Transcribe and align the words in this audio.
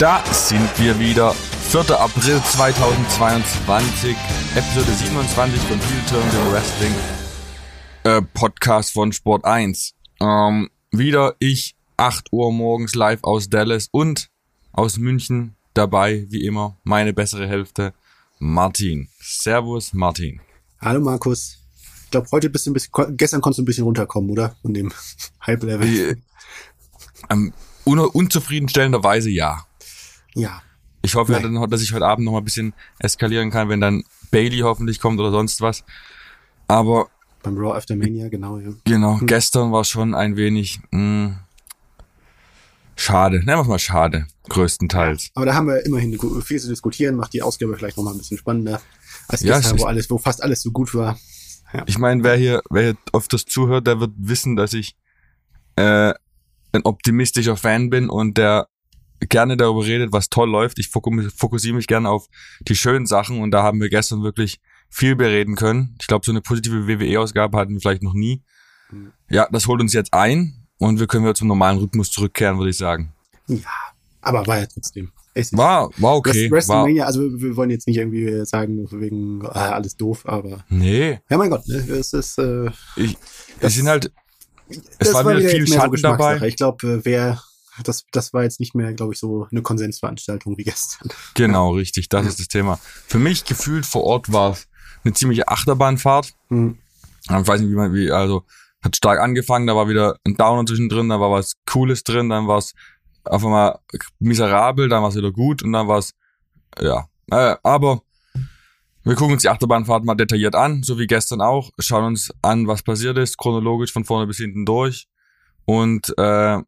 Da 0.00 0.24
sind 0.32 0.66
wir 0.78 0.98
wieder. 0.98 1.34
4. 1.34 1.80
April 2.00 2.40
2022, 2.42 4.16
Episode 4.56 4.92
27 4.92 5.60
von 5.60 5.78
Heel 5.78 6.02
Turn, 6.08 6.30
dem 6.30 6.52
Wrestling 6.52 6.94
äh, 8.04 8.22
Podcast 8.22 8.94
von 8.94 9.12
Sport 9.12 9.44
1. 9.44 9.94
Ähm, 10.22 10.70
wieder 10.90 11.36
ich, 11.38 11.76
8 11.98 12.32
Uhr 12.32 12.50
morgens 12.50 12.94
live 12.94 13.22
aus 13.24 13.50
Dallas 13.50 13.88
und 13.92 14.30
aus 14.72 14.96
München 14.96 15.54
dabei, 15.74 16.24
wie 16.30 16.46
immer, 16.46 16.78
meine 16.82 17.12
bessere 17.12 17.46
Hälfte, 17.46 17.92
Martin. 18.38 19.10
Servus, 19.20 19.92
Martin. 19.92 20.40
Hallo, 20.80 21.00
Markus. 21.00 21.58
Ich 22.04 22.10
glaube, 22.10 22.26
heute 22.32 22.48
bist 22.48 22.66
du 22.66 22.70
ein 22.70 22.72
bisschen, 22.72 23.16
gestern 23.18 23.42
konntest 23.42 23.58
du 23.58 23.62
ein 23.64 23.66
bisschen 23.66 23.84
runterkommen, 23.84 24.30
oder? 24.30 24.56
Von 24.62 24.72
dem 24.72 24.90
Hype-Level. 25.46 26.16
Ähm, 27.28 27.52
un 27.84 27.98
unzufriedenstellenderweise 27.98 29.28
ja. 29.28 29.66
Ja. 30.34 30.62
Ich 31.02 31.14
hoffe, 31.14 31.32
ja, 31.32 31.40
dann, 31.40 31.70
dass 31.70 31.82
ich 31.82 31.92
heute 31.92 32.06
Abend 32.06 32.26
noch 32.26 32.32
mal 32.32 32.38
ein 32.38 32.44
bisschen 32.44 32.74
eskalieren 32.98 33.50
kann, 33.50 33.68
wenn 33.68 33.80
dann 33.80 34.04
Bailey 34.30 34.58
hoffentlich 34.60 35.00
kommt 35.00 35.18
oder 35.18 35.30
sonst 35.30 35.60
was. 35.60 35.84
Aber 36.68 37.08
beim 37.42 37.56
Raw 37.56 37.76
After 37.76 37.96
Mania, 37.96 38.28
genau, 38.28 38.58
ja. 38.58 38.70
Genau, 38.84 39.18
hm. 39.18 39.26
gestern 39.26 39.72
war 39.72 39.84
schon 39.84 40.14
ein 40.14 40.36
wenig 40.36 40.80
mh, 40.90 40.98
hm, 40.98 41.38
schade. 42.96 43.38
Nennen 43.38 43.58
wir 43.58 43.62
es 43.62 43.68
mal 43.68 43.78
schade, 43.78 44.26
größtenteils. 44.48 45.30
Aber 45.34 45.46
da 45.46 45.54
haben 45.54 45.66
wir 45.66 45.84
immerhin 45.86 46.18
viel 46.42 46.60
zu 46.60 46.68
diskutieren, 46.68 47.16
macht 47.16 47.32
die 47.32 47.42
Ausgabe 47.42 47.76
vielleicht 47.76 47.96
noch 47.96 48.04
mal 48.04 48.12
ein 48.12 48.18
bisschen 48.18 48.36
spannender 48.36 48.80
als 49.28 49.40
ja, 49.40 49.56
gestern, 49.56 49.78
wo 49.78 49.84
alles, 49.84 50.10
wo 50.10 50.18
fast 50.18 50.42
alles 50.42 50.60
so 50.60 50.70
gut 50.70 50.94
war. 50.94 51.18
Ja. 51.72 51.84
Ich 51.86 51.98
meine, 51.98 52.22
wer 52.24 52.36
hier, 52.36 52.62
wer 52.68 52.82
hier 52.82 52.96
öfters 53.12 53.46
zuhört, 53.46 53.86
der 53.86 54.00
wird 54.00 54.12
wissen, 54.16 54.56
dass 54.56 54.74
ich 54.74 54.96
äh, 55.76 56.12
ein 56.72 56.82
optimistischer 56.84 57.56
Fan 57.56 57.90
bin 57.90 58.10
und 58.10 58.36
der 58.36 58.68
gerne 59.28 59.56
darüber 59.56 59.84
redet, 59.84 60.12
was 60.12 60.30
toll 60.30 60.50
läuft. 60.50 60.78
Ich 60.78 60.88
fokussiere 60.88 61.74
mich 61.74 61.86
gerne 61.86 62.08
auf 62.08 62.28
die 62.60 62.74
schönen 62.74 63.06
Sachen 63.06 63.40
und 63.40 63.50
da 63.50 63.62
haben 63.62 63.80
wir 63.80 63.88
gestern 63.88 64.22
wirklich 64.22 64.60
viel 64.88 65.14
bereden 65.14 65.54
können. 65.54 65.96
Ich 66.00 66.06
glaube, 66.06 66.24
so 66.24 66.32
eine 66.32 66.40
positive 66.40 66.86
WWE-Ausgabe 66.88 67.56
hatten 67.56 67.74
wir 67.74 67.80
vielleicht 67.80 68.02
noch 68.02 68.14
nie. 68.14 68.42
Ja, 69.28 69.48
das 69.52 69.66
holt 69.66 69.80
uns 69.80 69.92
jetzt 69.92 70.12
ein 70.12 70.66
und 70.78 70.98
wir 70.98 71.06
können 71.06 71.24
wieder 71.24 71.34
zum 71.34 71.48
normalen 71.48 71.78
Rhythmus 71.78 72.10
zurückkehren, 72.10 72.58
würde 72.58 72.70
ich 72.70 72.76
sagen. 72.76 73.12
Ja, 73.46 73.60
aber 74.20 74.46
war 74.46 74.58
ja 74.58 74.66
trotzdem. 74.66 75.12
War, 75.52 75.90
war 75.98 76.16
okay. 76.16 76.50
WrestleMania, 76.50 77.02
war. 77.02 77.06
also 77.06 77.20
wir 77.20 77.56
wollen 77.56 77.70
jetzt 77.70 77.86
nicht 77.86 77.98
irgendwie 77.98 78.44
sagen, 78.44 78.88
wegen 78.90 79.46
ah, 79.46 79.70
alles 79.70 79.96
doof, 79.96 80.22
aber. 80.26 80.64
Nee. 80.68 81.20
Ja, 81.28 81.38
mein 81.38 81.50
Gott, 81.50 81.66
ne, 81.68 81.76
es 81.76 82.12
ist. 82.12 82.38
Äh, 82.38 82.70
ich, 82.96 83.16
es 83.60 83.74
sind 83.74 83.88
halt. 83.88 84.12
Es 84.98 85.14
war 85.14 85.28
wieder 85.28 85.48
viel 85.48 85.66
Schatten 85.66 85.96
so 85.96 86.02
dabei. 86.02 86.40
Ich 86.48 86.56
glaube, 86.56 86.86
äh, 86.86 87.00
wer 87.04 87.40
das, 87.82 88.04
das 88.12 88.32
war 88.32 88.42
jetzt 88.42 88.60
nicht 88.60 88.74
mehr, 88.74 88.92
glaube 88.92 89.12
ich, 89.12 89.18
so 89.18 89.46
eine 89.50 89.62
Konsensveranstaltung 89.62 90.56
wie 90.58 90.64
gestern. 90.64 91.08
Genau, 91.34 91.72
richtig, 91.72 92.08
das 92.08 92.26
ist 92.26 92.40
das 92.40 92.48
Thema. 92.48 92.78
Für 93.06 93.18
mich 93.18 93.44
gefühlt 93.44 93.86
vor 93.86 94.04
Ort 94.04 94.32
war 94.32 94.52
es 94.52 94.68
eine 95.04 95.14
ziemliche 95.14 95.48
Achterbahnfahrt. 95.48 96.34
Mhm. 96.48 96.78
Ich 97.22 97.30
weiß 97.30 97.60
nicht, 97.60 97.70
wie 97.70 97.76
man, 97.76 97.94
wie, 97.94 98.10
also, 98.10 98.44
hat 98.82 98.96
stark 98.96 99.20
angefangen, 99.20 99.66
da 99.66 99.76
war 99.76 99.88
wieder 99.88 100.16
ein 100.24 100.36
Downer 100.36 100.64
zwischendrin, 100.64 101.08
da 101.08 101.20
war 101.20 101.30
was 101.30 101.54
Cooles 101.66 102.02
drin, 102.02 102.30
dann 102.30 102.48
war 102.48 102.58
es 102.58 102.72
auf 103.24 103.44
einmal 103.44 103.78
miserabel, 104.18 104.88
dann 104.88 105.02
war 105.02 105.10
es 105.10 105.16
wieder 105.16 105.32
gut 105.32 105.62
und 105.62 105.72
dann 105.72 105.86
war 105.88 105.98
es, 105.98 106.14
ja. 106.80 107.06
Äh, 107.30 107.56
aber 107.62 108.02
wir 109.04 109.14
gucken 109.14 109.34
uns 109.34 109.42
die 109.42 109.48
Achterbahnfahrt 109.48 110.04
mal 110.04 110.14
detailliert 110.14 110.54
an, 110.54 110.82
so 110.82 110.98
wie 110.98 111.06
gestern 111.06 111.40
auch, 111.40 111.70
schauen 111.78 112.04
uns 112.04 112.30
an, 112.42 112.66
was 112.66 112.82
passiert 112.82 113.18
ist, 113.18 113.38
chronologisch 113.38 113.92
von 113.92 114.04
vorne 114.04 114.26
bis 114.26 114.38
hinten 114.38 114.66
durch. 114.66 115.08
Und 115.64 116.12
äh, 116.18 116.58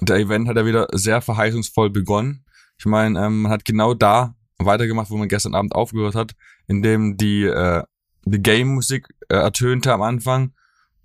der 0.00 0.16
Event 0.16 0.48
hat 0.48 0.56
ja 0.56 0.66
wieder 0.66 0.88
sehr 0.92 1.20
verheißungsvoll 1.20 1.90
begonnen. 1.90 2.44
Ich 2.78 2.86
meine, 2.86 3.24
ähm, 3.24 3.42
man 3.42 3.52
hat 3.52 3.64
genau 3.64 3.94
da 3.94 4.34
weitergemacht, 4.58 5.10
wo 5.10 5.16
man 5.16 5.28
gestern 5.28 5.54
Abend 5.54 5.74
aufgehört 5.74 6.14
hat, 6.14 6.32
indem 6.66 7.16
die, 7.16 7.44
äh, 7.44 7.82
die 8.24 8.42
Game-Musik 8.42 9.08
äh, 9.28 9.36
ertönte 9.36 9.92
am 9.92 10.02
Anfang 10.02 10.52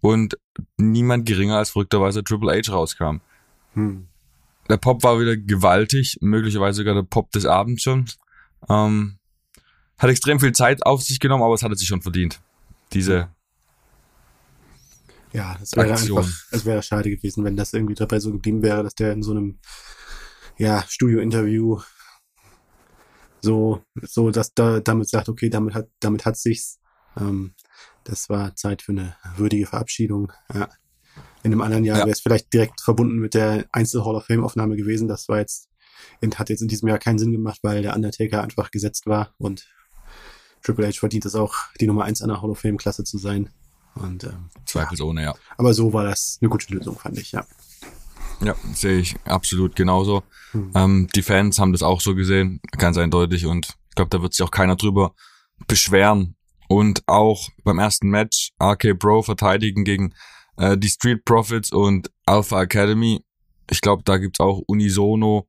und 0.01 0.37
niemand 0.77 1.25
geringer 1.25 1.57
als 1.57 1.71
verrückterweise 1.71 2.23
Triple 2.23 2.51
H 2.51 2.71
rauskam. 2.71 3.17
Hm. 3.73 4.07
Der 4.69 4.77
Pop 4.77 5.03
war 5.03 5.19
wieder 5.19 5.37
gewaltig, 5.37 6.17
möglicherweise 6.21 6.77
sogar 6.77 6.93
der 6.93 7.03
Pop 7.03 7.31
des 7.31 7.45
Abends 7.45 7.83
schon. 7.83 8.05
Ähm, 8.69 9.17
hat 9.97 10.09
extrem 10.09 10.39
viel 10.39 10.51
Zeit 10.51 10.85
auf 10.85 11.01
sich 11.01 11.19
genommen, 11.19 11.43
aber 11.43 11.53
es 11.53 11.63
hat 11.63 11.77
sich 11.77 11.87
schon 11.87 12.01
verdient. 12.01 12.41
Diese 12.93 13.29
ja, 15.33 15.57
es 15.61 15.75
wäre 15.75 15.91
Aktion. 15.91 16.19
einfach, 16.19 16.31
es 16.51 16.65
wäre 16.65 16.81
schade 16.81 17.09
gewesen, 17.09 17.43
wenn 17.43 17.55
das 17.55 17.73
irgendwie 17.73 17.95
dabei 17.95 18.19
so 18.19 18.31
geblieben 18.31 18.61
wäre, 18.63 18.83
dass 18.83 18.95
der 18.95 19.13
in 19.13 19.23
so 19.23 19.31
einem 19.31 19.59
ja, 20.57 20.83
Studio-Interview 20.87 21.79
so, 23.41 23.83
so, 24.01 24.31
dass 24.31 24.53
da 24.53 24.79
damit 24.79 25.09
sagt, 25.09 25.29
okay, 25.29 25.49
damit 25.49 25.75
hat, 25.75 25.89
damit 25.99 26.25
hat 26.25 26.37
sich's. 26.37 26.79
Ähm, 27.17 27.53
das 28.03 28.29
war 28.29 28.55
Zeit 28.55 28.81
für 28.81 28.93
eine 28.93 29.15
würdige 29.35 29.67
Verabschiedung. 29.67 30.31
Ja. 30.53 30.69
In 31.43 31.51
einem 31.51 31.61
anderen 31.61 31.83
Jahr 31.83 31.99
ja. 31.99 32.05
wäre 32.05 32.13
es 32.13 32.21
vielleicht 32.21 32.51
direkt 32.51 32.81
verbunden 32.81 33.17
mit 33.17 33.33
der 33.33 33.65
Einzel 33.71 34.03
Hall 34.03 34.15
of 34.15 34.25
Fame 34.25 34.43
Aufnahme 34.43 34.75
gewesen. 34.75 35.07
Das 35.07 35.29
war 35.29 35.39
jetzt, 35.39 35.69
hat 36.35 36.49
jetzt 36.49 36.61
in 36.61 36.67
diesem 36.67 36.87
Jahr 36.89 36.99
keinen 36.99 37.19
Sinn 37.19 37.31
gemacht, 37.31 37.59
weil 37.63 37.81
der 37.81 37.95
Undertaker 37.95 38.43
einfach 38.43 38.71
gesetzt 38.71 39.05
war 39.05 39.33
und 39.37 39.67
Triple 40.63 40.87
H 40.87 40.99
verdient 40.99 41.25
es 41.25 41.35
auch, 41.35 41.55
die 41.79 41.87
Nummer 41.87 42.05
eins 42.05 42.21
einer 42.21 42.41
Hall 42.41 42.49
of 42.49 42.59
Fame 42.59 42.77
Klasse 42.77 43.03
zu 43.03 43.17
sein. 43.17 43.49
Und, 44.01 44.23
ähm, 44.23 44.49
Zweifelsohne, 44.65 45.23
ja. 45.23 45.35
Aber 45.57 45.73
so 45.73 45.91
war 45.93 46.05
das 46.05 46.37
eine 46.41 46.49
gute 46.49 46.73
Lösung, 46.73 46.97
fand 46.97 47.17
ich, 47.17 47.31
ja. 47.31 47.45
Ja, 48.41 48.55
sehe 48.73 48.99
ich 48.99 49.15
absolut 49.25 49.75
genauso. 49.75 50.23
Hm. 50.51 50.71
Ähm, 50.75 51.07
die 51.15 51.23
Fans 51.23 51.59
haben 51.59 51.71
das 51.71 51.81
auch 51.81 52.01
so 52.01 52.13
gesehen, 52.13 52.61
ganz 52.77 52.97
eindeutig. 52.97 53.45
Und 53.45 53.75
ich 53.89 53.95
glaube, 53.95 54.09
da 54.09 54.21
wird 54.21 54.33
sich 54.33 54.45
auch 54.45 54.51
keiner 54.51 54.75
drüber 54.75 55.13
beschweren. 55.67 56.35
Und 56.67 57.03
auch 57.07 57.49
beim 57.63 57.79
ersten 57.79 58.09
Match 58.09 58.51
RK 58.61 58.93
Bro 58.93 59.23
verteidigen 59.23 59.83
gegen 59.83 60.13
äh, 60.57 60.77
die 60.77 60.89
Street 60.89 61.23
Profits 61.25 61.71
und 61.71 62.11
Alpha 62.25 62.61
Academy. 62.61 63.23
Ich 63.69 63.81
glaube, 63.81 64.03
da 64.03 64.17
gibt's 64.17 64.39
auch 64.39 64.61
unisono 64.67 65.47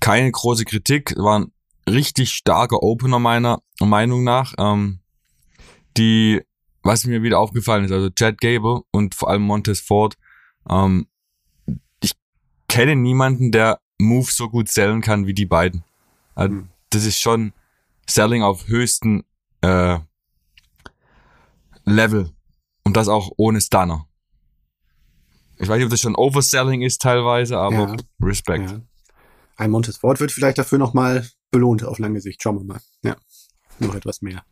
keine 0.00 0.30
große 0.30 0.64
Kritik. 0.64 1.14
War 1.16 1.40
ein 1.40 1.52
richtig 1.88 2.32
starker 2.32 2.82
Opener 2.82 3.18
meiner 3.18 3.62
Meinung 3.80 4.24
nach. 4.24 4.54
Ähm, 4.58 5.00
die 5.96 6.42
was 6.86 7.04
mir 7.04 7.22
wieder 7.22 7.38
aufgefallen 7.38 7.84
ist, 7.84 7.92
also 7.92 8.10
Chad 8.10 8.40
Gable 8.40 8.82
und 8.90 9.14
vor 9.14 9.28
allem 9.30 9.42
Montez 9.42 9.80
Ford, 9.80 10.16
ähm, 10.68 11.06
ich 12.00 12.12
kenne 12.68 12.96
niemanden, 12.96 13.52
der 13.52 13.80
Moves 13.98 14.36
so 14.36 14.48
gut 14.48 14.68
sellen 14.68 15.00
kann 15.00 15.26
wie 15.26 15.34
die 15.34 15.46
beiden. 15.46 15.84
Also, 16.34 16.54
mhm. 16.54 16.68
Das 16.90 17.04
ist 17.04 17.20
schon 17.20 17.52
Selling 18.08 18.42
auf 18.42 18.68
höchsten 18.68 19.24
äh, 19.60 19.98
Level 21.84 22.30
und 22.84 22.96
das 22.96 23.08
auch 23.08 23.32
ohne 23.36 23.60
Stunner. 23.60 24.06
Ich 25.58 25.68
weiß 25.68 25.76
nicht, 25.76 25.86
ob 25.86 25.90
das 25.90 26.00
schon 26.00 26.14
Overselling 26.14 26.82
ist 26.82 27.02
teilweise, 27.02 27.58
aber 27.58 27.74
ja. 27.76 27.96
Respekt. 28.20 28.70
Ja. 28.70 28.80
Ein 29.56 29.70
Montez 29.70 29.96
Ford 29.96 30.20
wird 30.20 30.30
vielleicht 30.30 30.58
dafür 30.58 30.78
nochmal 30.78 31.26
belohnt 31.50 31.82
auf 31.82 31.98
lange 31.98 32.20
Sicht. 32.20 32.42
Schauen 32.42 32.58
wir 32.58 32.64
mal. 32.64 32.80
Ja, 33.02 33.16
noch 33.78 33.94
etwas 33.94 34.20
mehr. 34.20 34.44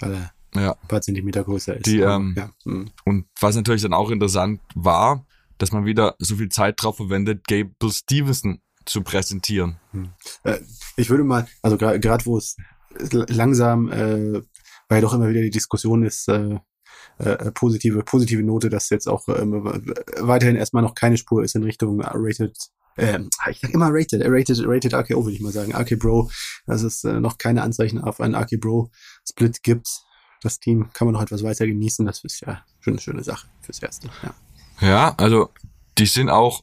Weil 0.00 0.14
er 0.14 0.32
ja. 0.56 0.72
ein 0.72 0.88
paar 0.88 1.00
Zentimeter 1.00 1.44
größer 1.44 1.76
ist. 1.76 1.86
Die, 1.86 2.00
ähm, 2.00 2.34
ja. 2.36 2.50
mhm. 2.64 2.90
Und 3.04 3.26
was 3.40 3.56
natürlich 3.56 3.82
dann 3.82 3.92
auch 3.92 4.10
interessant 4.10 4.60
war, 4.74 5.26
dass 5.58 5.72
man 5.72 5.84
wieder 5.84 6.16
so 6.18 6.36
viel 6.36 6.48
Zeit 6.48 6.82
drauf 6.82 6.96
verwendet, 6.96 7.46
Gable 7.46 7.90
Stevenson 7.90 8.60
zu 8.84 9.02
präsentieren. 9.02 9.78
Mhm. 9.92 10.10
Äh, 10.44 10.58
ich 10.96 11.10
würde 11.10 11.24
mal, 11.24 11.46
also 11.62 11.76
gerade 11.76 12.26
wo 12.26 12.38
es 12.38 12.56
langsam, 12.98 13.90
äh, 13.90 14.42
weil 14.88 15.00
doch 15.00 15.14
immer 15.14 15.28
wieder 15.28 15.42
die 15.42 15.50
Diskussion 15.50 16.04
ist, 16.04 16.28
äh, 16.28 16.58
äh, 17.18 17.50
positive, 17.52 18.02
positive 18.02 18.42
Note, 18.42 18.68
dass 18.68 18.90
jetzt 18.90 19.08
auch 19.08 19.26
ähm, 19.28 19.64
weiterhin 20.18 20.56
erstmal 20.56 20.82
noch 20.82 20.94
keine 20.94 21.16
Spur 21.16 21.42
ist 21.42 21.54
in 21.56 21.64
Richtung 21.64 22.00
Rated 22.00 22.56
ähm, 22.98 23.28
ich 23.50 23.60
sag 23.60 23.74
immer 23.74 23.88
Rated, 23.90 24.22
Rated, 24.24 24.58
Rated 24.64 24.94
RKO 24.94 25.24
würde 25.24 25.34
ich 25.34 25.42
mal 25.42 25.52
sagen, 25.52 25.74
RK 25.74 25.98
Bro, 25.98 26.30
dass 26.66 26.82
es 26.82 27.04
äh, 27.04 27.20
noch 27.20 27.36
keine 27.36 27.62
Anzeichen 27.62 28.00
auf 28.00 28.20
einen 28.20 28.34
RK 28.34 28.58
Bro 28.58 28.90
Split 29.28 29.62
gibt 29.62 29.86
das 30.42 30.60
Team 30.60 30.88
kann 30.92 31.06
man 31.06 31.14
noch 31.14 31.22
etwas 31.22 31.42
weiter 31.42 31.66
genießen. 31.66 32.04
Das 32.06 32.24
ist 32.24 32.40
ja 32.40 32.62
schon 32.80 32.94
eine 32.94 33.00
schöne 33.00 33.24
Sache 33.24 33.46
fürs 33.60 33.80
Erste. 33.80 34.08
Ja, 34.22 34.88
ja 34.88 35.14
also 35.16 35.50
die 35.98 36.06
sind 36.06 36.30
auch 36.30 36.62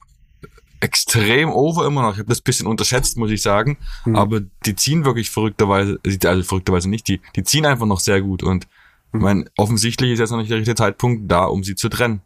extrem 0.84 1.50
over 1.50 1.88
immer 1.88 2.02
noch. 2.02 2.14
Ich 2.14 2.20
habe 2.20 2.30
das 2.30 2.42
bisschen 2.42 2.68
unterschätzt, 2.68 3.18
muss 3.18 3.32
ich 3.32 3.42
sagen. 3.42 3.78
Mhm. 4.06 4.16
Aber 4.16 4.42
die 4.66 4.76
ziehen 4.76 5.06
wirklich 5.06 5.30
verrückterweise, 5.30 6.00
also 6.26 6.44
verrückterweise 6.44 6.90
nicht, 6.90 7.08
die, 7.08 7.22
die 7.36 7.44
ziehen 7.44 7.66
einfach 7.66 7.86
noch 7.86 8.02
sehr 8.02 8.22
gut. 8.22 8.44
Und 8.44 8.68
mhm. 9.12 9.20
ich 9.20 9.24
meine, 9.24 9.46
offensichtlich 9.58 10.12
ist 10.12 10.20
jetzt 10.20 10.32
noch 10.32 10.40
nicht 10.40 10.52
der 10.52 10.58
richtige 10.58 10.76
Zeitpunkt 10.76 11.32
da, 11.32 11.46
um 11.46 11.64
sie 11.64 11.76
zu 11.76 11.88
trennen. 11.88 12.22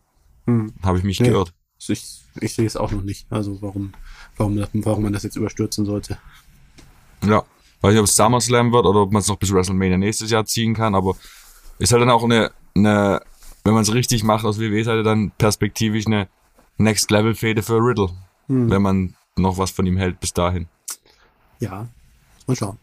Mhm. 0.47 0.73
Habe 0.81 0.97
ich 0.97 1.03
mich 1.03 1.19
nee, 1.19 1.27
gehört. 1.27 1.53
Ich, 1.87 2.21
ich 2.41 2.55
sehe 2.55 2.65
es 2.65 2.75
auch 2.75 2.91
noch 2.91 3.03
nicht. 3.03 3.27
Also 3.29 3.61
warum, 3.61 3.93
warum, 4.37 4.65
warum 4.73 5.03
man 5.03 5.13
das 5.13 5.23
jetzt 5.23 5.35
überstürzen 5.35 5.85
sollte. 5.85 6.17
Ja. 7.23 7.43
Weiß 7.81 7.91
nicht, 7.91 7.99
ob 7.99 8.07
es 8.07 8.15
SummerSlam 8.15 8.71
wird 8.71 8.85
oder 8.87 9.01
ob 9.01 9.11
man 9.11 9.21
es 9.21 9.27
noch 9.27 9.37
bis 9.37 9.53
WrestleMania 9.53 9.99
nächstes 9.99 10.31
Jahr 10.31 10.45
ziehen 10.45 10.73
kann, 10.73 10.95
aber 10.95 11.15
ist 11.79 11.91
halt 11.91 12.01
dann 12.01 12.09
auch 12.09 12.23
eine, 12.23 12.51
eine 12.75 13.21
wenn 13.63 13.73
man 13.73 13.83
es 13.83 13.93
richtig 13.93 14.23
macht 14.23 14.45
aus 14.45 14.59
WWE-Seite, 14.59 15.03
dann 15.03 15.31
perspektivisch 15.37 16.07
eine 16.07 16.29
Next-Level-Fehde 16.77 17.63
für 17.63 17.77
Riddle, 17.77 18.09
hm. 18.47 18.69
wenn 18.69 18.81
man 18.81 19.15
noch 19.35 19.57
was 19.57 19.71
von 19.71 19.85
ihm 19.85 19.97
hält 19.97 20.19
bis 20.19 20.33
dahin. 20.33 20.67
Ja, 21.59 21.87
mal 22.45 22.55
schauen. 22.55 22.77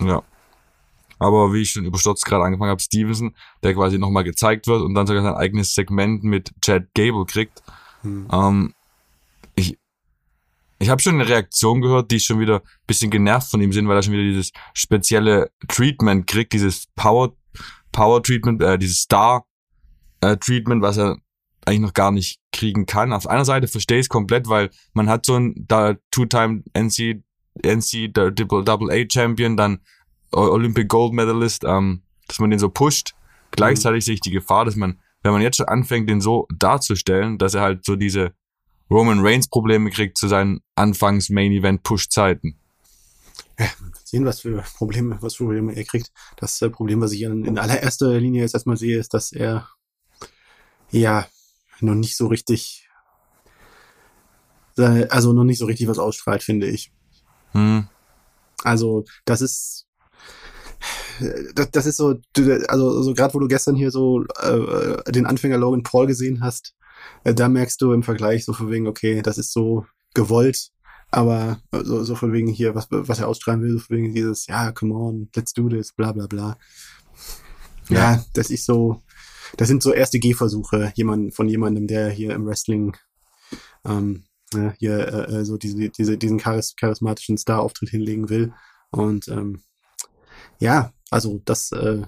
Ja. 0.00 0.22
Aber 1.20 1.52
wie 1.52 1.62
ich 1.62 1.70
schon 1.70 1.84
überstürzt 1.84 2.24
gerade 2.24 2.44
angefangen 2.44 2.70
habe, 2.70 2.80
Stevenson, 2.80 3.34
der 3.62 3.74
quasi 3.74 3.98
nochmal 3.98 4.24
gezeigt 4.24 4.66
wird 4.66 4.82
und 4.82 4.94
dann 4.94 5.06
sogar 5.06 5.22
sein 5.22 5.34
eigenes 5.34 5.74
Segment 5.74 6.22
mit 6.22 6.52
Chad 6.60 6.86
Gable 6.94 7.24
kriegt. 7.24 7.62
Hm. 8.02 8.28
Ähm, 8.32 8.74
ich 9.54 9.78
ich 10.80 10.90
habe 10.90 11.02
schon 11.02 11.14
eine 11.14 11.28
Reaktion 11.28 11.80
gehört, 11.80 12.10
die 12.12 12.20
schon 12.20 12.38
wieder 12.38 12.62
bisschen 12.86 13.10
genervt 13.10 13.50
von 13.50 13.60
ihm 13.60 13.72
sind, 13.72 13.88
weil 13.88 13.96
er 13.96 14.02
schon 14.02 14.12
wieder 14.12 14.22
dieses 14.22 14.52
spezielle 14.74 15.50
Treatment 15.66 16.28
kriegt, 16.28 16.52
dieses 16.52 16.86
Power 16.94 17.34
Power 17.98 18.22
Treatment, 18.22 18.62
äh, 18.62 18.78
dieses 18.78 18.98
Star 18.98 19.44
äh, 20.20 20.36
Treatment, 20.36 20.82
was 20.82 20.98
er 20.98 21.16
eigentlich 21.64 21.80
noch 21.80 21.94
gar 21.94 22.12
nicht 22.12 22.38
kriegen 22.52 22.86
kann. 22.86 23.12
Auf 23.12 23.26
einer 23.26 23.44
Seite 23.44 23.66
verstehe 23.66 23.98
ich 23.98 24.04
es 24.04 24.08
komplett, 24.08 24.48
weil 24.48 24.70
man 24.92 25.08
hat 25.08 25.26
so 25.26 25.34
ein 25.34 25.66
da 25.66 25.96
Two-Time 26.12 26.62
NC 26.74 27.24
NC 27.64 28.12
Double 28.14 28.90
A 28.92 29.04
Champion, 29.12 29.56
dann 29.56 29.80
Olympic 30.30 30.86
Gold 30.86 31.12
Medalist, 31.12 31.64
ähm, 31.66 32.02
dass 32.28 32.38
man 32.38 32.50
den 32.50 32.60
so 32.60 32.68
pusht. 32.68 33.14
Gleichzeitig 33.50 34.04
sehe 34.04 34.14
ich 34.14 34.20
die 34.20 34.30
Gefahr, 34.30 34.64
dass 34.64 34.76
man, 34.76 35.00
wenn 35.24 35.32
man 35.32 35.42
jetzt 35.42 35.56
schon 35.56 35.66
anfängt, 35.66 36.08
den 36.08 36.20
so 36.20 36.46
darzustellen, 36.56 37.36
dass 37.36 37.54
er 37.54 37.62
halt 37.62 37.84
so 37.84 37.96
diese 37.96 38.32
Roman 38.88 39.26
Reigns 39.26 39.48
Probleme 39.48 39.90
kriegt 39.90 40.18
zu 40.18 40.28
seinen 40.28 40.60
Anfangs 40.76 41.30
Main 41.30 41.50
Event 41.50 41.82
Push 41.82 42.10
Zeiten. 42.10 42.60
Sehen, 44.04 44.24
was 44.24 44.40
für 44.40 44.62
Probleme, 44.76 45.18
was 45.20 45.34
für 45.34 45.44
Probleme 45.44 45.74
er 45.74 45.84
kriegt. 45.84 46.12
Das 46.36 46.60
äh, 46.62 46.70
Problem, 46.70 47.00
was 47.00 47.12
ich 47.12 47.22
in, 47.22 47.44
in 47.44 47.58
allererster 47.58 48.18
Linie 48.18 48.42
jetzt 48.42 48.54
erstmal 48.54 48.76
sehe, 48.76 48.98
ist, 48.98 49.14
dass 49.14 49.32
er 49.32 49.68
ja 50.90 51.26
noch 51.80 51.94
nicht 51.94 52.16
so 52.16 52.28
richtig, 52.28 52.88
äh, 54.78 55.06
also 55.08 55.32
noch 55.32 55.44
nicht 55.44 55.58
so 55.58 55.66
richtig 55.66 55.88
was 55.88 55.98
ausstrahlt, 55.98 56.42
finde 56.42 56.68
ich. 56.68 56.92
Hm. 57.52 57.88
Also, 58.64 59.04
das 59.24 59.42
ist, 59.42 59.86
das, 61.54 61.70
das 61.70 61.86
ist 61.86 61.96
so, 61.96 62.20
also 62.68 63.02
so 63.02 63.14
gerade 63.14 63.34
wo 63.34 63.38
du 63.40 63.48
gestern 63.48 63.74
hier 63.74 63.90
so 63.90 64.24
äh, 64.40 65.12
den 65.12 65.26
Anfänger 65.26 65.58
Logan 65.58 65.82
Paul 65.82 66.06
gesehen 66.06 66.42
hast, 66.42 66.74
äh, 67.24 67.34
da 67.34 67.48
merkst 67.48 67.80
du 67.80 67.92
im 67.92 68.02
Vergleich 68.02 68.44
so 68.44 68.52
von 68.52 68.70
wegen, 68.70 68.86
okay, 68.86 69.22
das 69.22 69.38
ist 69.38 69.52
so 69.52 69.86
gewollt, 70.14 70.70
aber 71.10 71.60
so, 71.72 72.04
so 72.04 72.14
von 72.14 72.32
wegen 72.32 72.48
hier, 72.48 72.74
was, 72.74 72.88
was 72.90 73.18
er 73.18 73.28
ausstrahlen 73.28 73.62
will, 73.62 73.72
so 73.72 73.78
von 73.78 73.96
wegen 73.96 74.14
dieses, 74.14 74.46
ja, 74.46 74.72
come 74.72 74.94
on, 74.94 75.28
let's 75.34 75.52
do 75.52 75.68
this, 75.68 75.92
bla 75.92 76.12
bla 76.12 76.26
bla. 76.26 76.58
Ja, 77.88 77.96
ja 78.14 78.24
das 78.34 78.50
ist 78.50 78.66
so, 78.66 79.02
das 79.56 79.68
sind 79.68 79.82
so 79.82 79.92
erste 79.92 80.18
Gehversuche 80.18 80.92
jemand, 80.94 81.34
von 81.34 81.48
jemandem, 81.48 81.86
der 81.86 82.10
hier 82.10 82.34
im 82.34 82.46
Wrestling 82.46 82.96
ähm, 83.84 84.24
ja, 84.54 84.74
hier 84.78 84.98
äh, 84.98 85.36
äh, 85.36 85.44
so 85.44 85.56
diese, 85.56 85.88
diese, 85.90 86.18
diesen 86.18 86.38
charis 86.38 86.74
charismatischen 86.76 87.38
Star-Auftritt 87.38 87.90
hinlegen 87.90 88.28
will. 88.28 88.52
Und 88.90 89.28
ähm, 89.28 89.62
ja, 90.58 90.92
also 91.10 91.40
das, 91.44 91.72
äh, 91.72 92.02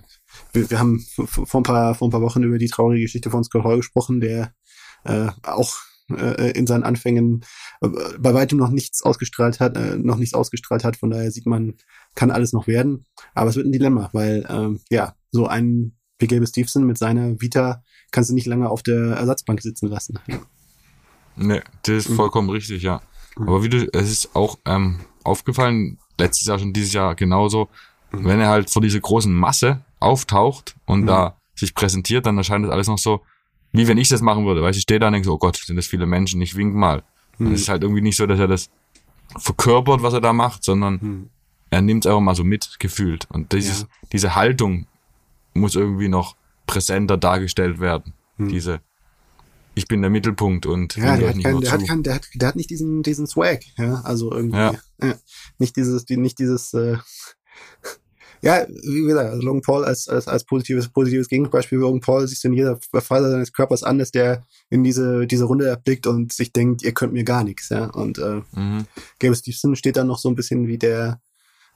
wir, 0.52 0.70
wir 0.70 0.78
haben 0.78 1.04
vor 1.16 1.60
ein, 1.60 1.64
paar, 1.64 1.94
vor 1.94 2.08
ein 2.08 2.10
paar 2.10 2.22
Wochen 2.22 2.42
über 2.42 2.58
die 2.58 2.68
traurige 2.68 3.02
Geschichte 3.02 3.30
von 3.30 3.44
Scott 3.44 3.64
Hall 3.64 3.76
gesprochen, 3.76 4.20
der 4.20 4.54
äh, 5.04 5.28
auch 5.42 5.74
äh, 6.16 6.50
in 6.50 6.66
seinen 6.66 6.82
Anfängen 6.82 7.44
äh, 7.80 7.88
bei 8.18 8.34
weitem 8.34 8.58
noch 8.58 8.70
nichts 8.70 9.02
ausgestrahlt 9.02 9.60
hat, 9.60 9.76
äh, 9.76 9.96
noch 9.96 10.16
nichts 10.16 10.34
ausgestrahlt 10.34 10.84
hat. 10.84 10.96
Von 10.96 11.10
daher 11.10 11.30
sieht 11.30 11.46
man, 11.46 11.74
kann 12.14 12.30
alles 12.30 12.52
noch 12.52 12.66
werden. 12.66 13.06
Aber 13.34 13.50
es 13.50 13.56
wird 13.56 13.66
ein 13.66 13.72
Dilemma, 13.72 14.10
weil 14.12 14.46
ähm, 14.48 14.80
ja, 14.90 15.14
so 15.30 15.46
ein 15.46 15.96
Gabe 16.18 16.46
Stevenson 16.46 16.84
mit 16.84 16.98
seiner 16.98 17.40
Vita 17.40 17.82
kannst 18.10 18.30
du 18.30 18.34
nicht 18.34 18.46
lange 18.46 18.68
auf 18.68 18.82
der 18.82 19.16
Ersatzbank 19.16 19.62
sitzen 19.62 19.88
lassen. 19.88 20.18
Nee, 21.36 21.62
das 21.82 21.96
ist 21.96 22.10
mhm. 22.10 22.16
vollkommen 22.16 22.50
richtig, 22.50 22.82
ja. 22.82 23.00
Mhm. 23.38 23.48
Aber 23.48 23.62
wie 23.62 23.68
du, 23.68 23.88
es 23.92 24.10
ist 24.10 24.36
auch 24.36 24.58
ähm, 24.66 25.00
aufgefallen, 25.24 25.98
letztes 26.18 26.46
Jahr 26.46 26.58
schon 26.58 26.72
dieses 26.72 26.92
Jahr 26.92 27.14
genauso, 27.14 27.68
mhm. 28.12 28.24
wenn 28.24 28.40
er 28.40 28.48
halt 28.48 28.70
vor 28.70 28.82
dieser 28.82 29.00
großen 29.00 29.32
Masse 29.32 29.84
auftaucht 29.98 30.76
und 30.84 31.02
mhm. 31.02 31.06
da 31.06 31.40
sich 31.54 31.74
präsentiert, 31.74 32.26
dann 32.26 32.38
erscheint 32.38 32.64
das 32.64 32.72
alles 32.72 32.88
noch 32.88 32.98
so, 32.98 33.22
wie 33.72 33.88
wenn 33.88 33.98
ich 33.98 34.08
das 34.08 34.20
machen 34.20 34.46
würde. 34.46 34.62
Weißt 34.62 34.76
du, 34.76 34.78
ich 34.78 34.82
stehe 34.82 35.00
da 35.00 35.06
und 35.06 35.14
denke 35.14 35.26
so, 35.26 35.34
oh 35.34 35.38
Gott, 35.38 35.56
sind 35.56 35.76
das 35.76 35.86
viele 35.86 36.06
Menschen, 36.06 36.40
ich 36.42 36.56
wink 36.56 36.74
mal. 36.74 37.02
Es 37.38 37.62
ist 37.62 37.68
halt 37.70 37.82
irgendwie 37.82 38.02
nicht 38.02 38.16
so, 38.16 38.26
dass 38.26 38.38
er 38.38 38.48
das 38.48 38.68
verkörpert, 39.38 40.02
was 40.02 40.12
er 40.12 40.20
da 40.20 40.32
macht, 40.32 40.62
sondern 40.62 40.98
mhm. 41.00 41.30
er 41.70 41.80
nimmt 41.80 42.04
es 42.04 42.08
einfach 42.08 42.20
mal 42.20 42.34
so 42.34 42.44
mit, 42.44 42.76
gefühlt. 42.78 43.26
Und 43.30 43.52
dieses, 43.52 43.82
ja. 43.82 43.86
diese 44.12 44.34
Haltung 44.34 44.86
muss 45.54 45.74
irgendwie 45.74 46.08
noch 46.08 46.36
präsenter 46.66 47.16
dargestellt 47.16 47.80
werden. 47.80 48.14
Hm. 48.36 48.48
Diese, 48.48 48.80
ich 49.74 49.88
bin 49.88 50.02
der 50.02 50.10
Mittelpunkt 50.10 50.66
und 50.66 50.96
ja, 50.96 51.16
der 51.16 51.30
hat, 51.30 51.42
kein, 51.42 51.60
der, 51.60 51.72
hat 51.72 51.86
kein, 51.86 52.02
der, 52.02 52.14
hat, 52.14 52.28
der 52.34 52.48
hat 52.48 52.56
nicht 52.56 52.70
diesen, 52.70 53.02
diesen 53.02 53.26
Swag, 53.26 53.62
ja, 53.76 54.00
also 54.02 54.32
irgendwie, 54.32 54.58
ja. 54.58 54.74
ja 55.02 55.14
nicht 55.58 55.76
dieses, 55.76 56.04
die, 56.04 56.16
nicht 56.16 56.38
dieses, 56.38 56.72
äh, 56.74 56.98
ja, 58.42 58.66
wie 58.68 59.02
gesagt, 59.02 59.30
also 59.30 59.42
Logan 59.42 59.60
Paul 59.60 59.84
als, 59.84 60.08
als, 60.08 60.26
als 60.26 60.44
positives, 60.44 60.88
positives 60.88 61.28
Gegenbeispiel. 61.28 61.78
Logan 61.78 62.00
Paul 62.00 62.26
siehst 62.26 62.42
du 62.42 62.48
in 62.48 62.54
jeder 62.54 62.78
Phase 62.92 63.30
seines 63.30 63.52
Körpers 63.52 63.82
an, 63.82 63.98
dass 63.98 64.10
der 64.10 64.44
in 64.70 64.82
diese, 64.82 65.26
diese 65.26 65.44
Runde 65.44 65.68
erblickt 65.68 66.06
und 66.06 66.32
sich 66.32 66.52
denkt, 66.52 66.82
ihr 66.82 66.92
könnt 66.92 67.12
mir 67.12 67.24
gar 67.24 67.44
nichts, 67.44 67.68
ja. 67.68 67.86
Und 67.86 68.18
äh, 68.18 68.40
mhm. 68.52 68.86
Gabe 69.18 69.36
Stevenson 69.36 69.76
steht 69.76 69.96
dann 69.96 70.06
noch 70.06 70.18
so 70.18 70.28
ein 70.30 70.36
bisschen 70.36 70.66
wie 70.66 70.78
der, 70.78 71.20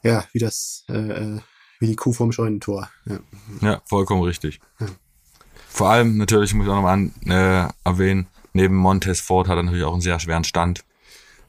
ja, 0.02 0.24
wie 0.32 0.38
das, 0.38 0.84
äh, 0.88 0.94
äh 0.94 1.40
wie 1.80 1.86
die 1.88 1.96
Kuh 1.96 2.12
vom 2.12 2.32
Scheunentor. 2.32 2.88
Ja, 3.04 3.18
ja 3.60 3.82
vollkommen 3.84 4.22
richtig. 4.22 4.60
Ja. 4.80 4.86
Vor 5.68 5.90
allem 5.90 6.16
natürlich 6.16 6.54
muss 6.54 6.66
ich 6.66 6.70
auch 6.70 6.76
nochmal 6.76 6.94
an, 6.94 7.12
äh, 7.26 7.68
erwähnen, 7.84 8.26
neben 8.52 8.76
Montez 8.76 9.20
Ford 9.20 9.48
hat 9.48 9.56
er 9.56 9.64
natürlich 9.64 9.84
auch 9.84 9.92
einen 9.92 10.00
sehr 10.00 10.20
schweren 10.20 10.44
Stand. 10.44 10.84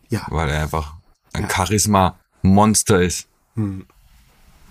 Ja. 0.10 0.26
Weil 0.30 0.50
er 0.50 0.64
einfach 0.64 0.96
ein 1.34 1.44
ja. 1.44 1.50
Charisma-Monster 1.50 3.02
ist. 3.02 3.28
Hm. 3.54 3.86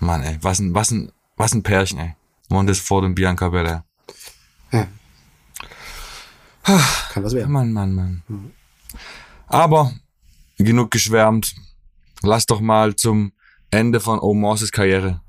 Mann, 0.01 0.23
ey, 0.23 0.39
was 0.41 0.59
ein, 0.59 0.75
was 0.75 0.91
ein, 0.91 1.13
was 1.37 1.55
ein 1.55 1.63
Pärchen, 1.63 1.99
ey. 1.99 2.15
Montez 2.49 2.79
Ford 2.79 3.05
und 3.05 3.15
Bianca 3.15 3.49
Belair. 3.49 3.85
Ja. 4.71 4.87
Kann 7.11 7.25
was 7.25 7.35
werden. 7.35 7.53
Mann, 7.53 7.73
Mann, 7.73 7.95
Mann. 7.95 8.23
Hm. 8.27 8.53
Aber 9.47 9.93
genug 10.59 10.91
geschwärmt. 10.91 11.55
Lass 12.23 12.47
doch 12.47 12.61
mal 12.61 12.97
zum 12.97 13.33
Ende 13.71 14.01
von 14.01 14.19
Omorses 14.19 14.73
Karriere 14.73 15.21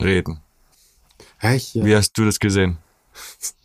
reden. 0.00 0.40
Ich, 1.42 1.74
ja. 1.74 1.84
Wie 1.84 1.96
hast 1.96 2.12
du 2.12 2.24
das 2.24 2.38
gesehen? 2.38 2.78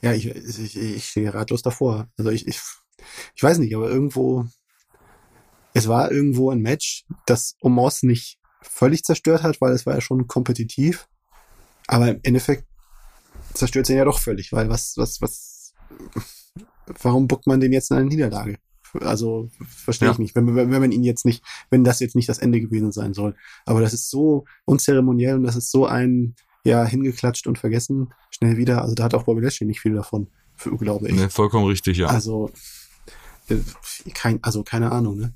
Ja, 0.00 0.12
ich, 0.12 0.26
ich, 0.26 0.76
ich 0.76 1.08
stehe 1.08 1.34
ratlos 1.34 1.62
davor. 1.62 2.06
Also 2.16 2.30
ich, 2.30 2.46
ich, 2.46 2.60
ich 3.34 3.42
weiß 3.42 3.58
nicht, 3.58 3.74
aber 3.74 3.90
irgendwo, 3.90 4.46
es 5.74 5.88
war 5.88 6.12
irgendwo 6.12 6.52
ein 6.52 6.60
Match, 6.60 7.04
das 7.26 7.56
Omos 7.60 8.04
nicht 8.04 8.37
völlig 8.62 9.02
zerstört 9.04 9.42
hat, 9.42 9.60
weil 9.60 9.72
es 9.72 9.86
war 9.86 9.94
ja 9.94 10.00
schon 10.00 10.26
kompetitiv. 10.26 11.08
Aber 11.86 12.08
im 12.08 12.20
Endeffekt 12.22 12.66
zerstört 13.54 13.86
es 13.86 13.90
ihn 13.90 13.96
ja 13.96 14.04
doch 14.04 14.18
völlig, 14.18 14.52
weil 14.52 14.68
was, 14.68 14.94
was, 14.96 15.20
was, 15.20 15.74
warum 17.02 17.28
buckt 17.28 17.46
man 17.46 17.60
den 17.60 17.72
jetzt 17.72 17.90
in 17.90 17.96
eine 17.96 18.06
Niederlage? 18.06 18.58
Also 19.00 19.50
verstehe 19.66 20.08
ja. 20.08 20.12
ich 20.12 20.18
nicht, 20.18 20.34
wenn, 20.34 20.54
wenn, 20.54 20.70
wenn 20.70 20.80
man 20.80 20.92
ihn 20.92 21.02
jetzt 21.02 21.24
nicht, 21.24 21.44
wenn 21.70 21.84
das 21.84 22.00
jetzt 22.00 22.16
nicht 22.16 22.28
das 22.28 22.38
Ende 22.38 22.60
gewesen 22.60 22.92
sein 22.92 23.12
soll. 23.12 23.36
Aber 23.66 23.80
das 23.80 23.92
ist 23.92 24.10
so 24.10 24.44
unzeremoniell 24.64 25.36
und 25.36 25.44
das 25.44 25.56
ist 25.56 25.70
so 25.70 25.86
ein, 25.86 26.34
ja, 26.64 26.84
hingeklatscht 26.84 27.46
und 27.46 27.58
vergessen, 27.58 28.12
schnell 28.30 28.56
wieder. 28.56 28.82
Also 28.82 28.94
da 28.94 29.04
hat 29.04 29.14
auch 29.14 29.24
Bobby 29.24 29.42
Lashley 29.42 29.66
nicht 29.66 29.80
viel 29.80 29.94
davon, 29.94 30.30
für, 30.56 30.76
glaube 30.76 31.08
ich. 31.08 31.14
Nee, 31.14 31.28
vollkommen 31.28 31.66
richtig, 31.66 31.98
ja. 31.98 32.08
Also, 32.08 32.50
äh, 33.48 33.56
kein, 34.14 34.42
also 34.42 34.62
keine 34.62 34.90
Ahnung, 34.92 35.16
ne? 35.16 35.34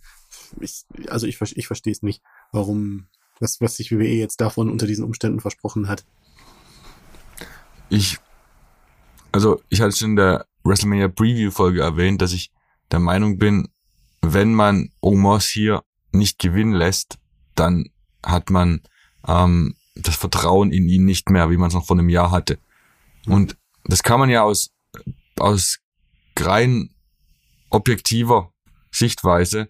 Ich, 0.61 0.85
also 1.09 1.27
ich, 1.27 1.41
ich 1.41 1.67
verstehe 1.67 1.93
es 1.93 2.03
nicht, 2.03 2.23
warum, 2.53 3.07
was, 3.41 3.61
was 3.61 3.77
sich 3.77 3.91
WWE 3.91 4.09
jetzt 4.09 4.41
davon 4.41 4.71
unter 4.71 4.87
diesen 4.87 5.05
Umständen 5.05 5.41
versprochen 5.41 5.89
hat. 5.89 6.05
Ich, 7.89 8.19
also 9.33 9.61
ich 9.69 9.81
hatte 9.81 9.97
schon 9.97 10.11
in 10.11 10.17
der 10.17 10.47
WrestleMania 10.65 11.09
Preview 11.09 11.51
Folge 11.51 11.83
erwähnt, 11.83 12.23
dass 12.23 12.33
ich 12.33 12.51
der 12.91 13.01
Meinung 13.01 13.39
bin, 13.39 13.69
wenn 14.21 14.55
man 14.55 14.91
Omos 15.01 15.49
hier 15.49 15.83
nicht 16.13 16.39
gewinnen 16.39 16.73
lässt, 16.73 17.19
dann 17.55 17.91
hat 18.25 18.51
man 18.51 18.83
ähm, 19.27 19.75
das 19.95 20.17
Vertrauen 20.17 20.73
in 20.73 20.89
ihn 20.89 21.05
nicht 21.05 21.31
mehr, 21.31 21.51
wie 21.51 21.57
man 21.57 21.69
es 21.69 21.75
noch 21.75 21.87
vor 21.87 21.99
einem 21.99 22.09
Jahr 22.09 22.31
hatte. 22.31 22.59
Und 23.27 23.57
das 23.85 24.03
kann 24.03 24.21
man 24.21 24.31
ja 24.31 24.43
aus, 24.43 24.71
aus 25.39 25.79
rein 26.39 26.91
objektiver 27.71 28.53
Sichtweise 28.91 29.69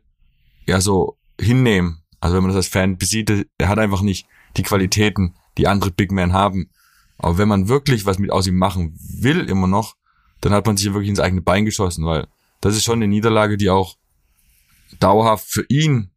ja 0.67 0.81
so 0.81 1.19
hinnehmen. 1.41 2.02
Also 2.23 2.37
wenn 2.37 2.45
man 2.45 2.51
das 2.51 2.57
als 2.57 2.69
Fan 2.69 2.99
besieht, 2.99 3.49
er 3.59 3.69
hat 3.69 3.81
einfach 3.81 4.01
nicht 4.01 4.29
die 4.57 4.63
Qualitäten, 4.63 5.35
die 5.59 5.67
andere 5.67 5.91
Big 5.91 6.13
Men 6.13 6.33
haben. 6.33 6.71
Aber 7.19 7.37
wenn 7.37 7.49
man 7.49 7.67
wirklich 7.67 8.07
was 8.07 8.21
mit 8.21 8.31
aus 8.31 8.47
ihm 8.47 8.57
machen 8.57 8.97
will, 8.97 9.51
immer 9.51 9.67
noch, 9.67 9.97
dann 10.41 10.53
hat 10.53 10.65
man 10.65 10.77
sich 10.77 10.87
wirklich 10.87 11.09
ins 11.09 11.19
eigene 11.19 11.43
Bein 11.43 11.65
geschossen, 11.65 12.07
weil 12.07 12.29
das 12.61 12.77
ist 12.77 12.85
schon 12.85 13.01
eine 13.01 13.09
Niederlage, 13.09 13.57
die 13.57 13.71
auch 13.71 13.97
dauerhaft 15.01 15.47
für 15.49 15.67
ihn 15.69 16.13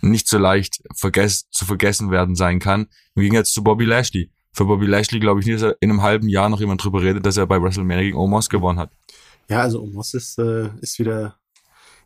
nicht 0.00 0.28
so 0.28 0.38
leicht 0.38 0.80
vergess 0.94 1.50
zu 1.50 1.64
vergessen 1.64 2.12
werden 2.12 2.36
sein 2.36 2.60
kann. 2.60 2.86
Im 3.16 3.22
Gegensatz 3.22 3.50
zu 3.50 3.64
Bobby 3.64 3.84
Lashley. 3.84 4.30
Für 4.52 4.64
Bobby 4.64 4.86
Lashley 4.86 5.18
glaube 5.18 5.40
ich 5.40 5.46
nicht, 5.46 5.56
dass 5.56 5.72
er 5.72 5.76
in 5.80 5.90
einem 5.90 6.02
halben 6.02 6.28
Jahr 6.28 6.50
noch 6.50 6.60
jemand 6.60 6.84
drüber 6.84 7.02
redet, 7.02 7.26
dass 7.26 7.36
er 7.36 7.48
bei 7.48 7.60
WrestleMania 7.60 8.04
gegen 8.04 8.16
Omos 8.16 8.48
gewonnen 8.48 8.78
hat. 8.78 8.92
Ja, 9.48 9.62
also 9.62 9.82
Omos 9.82 10.14
ist, 10.14 10.38
äh, 10.38 10.68
ist 10.80 11.00
wieder, 11.00 11.36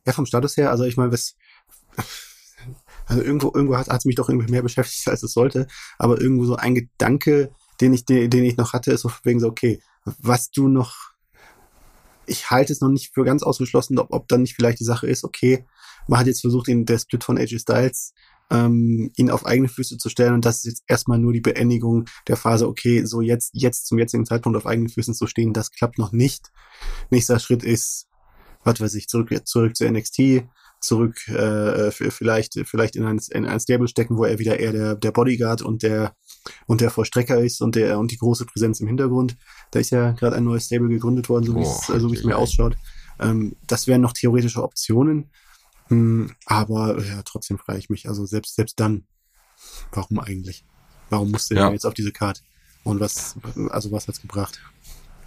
ja 0.07 0.13
vom 0.15 0.25
Status 0.25 0.57
her, 0.57 0.71
also 0.71 0.85
ich 0.85 0.97
meine, 0.97 1.13
was, 1.13 1.37
also 3.07 3.23
irgendwo, 3.23 3.53
irgendwo 3.55 3.77
hat 3.77 3.89
es 3.89 4.05
mich 4.05 4.17
doch 4.17 4.29
irgendwie 4.29 4.51
mehr 4.51 4.63
beschäftigt, 4.65 5.09
als 5.09 5.23
es 5.23 5.33
sollte. 5.33 5.67
Aber 5.99 6.21
irgendwo 6.21 6.45
so 6.45 6.57
ein 6.57 6.75
Gedanke, 6.75 7.51
den 7.81 7.95
ich, 7.95 8.05
den, 8.05 8.31
den 8.31 8.45
ich 8.45 8.57
noch 8.57 8.73
hatte, 8.73 8.93
ist 8.93 9.03
so 9.03 9.11
wegen 9.23 9.41
so, 9.41 9.49
okay, 9.49 9.81
was 10.05 10.51
du 10.51 10.69
noch, 10.69 11.13
ich 12.27 12.51
halte 12.51 12.73
es 12.73 12.81
noch 12.81 12.89
nicht 12.89 13.15
für 13.15 13.25
ganz 13.25 13.43
ausgeschlossen, 13.43 13.99
ob, 13.99 14.13
ob 14.13 14.29
dann 14.29 14.43
nicht 14.43 14.55
vielleicht 14.55 14.81
die 14.81 14.85
Sache 14.85 15.07
ist, 15.07 15.25
okay, 15.25 15.65
man 16.09 16.21
hat 16.21 16.27
jetzt 16.27 16.41
versucht, 16.41 16.69
ihn, 16.69 16.85
der 16.85 16.99
Split 16.99 17.25
von 17.25 17.39
AJ 17.39 17.61
Styles, 17.61 18.13
ähm, 18.51 19.11
ihn 19.17 19.31
auf 19.31 19.45
eigene 19.45 19.69
Füße 19.69 19.99
zu 19.99 20.09
stellen 20.09 20.35
und 20.35 20.45
das 20.45 20.59
ist 20.59 20.65
jetzt 20.65 20.83
erstmal 20.87 21.19
nur 21.19 21.33
die 21.33 21.41
Beendigung 21.41 22.05
der 22.29 22.37
Phase, 22.37 22.69
okay, 22.69 23.05
so 23.05 23.21
jetzt, 23.21 23.51
jetzt 23.55 23.87
zum 23.87 23.99
jetzigen 23.99 24.25
Zeitpunkt 24.25 24.57
auf 24.57 24.67
eigenen 24.67 24.89
Füßen 24.89 25.15
zu 25.15 25.27
stehen, 25.27 25.53
das 25.53 25.73
klappt 25.73 25.99
noch 25.99 26.13
nicht. 26.13 26.53
Nächster 27.11 27.41
Schritt 27.41 27.65
ist, 27.65 28.07
was 28.63 28.81
weiß 28.81 28.95
ich, 28.95 29.09
zurück, 29.09 29.31
zurück 29.45 29.77
zu 29.77 29.89
NXT, 29.91 30.45
zurück 30.87 31.29
äh, 31.29 31.91
vielleicht 31.91 32.59
vielleicht 32.65 32.97
in 32.97 33.05
ein, 33.05 33.21
in 33.33 33.47
ein 33.47 33.61
Stable 33.61 33.89
stecken, 33.89 34.17
wo 34.17 34.25
er 34.25 34.39
wieder 34.39 34.59
eher 34.59 34.73
der, 34.73 34.95
der 34.95 35.13
Bodyguard 35.13 35.63
und 35.63 35.83
der 35.83 36.15
und 36.67 36.81
der 36.81 36.91
Vollstrecker 36.91 37.39
ist 37.41 37.61
und 37.61 37.75
der 37.75 37.99
und 37.99 38.11
die 38.11 38.19
große 38.19 38.47
Präsenz 38.47 38.81
im 38.81 38.87
Hintergrund. 38.87 39.37
Da 39.71 39.81
ist 39.81 39.91
ja 39.91 40.13
gerade 40.13 40.37
ein 40.37 40.45
neues 40.45 40.67
Stable 40.67 40.89
gegründet 40.89 41.29
worden, 41.29 41.45
so 41.45 41.57
wie 41.57 41.63
es 41.63 41.87
so 41.87 42.11
wie 42.11 42.17
es 42.17 42.25
mir 42.25 42.39
ausschaut. 42.39 42.77
Ähm, 43.19 43.57
das 43.67 43.87
wären 43.87 44.01
noch 44.01 44.13
theoretische 44.13 44.63
Optionen, 44.63 45.31
hm, 45.89 46.33
aber 46.47 47.03
ja, 47.03 47.23
trotzdem 47.25 47.59
frage 47.59 47.79
ich 47.79 47.91
mich, 47.91 48.09
also 48.09 48.27
selbst 48.27 48.55
selbst 48.55 48.79
dann, 48.81 49.07
warum 49.93 50.21
eigentlich? 50.21 50.65
Warum 51.11 51.31
musste 51.31 51.55
ja. 51.55 51.67
er 51.67 51.73
jetzt 51.73 51.87
auf 51.87 51.95
diese 51.95 52.13
Karte? 52.13 52.43
Und 52.85 53.01
was 53.01 53.37
also 53.71 53.91
was 53.91 54.07
hat's 54.07 54.21
gebracht? 54.21 54.61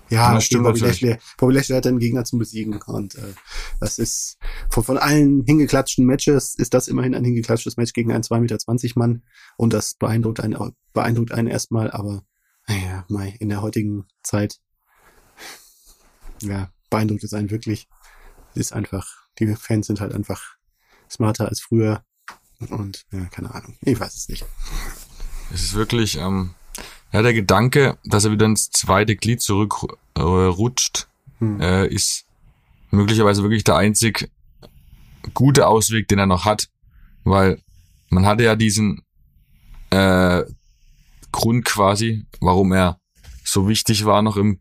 Ja, 0.09 0.33
das 0.33 0.45
stimmt 0.45 0.63
Bobby 0.63 0.79
Lashley, 0.79 1.17
Bobby 1.37 1.53
Lashley 1.53 1.75
hat 1.75 1.87
einen 1.87 1.99
Gegner 1.99 2.23
zum 2.25 2.39
Besiegen. 2.39 2.81
Und 2.81 3.15
äh, 3.15 3.33
das 3.79 3.99
ist 3.99 4.37
von, 4.69 4.83
von 4.83 4.97
allen 4.97 5.43
hingeklatschten 5.45 6.05
Matches 6.05 6.55
ist 6.55 6.73
das 6.73 6.87
immerhin 6.87 7.15
ein 7.15 7.23
hingeklatschtes 7.23 7.77
Match 7.77 7.93
gegen 7.93 8.11
einen 8.11 8.23
2,20 8.23 8.39
Meter 8.39 8.99
Mann. 8.99 9.23
Und 9.57 9.73
das 9.73 9.95
beeindruckt 9.95 10.39
einen, 10.39 10.57
beeindruckt 10.93 11.31
einen 11.31 11.47
erstmal, 11.47 11.91
aber 11.91 12.23
naja, 12.67 13.05
Mai, 13.07 13.35
in 13.39 13.49
der 13.49 13.61
heutigen 13.61 14.05
Zeit 14.23 14.59
ja, 16.41 16.71
beeindruckt 16.89 17.23
es 17.23 17.33
einen 17.33 17.49
wirklich. 17.49 17.87
Ist 18.55 18.73
einfach, 18.73 19.07
die 19.37 19.55
Fans 19.55 19.87
sind 19.87 20.01
halt 20.01 20.13
einfach 20.13 20.55
smarter 21.09 21.47
als 21.47 21.61
früher. 21.61 22.03
Und 22.69 23.05
ja, 23.11 23.25
keine 23.25 23.53
Ahnung, 23.53 23.77
ich 23.81 23.99
weiß 23.99 24.15
es 24.15 24.27
nicht. 24.27 24.45
Es 25.53 25.63
ist 25.63 25.73
wirklich, 25.75 26.17
ähm, 26.17 26.55
ja, 27.11 27.21
der 27.21 27.33
Gedanke, 27.33 27.97
dass 28.03 28.25
er 28.25 28.31
wieder 28.31 28.45
ins 28.45 28.69
zweite 28.69 29.15
Glied 29.15 29.41
zurückrutscht, 29.41 31.07
äh, 31.39 31.39
hm. 31.39 31.61
äh, 31.61 31.87
ist 31.87 32.25
möglicherweise 32.91 33.43
wirklich 33.43 33.63
der 33.63 33.77
einzig 33.77 34.29
gute 35.33 35.67
Ausweg, 35.67 36.07
den 36.07 36.19
er 36.19 36.25
noch 36.25 36.45
hat, 36.45 36.69
weil 37.23 37.61
man 38.09 38.25
hatte 38.25 38.43
ja 38.43 38.55
diesen 38.55 39.03
äh, 39.89 40.43
Grund 41.31 41.65
quasi, 41.65 42.25
warum 42.39 42.71
er 42.71 42.99
so 43.43 43.67
wichtig 43.67 44.05
war, 44.05 44.21
noch 44.21 44.37
im 44.37 44.59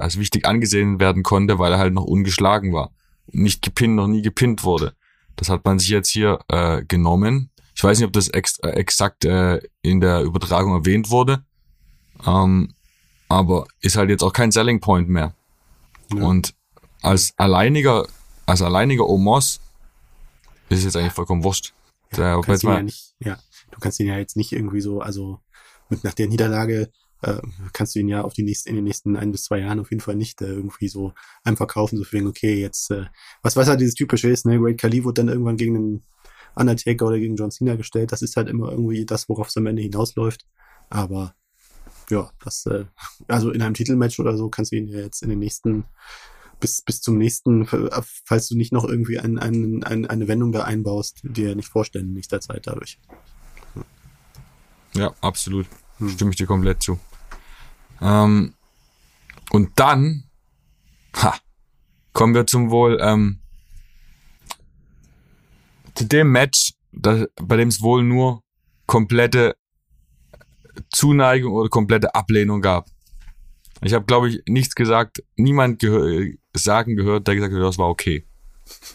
als 0.00 0.18
wichtig 0.18 0.46
angesehen 0.46 0.98
werden 0.98 1.22
konnte, 1.22 1.60
weil 1.60 1.72
er 1.72 1.78
halt 1.78 1.94
noch 1.94 2.02
ungeschlagen 2.02 2.72
war, 2.72 2.90
nicht 3.28 3.62
gepinnt, 3.62 3.94
noch 3.94 4.08
nie 4.08 4.20
gepinnt 4.20 4.64
wurde. 4.64 4.94
Das 5.36 5.48
hat 5.48 5.64
man 5.64 5.78
sich 5.78 5.90
jetzt 5.90 6.10
hier 6.10 6.40
äh, 6.48 6.84
genommen. 6.84 7.50
Ich 7.76 7.84
weiß 7.84 7.98
nicht, 7.98 8.06
ob 8.06 8.12
das 8.12 8.28
ex 8.28 8.58
äh, 8.58 8.70
exakt 8.70 9.24
äh, 9.24 9.60
in 9.82 10.00
der 10.00 10.22
Übertragung 10.22 10.74
erwähnt 10.74 11.10
wurde, 11.10 11.44
ähm, 12.26 12.74
aber 13.28 13.66
ist 13.80 13.96
halt 13.96 14.10
jetzt 14.10 14.22
auch 14.22 14.32
kein 14.32 14.50
Selling 14.50 14.80
Point 14.80 15.08
mehr. 15.08 15.34
Ja. 16.12 16.24
Und 16.24 16.54
als 17.02 17.32
alleiniger, 17.36 18.06
als 18.46 18.62
alleiniger 18.62 19.08
Omos 19.08 19.60
ist 20.68 20.78
es 20.78 20.84
jetzt 20.84 20.96
eigentlich 20.96 21.12
vollkommen 21.12 21.44
wurscht. 21.44 21.72
Ja, 22.16 22.34
du, 22.34 22.40
kannst 22.42 22.64
ihn 22.64 22.70
ja 22.70 22.82
nicht, 22.82 23.14
ja, 23.20 23.38
du 23.70 23.78
kannst 23.78 24.00
ihn 24.00 24.06
ja 24.06 24.18
jetzt 24.18 24.36
nicht 24.36 24.52
irgendwie 24.52 24.80
so, 24.80 25.00
also 25.00 25.38
mit 25.88 26.02
nach 26.02 26.14
der 26.14 26.28
Niederlage 26.28 26.90
äh, 27.22 27.40
kannst 27.72 27.94
du 27.94 28.00
ihn 28.00 28.08
ja 28.08 28.22
auf 28.22 28.32
die 28.32 28.42
nächsten, 28.42 28.70
in 28.70 28.76
den 28.76 28.84
nächsten 28.84 29.16
ein 29.16 29.32
bis 29.32 29.44
zwei 29.44 29.58
Jahren 29.58 29.80
auf 29.80 29.90
jeden 29.90 30.00
Fall 30.00 30.16
nicht 30.16 30.40
äh, 30.42 30.46
irgendwie 30.46 30.88
so 30.88 31.12
einfach 31.44 31.66
kaufen, 31.66 31.98
so 31.98 32.04
wegen, 32.10 32.26
okay, 32.26 32.60
jetzt, 32.60 32.90
äh, 32.90 33.06
was 33.42 33.56
weiß 33.56 33.68
halt 33.68 33.80
dieses 33.80 33.94
typische 33.94 34.30
ist, 34.30 34.46
ne, 34.46 34.58
Great 34.58 34.78
Khali 34.78 35.04
wurde 35.04 35.22
dann 35.22 35.28
irgendwann 35.28 35.56
gegen 35.56 35.76
einen 35.76 36.04
Undertaker 36.54 37.06
oder 37.06 37.18
gegen 37.18 37.36
John 37.36 37.50
Cena 37.50 37.76
gestellt. 37.76 38.12
Das 38.12 38.22
ist 38.22 38.36
halt 38.36 38.48
immer 38.48 38.70
irgendwie 38.70 39.04
das, 39.04 39.28
worauf 39.28 39.48
es 39.48 39.56
am 39.56 39.66
Ende 39.66 39.82
hinausläuft. 39.82 40.46
Aber 40.88 41.34
ja, 42.10 42.30
das, 42.44 42.66
äh, 42.66 42.84
also 43.28 43.50
in 43.50 43.62
einem 43.62 43.74
Titelmatch 43.74 44.18
oder 44.20 44.36
so 44.36 44.48
kannst 44.48 44.72
du 44.72 44.76
ihn 44.76 44.88
ja 44.88 44.98
jetzt 44.98 45.22
in 45.22 45.30
den 45.30 45.38
nächsten, 45.38 45.84
bis, 46.58 46.82
bis 46.82 47.00
zum 47.00 47.16
nächsten, 47.16 47.66
falls 48.24 48.48
du 48.48 48.56
nicht 48.56 48.72
noch 48.72 48.84
irgendwie 48.84 49.18
ein, 49.18 49.38
ein, 49.38 49.82
ein, 49.84 50.06
eine 50.06 50.28
Wendung 50.28 50.52
da 50.52 50.64
einbaust, 50.64 51.20
dir 51.22 51.54
nicht 51.54 51.68
vorstellen 51.68 52.08
in 52.08 52.14
nächster 52.14 52.40
Zeit 52.40 52.66
dadurch. 52.66 52.98
Ja, 54.94 55.14
absolut. 55.20 55.66
Hm. 55.98 56.10
Stimme 56.10 56.30
ich 56.32 56.36
dir 56.36 56.46
komplett 56.46 56.82
zu. 56.82 56.98
Ähm, 58.00 58.54
und 59.50 59.78
dann, 59.78 60.24
ha, 61.16 61.38
kommen 62.12 62.34
wir 62.34 62.46
zum 62.46 62.70
wohl, 62.70 62.98
ähm, 63.00 63.40
zu 65.94 66.04
dem 66.06 66.30
Match, 66.32 66.72
das, 66.92 67.26
bei 67.36 67.56
dem 67.56 67.68
es 67.68 67.82
wohl 67.82 68.02
nur 68.02 68.42
komplette 68.86 69.54
Zuneigung 70.90 71.52
oder 71.52 71.68
komplette 71.68 72.14
Ablehnung 72.14 72.60
gab. 72.60 72.86
Ich 73.82 73.94
habe, 73.94 74.04
glaube 74.04 74.28
ich, 74.28 74.42
nichts 74.46 74.74
gesagt, 74.74 75.22
niemand 75.36 75.78
gehör, 75.78 76.26
sagen 76.54 76.96
gehört, 76.96 77.26
der 77.26 77.34
gesagt 77.34 77.54
hat, 77.54 77.62
das 77.62 77.78
war 77.78 77.88
okay. 77.88 78.26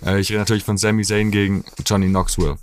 Äh, 0.06 0.20
ich 0.20 0.30
rede 0.30 0.40
natürlich 0.40 0.64
von 0.64 0.78
Sami 0.78 1.04
Zayn 1.04 1.32
gegen 1.32 1.66
Johnny 1.86 2.08
Knoxville. 2.08 2.58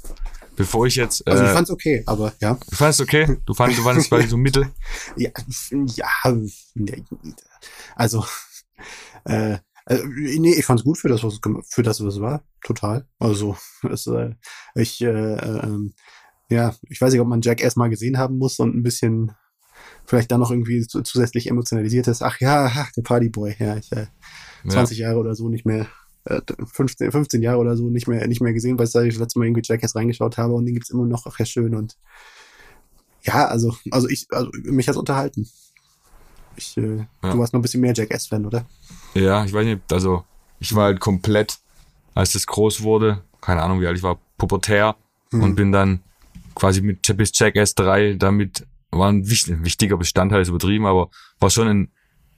Bevor 0.56 0.86
ich 0.86 0.96
jetzt. 0.96 1.26
Äh, 1.26 1.30
also 1.30 1.44
ich 1.44 1.50
fand's 1.50 1.70
okay, 1.70 2.02
aber 2.06 2.32
ja. 2.40 2.58
Du 2.70 2.76
fandest 2.76 3.00
okay? 3.00 3.38
Du 3.46 3.54
fandest, 3.54 3.80
du 3.80 3.84
fandest 3.84 4.08
quasi 4.08 4.28
so 4.28 4.36
mittel? 4.38 4.70
Ja, 5.16 5.30
ja, 5.96 6.06
also 7.96 8.24
äh, 9.24 9.58
äh, 9.86 10.04
nee, 10.06 10.54
ich 10.54 10.64
fand's 10.64 10.84
gut 10.84 10.98
für 10.98 11.08
das, 11.08 11.22
was 11.22 11.34
es, 11.34 11.40
für 11.68 11.82
das, 11.82 12.04
was 12.04 12.14
es 12.14 12.20
war. 12.20 12.44
Total. 12.64 13.06
Also 13.18 13.56
es, 13.90 14.06
äh, 14.06 14.34
ich 14.74 15.00
äh, 15.00 15.34
äh, 15.34 15.90
ja, 16.52 16.74
ich 16.88 17.00
weiß 17.00 17.12
nicht, 17.12 17.20
ob 17.20 17.28
man 17.28 17.42
Jack 17.42 17.62
erstmal 17.62 17.90
gesehen 17.90 18.18
haben 18.18 18.38
muss 18.38 18.58
und 18.58 18.74
ein 18.74 18.82
bisschen 18.82 19.32
vielleicht 20.04 20.30
dann 20.30 20.40
noch 20.40 20.50
irgendwie 20.50 20.86
zusätzlich 20.86 21.48
emotionalisiert 21.48 22.08
ist. 22.08 22.22
Ach 22.22 22.40
ja, 22.40 22.70
ach, 22.74 22.92
der 22.92 23.02
Partyboy, 23.02 23.54
ja, 23.58 23.76
ich 23.76 23.90
äh, 23.92 24.06
20 24.68 24.98
ja. 24.98 25.08
Jahre 25.08 25.20
oder 25.20 25.34
so 25.34 25.48
nicht 25.48 25.64
mehr, 25.64 25.86
äh, 26.24 26.40
15, 26.72 27.10
15 27.10 27.42
Jahre 27.42 27.58
oder 27.58 27.76
so 27.76 27.88
nicht 27.88 28.08
mehr, 28.08 28.26
nicht 28.26 28.40
mehr 28.40 28.52
gesehen, 28.52 28.78
weil 28.78 28.86
ich 28.86 28.92
das 28.92 29.16
letzte 29.16 29.38
Mal 29.38 29.46
irgendwie 29.46 29.62
Jackass 29.64 29.94
reingeschaut 29.94 30.38
habe 30.38 30.54
und 30.54 30.66
den 30.66 30.74
gibt's 30.74 30.90
immer 30.90 31.06
noch, 31.06 31.26
ach 31.26 31.38
ja, 31.38 31.46
schön 31.46 31.74
und 31.74 31.96
ja, 33.22 33.46
also, 33.46 33.74
also 33.90 34.08
ich, 34.08 34.26
also 34.30 34.50
mich 34.64 34.88
hat's 34.88 34.98
unterhalten. 34.98 35.48
Ich, 36.56 36.76
äh, 36.76 36.96
ja. 36.96 37.06
Du 37.22 37.38
warst 37.38 37.52
noch 37.52 37.60
ein 37.60 37.62
bisschen 37.62 37.80
mehr 37.80 37.94
Jackass-Fan, 37.94 38.44
oder? 38.44 38.66
Ja, 39.14 39.44
ich 39.44 39.52
weiß 39.52 39.64
nicht, 39.64 39.80
also 39.92 40.24
ich 40.58 40.74
war 40.74 40.84
halt 40.84 41.00
komplett, 41.00 41.58
als 42.14 42.32
das 42.32 42.46
groß 42.46 42.82
wurde, 42.82 43.22
keine 43.40 43.62
Ahnung 43.62 43.80
wie 43.80 43.86
alt 43.86 43.96
ich 43.96 44.02
war, 44.02 44.18
pubertär 44.36 44.96
hm. 45.30 45.42
und 45.42 45.54
bin 45.54 45.72
dann 45.72 46.02
quasi 46.54 46.80
mit 46.80 47.16
bis 47.16 47.32
Jackass 47.34 47.74
3 47.74 48.14
damit 48.14 48.66
war 48.92 49.08
ein 49.10 49.28
wichtiger 49.28 49.96
Bestandteil, 49.96 50.42
ist 50.42 50.48
übertrieben, 50.48 50.86
aber 50.86 51.10
war 51.40 51.50
schon 51.50 51.68
ein 51.68 51.92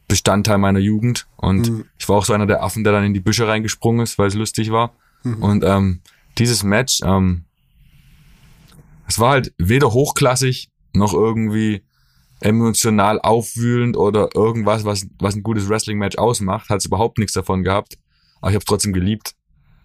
Bestandteil 0.06 0.59
meiner 0.59 0.78
Jugend. 0.78 1.26
Und 1.37 1.68
mhm. 1.68 1.85
ich 1.99 2.09
war 2.09 2.16
auch 2.16 2.25
so 2.25 2.33
einer 2.33 2.47
der 2.47 2.62
Affen, 2.62 2.85
der 2.85 2.92
dann 2.92 3.04
in 3.04 3.14
die 3.14 3.21
Büsche 3.21 3.47
reingesprungen 3.47 4.02
ist, 4.02 4.18
weil 4.18 4.28
es 4.28 4.35
lustig 4.35 4.71
war. 4.71 4.94
Mhm. 5.25 5.42
Und 5.42 5.64
ähm, 5.64 6.00
dieses 6.38 6.62
Match, 6.62 7.00
ähm, 7.04 7.44
es 9.06 9.18
war 9.18 9.30
halt 9.30 9.52
weder 9.59 9.92
hochklassig 9.92 10.71
noch 10.92 11.12
irgendwie 11.12 11.83
emotional 12.40 13.21
aufwühlend 13.21 13.97
oder 13.97 14.28
irgendwas, 14.35 14.85
was, 14.85 15.06
was 15.18 15.35
ein 15.35 15.42
gutes 15.42 15.68
Wrestling-Match 15.68 16.18
ausmacht. 16.18 16.68
Hat 16.68 16.78
es 16.78 16.87
überhaupt 16.87 17.18
nichts 17.18 17.33
davon 17.33 17.64
gehabt. 17.64 17.99
Aber 18.40 18.50
ich 18.50 18.54
habe 18.54 18.64
trotzdem 18.64 18.92
geliebt. 18.92 19.35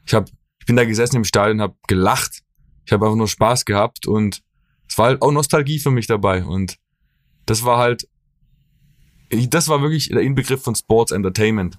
Ich, 0.06 0.14
hab, 0.14 0.30
ich 0.60 0.66
bin 0.66 0.76
da 0.76 0.86
gesessen 0.86 1.18
im 1.18 1.24
Stadion, 1.24 1.62
habe 1.62 1.76
gelacht 1.88 2.44
ich 2.90 2.94
habe 2.94 3.06
einfach 3.06 3.18
nur 3.18 3.28
Spaß 3.28 3.66
gehabt 3.66 4.08
und 4.08 4.42
es 4.90 4.98
war 4.98 5.06
halt 5.06 5.22
auch 5.22 5.32
Nostalgie 5.32 5.78
für 5.78 5.92
mich 5.92 6.08
dabei 6.08 6.44
und 6.44 6.78
das 7.46 7.64
war 7.64 7.78
halt, 7.78 8.10
das 9.30 9.68
war 9.68 9.84
wirklich 9.84 10.10
der 10.10 10.22
Inbegriff 10.22 10.64
von 10.64 10.74
Sports 10.74 11.12
Entertainment 11.12 11.78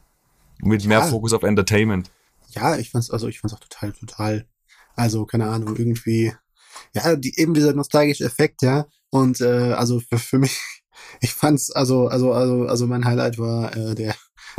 mit 0.62 0.82
ja. 0.82 0.88
mehr 0.88 1.02
Fokus 1.02 1.32
auf 1.32 1.42
Entertainment. 1.42 2.12
Ja, 2.50 2.76
ich 2.76 2.90
fand's 2.90 3.10
also 3.10 3.26
ich 3.26 3.40
fand's 3.40 3.54
auch 3.54 3.58
total 3.58 3.92
total, 3.92 4.46
also 4.94 5.26
keine 5.26 5.48
Ahnung 5.48 5.74
irgendwie, 5.76 6.32
ja 6.94 7.16
die 7.16 7.36
eben 7.40 7.54
dieser 7.54 7.72
nostalgische 7.72 8.24
Effekt 8.24 8.62
ja 8.62 8.86
und 9.10 9.40
äh, 9.40 9.72
also 9.72 9.98
für, 9.98 10.18
für 10.18 10.38
mich 10.38 10.60
ich 11.20 11.34
fand's 11.34 11.72
also 11.72 12.06
also 12.06 12.32
also 12.32 12.66
also 12.66 12.86
mein 12.86 13.04
Highlight 13.04 13.36
war 13.36 13.76
äh, 13.76 13.96
der 13.96 14.14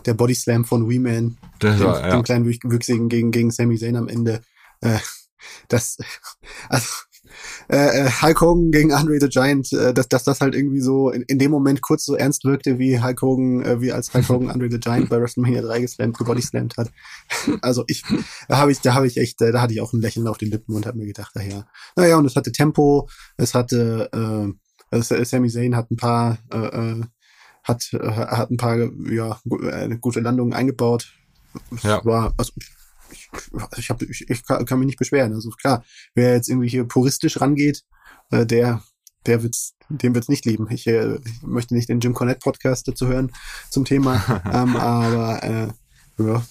der 0.06 0.16
Body 0.16 0.36
Slam 0.36 0.66
von 0.66 0.90
Wee 0.90 1.00
Man, 1.00 1.38
dem, 1.62 1.80
war, 1.80 2.02
ja. 2.02 2.10
dem 2.10 2.24
kleinen 2.24 2.46
Wüchsigen 2.46 3.08
gegen 3.08 3.32
gegen 3.32 3.52
Sami 3.52 3.78
Zayn 3.78 3.96
am 3.96 4.10
Ende. 4.10 4.42
Äh, 4.82 5.00
das, 5.68 5.98
also, 6.70 6.88
äh, 7.68 8.10
Hulk 8.22 8.42
Hogan 8.42 8.72
gegen 8.72 8.94
Andre 8.94 9.20
the 9.20 9.30
Giant, 9.30 9.72
äh, 9.74 9.94
dass, 9.94 10.08
dass 10.08 10.24
das 10.24 10.42
halt 10.42 10.56
irgendwie 10.56 10.82
so 10.82 11.10
in, 11.10 11.24
in 11.24 11.40
dem 11.40 11.52
Moment 11.52 11.82
kurz 11.82 12.06
so 12.06 12.16
ernst 12.16 12.44
wirkte, 12.46 12.80
wie 12.80 13.02
Hulk 13.02 13.22
Hogan, 13.22 13.64
äh, 13.64 13.82
wie 13.82 13.92
als 13.92 14.14
Hulk 14.14 14.28
Hogan 14.30 14.50
Andre 14.50 14.70
the 14.70 14.80
Giant 14.80 15.10
bei 15.10 15.20
WrestleMania 15.20 15.62
3 15.62 15.82
geslammt, 15.82 16.18
gebodyslammt 16.18 16.78
hat. 16.78 16.92
Also 17.62 17.84
ich, 17.88 18.04
da 18.48 18.58
habe 18.58 18.72
ich, 18.72 18.82
da 18.82 18.94
habe 18.94 19.08
ich 19.08 19.18
echt, 19.18 19.42
äh, 19.42 19.52
da 19.52 19.62
hatte 19.62 19.74
ich 19.74 19.82
auch 19.82 19.94
ein 19.94 20.02
Lächeln 20.02 20.28
auf 20.28 20.38
den 20.38 20.52
Lippen 20.52 20.76
und 20.76 20.86
habe 20.86 20.98
mir 20.98 21.06
gedacht, 21.06 21.36
naja, 21.36 21.66
naja, 21.96 22.18
und 22.18 22.26
es 22.26 22.36
hatte 22.36 22.52
Tempo, 22.52 23.10
es 23.38 23.54
hatte, 23.54 24.10
äh, 24.14 24.54
also 24.90 25.24
Sami 25.24 25.50
Zayn 25.50 25.76
hat 25.76 25.92
ein 25.92 25.98
paar, 25.98 26.38
äh, 26.52 26.58
äh 26.58 27.04
hat, 27.64 27.94
äh, 27.94 28.00
hat 28.00 28.50
ein 28.50 28.58
paar, 28.58 28.78
ja, 29.10 29.40
äh, 29.70 29.96
gute 30.00 30.20
Landungen 30.20 30.54
eingebaut. 30.54 31.14
Es 31.76 31.84
ja. 31.84 32.04
war, 32.04 32.34
also 32.38 32.54
ich, 33.12 33.30
ich, 33.78 33.90
hab, 33.90 34.02
ich, 34.02 34.30
ich 34.30 34.46
kann, 34.46 34.66
kann 34.66 34.80
mich 34.80 34.88
nicht 34.88 35.00
beschweren. 35.00 35.34
Also 35.34 35.50
klar, 35.52 35.84
wer 36.16 36.34
jetzt 36.34 36.50
irgendwie 36.50 36.70
hier 36.70 36.84
puristisch 36.86 37.40
rangeht, 37.42 37.84
äh, 38.32 38.46
der, 38.46 38.84
der 39.26 39.44
wird's, 39.44 39.76
dem 39.90 40.16
wird's 40.16 40.30
nicht 40.30 40.46
lieben. 40.46 40.68
Ich, 40.72 40.88
äh, 40.88 41.16
ich 41.16 41.42
möchte 41.44 41.76
nicht 41.76 41.90
den 41.90 42.00
Jim 42.00 42.14
Cornette 42.14 42.40
Podcast 42.40 42.88
dazu 42.88 43.08
hören 43.08 43.32
zum 43.70 43.86
Thema, 43.86 44.42
ähm, 44.54 44.76
aber 44.76 45.44
äh, 45.44 45.68
ja. 46.24 46.46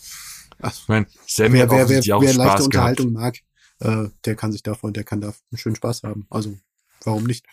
Also, 0.62 0.80
ich 0.82 0.88
mein, 0.88 1.06
wer, 1.36 1.52
wer, 1.52 1.88
wer, 1.88 2.02
wer 2.02 2.34
leichte 2.34 2.64
Unterhaltung 2.64 3.12
mag, 3.12 3.38
äh, 3.80 4.08
der 4.24 4.36
kann 4.36 4.52
sich 4.52 4.62
davon, 4.62 4.92
der 4.92 5.04
kann 5.04 5.20
da 5.20 5.28
einen 5.28 5.58
schönen 5.58 5.76
Spaß 5.76 6.02
haben. 6.02 6.26
Also 6.28 6.56
warum 7.04 7.24
nicht? 7.24 7.46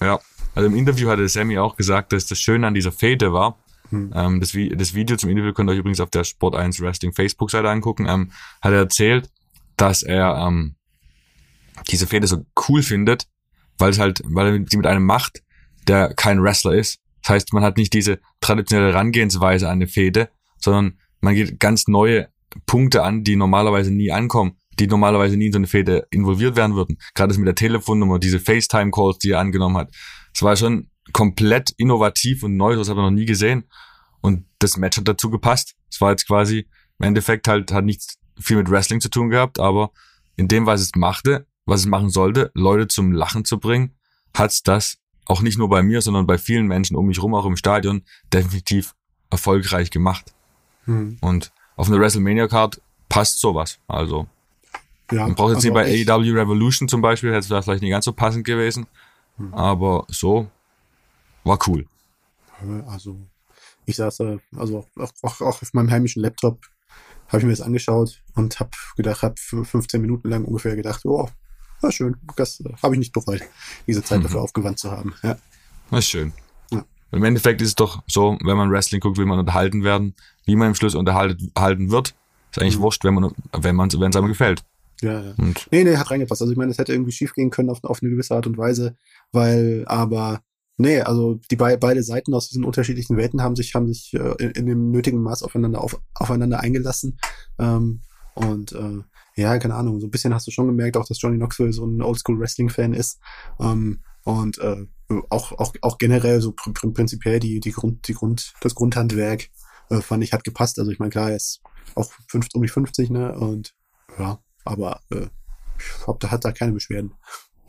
Ja, 0.00 0.20
also 0.54 0.68
im 0.68 0.76
Interview 0.76 1.08
hatte 1.08 1.28
Sammy 1.28 1.58
auch 1.58 1.76
gesagt, 1.76 2.12
dass 2.12 2.26
das 2.26 2.38
Schöne 2.38 2.66
an 2.66 2.74
dieser 2.74 2.92
Fete 2.92 3.32
war, 3.32 3.58
hm. 3.92 4.10
Ähm, 4.14 4.40
das, 4.40 4.52
das, 4.52 4.94
Video 4.94 5.18
zum 5.18 5.28
Interview 5.28 5.52
könnt 5.52 5.68
ihr 5.68 5.74
euch 5.74 5.78
übrigens 5.78 6.00
auf 6.00 6.08
der 6.08 6.24
Sport 6.24 6.56
1 6.56 6.80
Wrestling 6.80 7.12
Facebook-Seite 7.12 7.68
angucken. 7.68 8.06
Ähm, 8.08 8.32
hat 8.62 8.72
er 8.72 8.78
erzählt, 8.78 9.30
dass 9.76 10.02
er 10.02 10.34
ähm, 10.38 10.76
diese 11.90 12.06
Fehde 12.06 12.26
so 12.26 12.46
cool 12.68 12.82
findet, 12.82 13.26
weil 13.76 13.90
es 13.90 13.98
halt, 13.98 14.22
weil 14.24 14.46
er 14.46 14.64
sie 14.66 14.78
mit 14.78 14.86
einem 14.86 15.04
macht, 15.04 15.42
der 15.86 16.14
kein 16.14 16.42
Wrestler 16.42 16.72
ist. 16.72 17.00
Das 17.22 17.34
heißt, 17.34 17.52
man 17.52 17.62
hat 17.62 17.76
nicht 17.76 17.92
diese 17.92 18.18
traditionelle 18.40 18.92
Herangehensweise 18.92 19.66
an 19.66 19.72
eine 19.72 19.88
Fehde, 19.88 20.30
sondern 20.56 20.98
man 21.20 21.34
geht 21.34 21.60
ganz 21.60 21.86
neue 21.86 22.28
Punkte 22.64 23.02
an, 23.02 23.24
die 23.24 23.36
normalerweise 23.36 23.90
nie 23.90 24.10
ankommen, 24.10 24.56
die 24.78 24.86
normalerweise 24.86 25.36
nie 25.36 25.46
in 25.46 25.52
so 25.52 25.58
eine 25.58 25.66
Fehde 25.66 26.06
involviert 26.10 26.56
werden 26.56 26.74
würden. 26.76 26.96
Gerade 27.14 27.28
das 27.28 27.38
mit 27.38 27.46
der 27.46 27.54
Telefonnummer, 27.54 28.18
diese 28.18 28.40
FaceTime-Calls, 28.40 29.18
die 29.18 29.32
er 29.32 29.40
angenommen 29.40 29.76
hat. 29.76 29.94
Es 30.34 30.42
war 30.42 30.56
schon 30.56 30.88
komplett 31.12 31.70
innovativ 31.76 32.42
und 32.42 32.56
neu, 32.56 32.76
das 32.76 32.88
habe 32.88 33.00
ich 33.00 33.04
noch 33.04 33.10
nie 33.10 33.26
gesehen. 33.26 33.64
Und 34.20 34.46
das 34.58 34.76
Match 34.76 34.96
hat 34.96 35.08
dazu 35.08 35.30
gepasst. 35.30 35.74
Es 35.90 36.00
war 36.00 36.10
jetzt 36.10 36.26
quasi, 36.26 36.68
im 36.98 37.06
Endeffekt 37.06 37.48
halt, 37.48 37.72
hat 37.72 37.84
nichts 37.84 38.18
viel 38.38 38.56
mit 38.56 38.70
Wrestling 38.70 39.00
zu 39.00 39.10
tun 39.10 39.30
gehabt, 39.30 39.58
aber 39.58 39.90
in 40.36 40.48
dem, 40.48 40.66
was 40.66 40.80
es 40.80 40.92
machte, 40.96 41.46
was 41.66 41.80
es 41.80 41.86
machen 41.86 42.10
sollte, 42.10 42.50
Leute 42.54 42.88
zum 42.88 43.12
Lachen 43.12 43.44
zu 43.44 43.58
bringen, 43.58 43.94
hat's 44.34 44.62
das 44.62 44.98
auch 45.26 45.42
nicht 45.42 45.58
nur 45.58 45.68
bei 45.68 45.82
mir, 45.82 46.00
sondern 46.00 46.26
bei 46.26 46.38
vielen 46.38 46.66
Menschen 46.66 46.96
um 46.96 47.06
mich 47.06 47.22
rum, 47.22 47.34
auch 47.34 47.46
im 47.46 47.56
Stadion, 47.56 48.02
definitiv 48.32 48.94
erfolgreich 49.30 49.90
gemacht. 49.90 50.32
Hm. 50.84 51.18
Und 51.20 51.52
auf 51.76 51.88
einer 51.88 52.00
WrestleMania-Card 52.00 52.80
passt 53.08 53.40
sowas. 53.40 53.78
Also, 53.86 54.26
ja, 55.10 55.26
man 55.26 55.34
braucht 55.34 55.50
jetzt 55.54 55.66
also 55.66 55.68
nicht 55.68 56.06
bei 56.06 56.14
AEW 56.14 56.32
Revolution 56.32 56.88
zum 56.88 57.02
Beispiel, 57.02 57.32
hätte 57.32 57.54
es 57.54 57.64
vielleicht 57.64 57.82
nicht 57.82 57.90
ganz 57.90 58.04
so 58.04 58.12
passend 58.12 58.44
gewesen. 58.44 58.86
Hm. 59.36 59.54
Aber 59.54 60.06
so 60.08 60.50
war 61.44 61.58
cool. 61.66 61.86
Also 62.86 63.18
ich 63.86 63.96
saß 63.96 64.18
da, 64.18 64.38
also 64.56 64.86
auch, 64.96 65.10
auch, 65.22 65.40
auch 65.40 65.62
auf 65.62 65.74
meinem 65.74 65.90
heimischen 65.90 66.22
Laptop, 66.22 66.60
habe 67.28 67.38
ich 67.38 67.44
mir 67.44 67.50
das 67.50 67.60
angeschaut 67.60 68.22
und 68.34 68.60
habe 68.60 68.70
gedacht, 68.96 69.22
habe 69.22 69.34
15 69.36 70.00
Minuten 70.00 70.28
lang 70.28 70.44
ungefähr 70.44 70.76
gedacht, 70.76 71.04
oh, 71.04 71.28
war 71.80 71.92
schön, 71.92 72.16
das 72.36 72.60
äh, 72.60 72.72
habe 72.82 72.94
ich 72.94 72.98
nicht 72.98 73.12
bereut, 73.12 73.42
diese 73.86 74.02
Zeit 74.04 74.20
mhm. 74.20 74.24
dafür 74.24 74.42
aufgewandt 74.42 74.78
zu 74.78 74.90
haben. 74.90 75.14
Ja. 75.22 75.36
Das 75.90 76.00
ist 76.00 76.10
schön. 76.10 76.32
Ja. 76.70 76.84
Im 77.10 77.24
Endeffekt 77.24 77.60
ist 77.60 77.68
es 77.68 77.74
doch 77.74 78.02
so, 78.06 78.38
wenn 78.42 78.56
man 78.56 78.70
Wrestling 78.70 79.00
guckt, 79.00 79.18
will 79.18 79.26
man 79.26 79.38
unterhalten 79.38 79.82
werden. 79.82 80.14
Wie 80.44 80.56
man 80.56 80.68
im 80.68 80.74
Schluss 80.74 80.94
unterhalten 80.94 81.90
wird, 81.90 82.14
ist 82.50 82.60
eigentlich 82.60 82.78
mhm. 82.78 82.82
wurscht, 82.82 83.04
wenn 83.04 83.14
man, 83.14 83.32
wenn 83.52 83.76
man, 83.76 83.92
wenn 83.92 84.10
es 84.10 84.16
einem 84.16 84.28
gefällt. 84.28 84.64
Ja, 85.00 85.20
ja. 85.20 85.34
Und 85.36 85.66
nee, 85.70 85.82
nee, 85.82 85.96
hat 85.96 86.10
reingepasst. 86.10 86.42
Also 86.42 86.52
ich 86.52 86.58
meine, 86.58 86.70
es 86.70 86.78
hätte 86.78 86.92
irgendwie 86.92 87.12
schief 87.12 87.34
gehen 87.34 87.50
können 87.50 87.70
auf, 87.70 87.82
auf 87.82 88.00
eine 88.02 88.10
gewisse 88.10 88.34
Art 88.34 88.46
und 88.46 88.56
Weise, 88.56 88.96
weil 89.32 89.84
aber 89.86 90.42
Nee, 90.78 91.00
also 91.00 91.38
die 91.50 91.56
be 91.56 91.76
beide 91.78 92.02
Seiten 92.02 92.34
aus 92.34 92.48
diesen 92.48 92.64
unterschiedlichen 92.64 93.16
Welten 93.16 93.42
haben 93.42 93.56
sich, 93.56 93.74
haben 93.74 93.86
sich 93.86 94.14
äh, 94.14 94.34
in, 94.38 94.50
in, 94.52 94.66
dem 94.66 94.90
nötigen 94.90 95.22
Maß 95.22 95.42
aufeinander, 95.42 95.82
auf, 95.82 96.00
aufeinander 96.14 96.60
eingelassen. 96.60 97.18
Ähm, 97.58 98.00
und 98.34 98.72
äh, 98.72 99.02
ja, 99.36 99.58
keine 99.58 99.74
Ahnung, 99.74 100.00
so 100.00 100.06
ein 100.06 100.10
bisschen 100.10 100.34
hast 100.34 100.46
du 100.46 100.50
schon 100.50 100.66
gemerkt, 100.66 100.96
auch 100.96 101.06
dass 101.06 101.20
Johnny 101.20 101.36
Knoxville 101.36 101.72
so 101.72 101.84
ein 101.84 102.00
Oldschool-Wrestling-Fan 102.00 102.94
ist. 102.94 103.20
Ähm, 103.60 104.02
und 104.24 104.58
äh, 104.58 104.86
auch, 105.28 105.52
auch, 105.52 105.74
auch 105.82 105.98
generell 105.98 106.40
so 106.40 106.52
pr 106.52 106.72
pr 106.72 106.92
prinzipiell 106.92 107.40
die, 107.40 107.60
die 107.60 107.72
Grund, 107.72 108.08
die 108.08 108.14
Grund, 108.14 108.54
das 108.60 108.74
Grundhandwerk 108.74 109.48
äh, 109.90 110.00
fand 110.00 110.24
ich 110.24 110.32
hat 110.32 110.44
gepasst. 110.44 110.78
Also 110.78 110.90
ich 110.90 110.98
meine, 110.98 111.10
klar, 111.10 111.30
er 111.30 111.36
ist 111.36 111.60
auch 111.94 112.10
fünf, 112.28 112.48
um 112.54 112.62
die 112.62 112.68
50, 112.68 113.10
ne? 113.10 113.36
Und 113.38 113.74
ja, 114.18 114.38
aber 114.64 115.00
äh, 115.10 115.28
ich 115.78 116.06
hab, 116.06 116.20
da 116.20 116.30
hat 116.30 116.44
da 116.44 116.52
keine 116.52 116.72
Beschwerden 116.72 117.14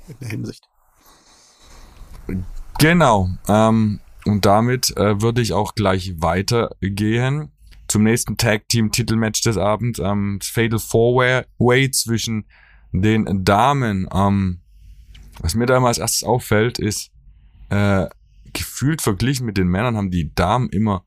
in 0.07 0.15
der 0.21 0.29
Hinsicht. 0.29 0.67
Genau. 2.83 3.29
Ähm, 3.47 4.01
und 4.25 4.45
damit 4.45 4.97
äh, 4.97 5.21
würde 5.21 5.41
ich 5.41 5.53
auch 5.53 5.73
gleich 5.73 6.15
weitergehen 6.17 7.49
zum 7.87 8.03
nächsten 8.03 8.35
Tag 8.35 8.67
Team 8.67 8.91
Titelmatch 8.91 9.41
des 9.41 9.55
Abends. 9.55 9.99
Ähm, 9.99 10.39
Fatal 10.43 10.79
Four 10.79 11.45
Way 11.59 11.91
zwischen 11.91 12.43
den 12.91 13.45
Damen. 13.45 14.09
Ähm, 14.13 14.59
was 15.39 15.55
mir 15.55 15.65
da 15.65 15.77
immer 15.77 15.87
als 15.87 15.97
erstes 15.97 16.25
auffällt, 16.25 16.77
ist 16.77 17.09
äh, 17.69 18.07
gefühlt 18.51 19.01
verglichen 19.01 19.45
mit 19.45 19.55
den 19.55 19.69
Männern 19.69 19.95
haben 19.95 20.11
die 20.11 20.35
Damen 20.35 20.67
immer 20.67 21.05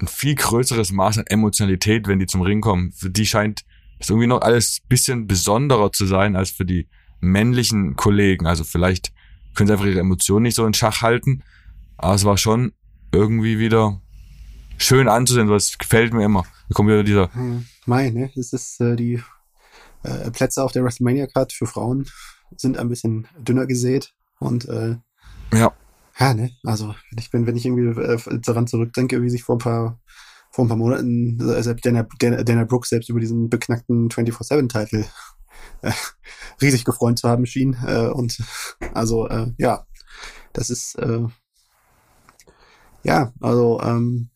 ein 0.00 0.08
viel 0.08 0.34
größeres 0.34 0.90
Maß 0.90 1.18
an 1.18 1.26
Emotionalität, 1.28 2.08
wenn 2.08 2.18
die 2.18 2.26
zum 2.26 2.42
Ring 2.42 2.60
kommen. 2.60 2.90
Für 2.90 3.10
die 3.10 3.26
scheint 3.26 3.64
es 4.00 4.10
irgendwie 4.10 4.26
noch 4.26 4.40
alles 4.40 4.80
bisschen 4.88 5.28
besonderer 5.28 5.92
zu 5.92 6.04
sein 6.04 6.34
als 6.34 6.50
für 6.50 6.64
die 6.64 6.88
männlichen 7.20 7.94
Kollegen. 7.94 8.48
Also 8.48 8.64
vielleicht 8.64 9.12
können 9.56 9.66
sie 9.66 9.72
einfach 9.72 9.86
ihre 9.86 10.00
Emotionen 10.00 10.44
nicht 10.44 10.54
so 10.54 10.66
in 10.66 10.74
Schach 10.74 11.02
halten. 11.02 11.42
Aber 11.96 12.14
es 12.14 12.24
war 12.24 12.36
schon 12.36 12.72
irgendwie 13.12 13.58
wieder 13.58 14.00
schön 14.78 15.08
anzusehen, 15.08 15.48
das 15.48 15.78
gefällt 15.78 16.12
mir 16.12 16.24
immer. 16.24 16.44
Da 16.68 16.74
kommt 16.74 16.88
wieder 16.88 17.02
dieser. 17.02 17.32
Hm, 17.34 17.66
Mai, 17.86 18.10
ne? 18.10 18.30
Das 18.34 18.52
ist 18.52 18.80
äh, 18.80 18.96
die 18.96 19.22
äh, 20.02 20.30
Plätze 20.30 20.62
auf 20.62 20.72
der 20.72 20.84
WrestleMania 20.84 21.26
Card 21.26 21.52
für 21.52 21.66
Frauen 21.66 22.06
sind 22.56 22.78
ein 22.78 22.88
bisschen 22.88 23.26
dünner 23.38 23.66
gesät 23.66 24.14
und 24.38 24.68
äh, 24.68 24.96
ja. 25.52 25.72
Ja, 26.18 26.34
ne? 26.34 26.52
Also 26.64 26.94
ich 27.18 27.30
bin, 27.30 27.46
wenn 27.46 27.56
ich 27.56 27.66
irgendwie 27.66 28.00
äh, 28.00 28.40
daran 28.40 28.66
zurückdenke, 28.66 29.22
wie 29.22 29.30
sich 29.30 29.42
vor 29.42 29.56
ein 29.56 29.60
paar 29.60 30.00
vor 30.50 30.64
ein 30.64 30.68
paar 30.68 30.76
Monaten 30.76 31.38
äh, 31.40 31.62
selbst 31.62 31.84
Dana, 31.84 32.06
Dana, 32.18 32.42
Dana 32.42 32.64
Brooks 32.64 32.88
selbst 32.88 33.10
über 33.10 33.20
diesen 33.20 33.50
beknackten 33.50 34.08
24-7-Titel 34.08 35.04
äh, 35.82 35.92
riesig 36.60 36.84
gefreut 36.84 37.18
zu 37.18 37.28
haben 37.28 37.46
schien. 37.46 37.76
Äh, 37.86 38.08
und 38.08 38.38
also 38.94 39.28
äh, 39.28 39.52
ja, 39.58 39.86
das 40.52 40.70
ist 40.70 40.96
äh, 40.96 41.26
ja, 43.06 43.32
also 43.40 43.80
ähm, 43.82 44.30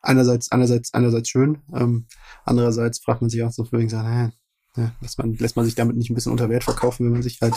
einerseits, 0.00 0.50
einerseits, 0.50 0.94
einerseits 0.94 1.28
schön, 1.28 1.58
ähm, 1.74 2.06
andererseits 2.44 3.00
fragt 3.00 3.20
man 3.20 3.30
sich 3.30 3.42
auch 3.42 3.52
so, 3.52 3.70
wegen 3.70 3.88
sagen, 3.88 4.08
naja, 4.08 4.32
ja, 4.76 4.92
lässt 5.00 5.18
man, 5.18 5.34
lässt 5.34 5.56
man 5.56 5.64
sich 5.64 5.74
damit 5.74 5.96
nicht 5.96 6.10
ein 6.10 6.14
bisschen 6.14 6.32
unter 6.32 6.48
Wert 6.48 6.64
verkaufen, 6.64 7.06
wenn 7.06 7.12
man 7.12 7.22
sich 7.22 7.40
halt, 7.40 7.54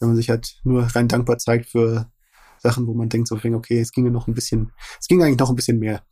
wenn 0.00 0.08
man 0.08 0.16
sich 0.16 0.30
halt 0.30 0.58
nur 0.64 0.84
rein 0.84 1.08
dankbar 1.08 1.38
zeigt 1.38 1.70
für 1.70 2.10
Sachen, 2.58 2.86
wo 2.86 2.94
man 2.94 3.08
denkt 3.08 3.28
so, 3.28 3.36
okay, 3.36 3.78
es 3.78 3.92
ginge 3.92 4.10
noch 4.10 4.26
ein 4.26 4.34
bisschen, 4.34 4.72
es 4.98 5.06
ging 5.06 5.22
eigentlich 5.22 5.38
noch 5.38 5.50
ein 5.50 5.56
bisschen 5.56 5.78
mehr. 5.78 6.02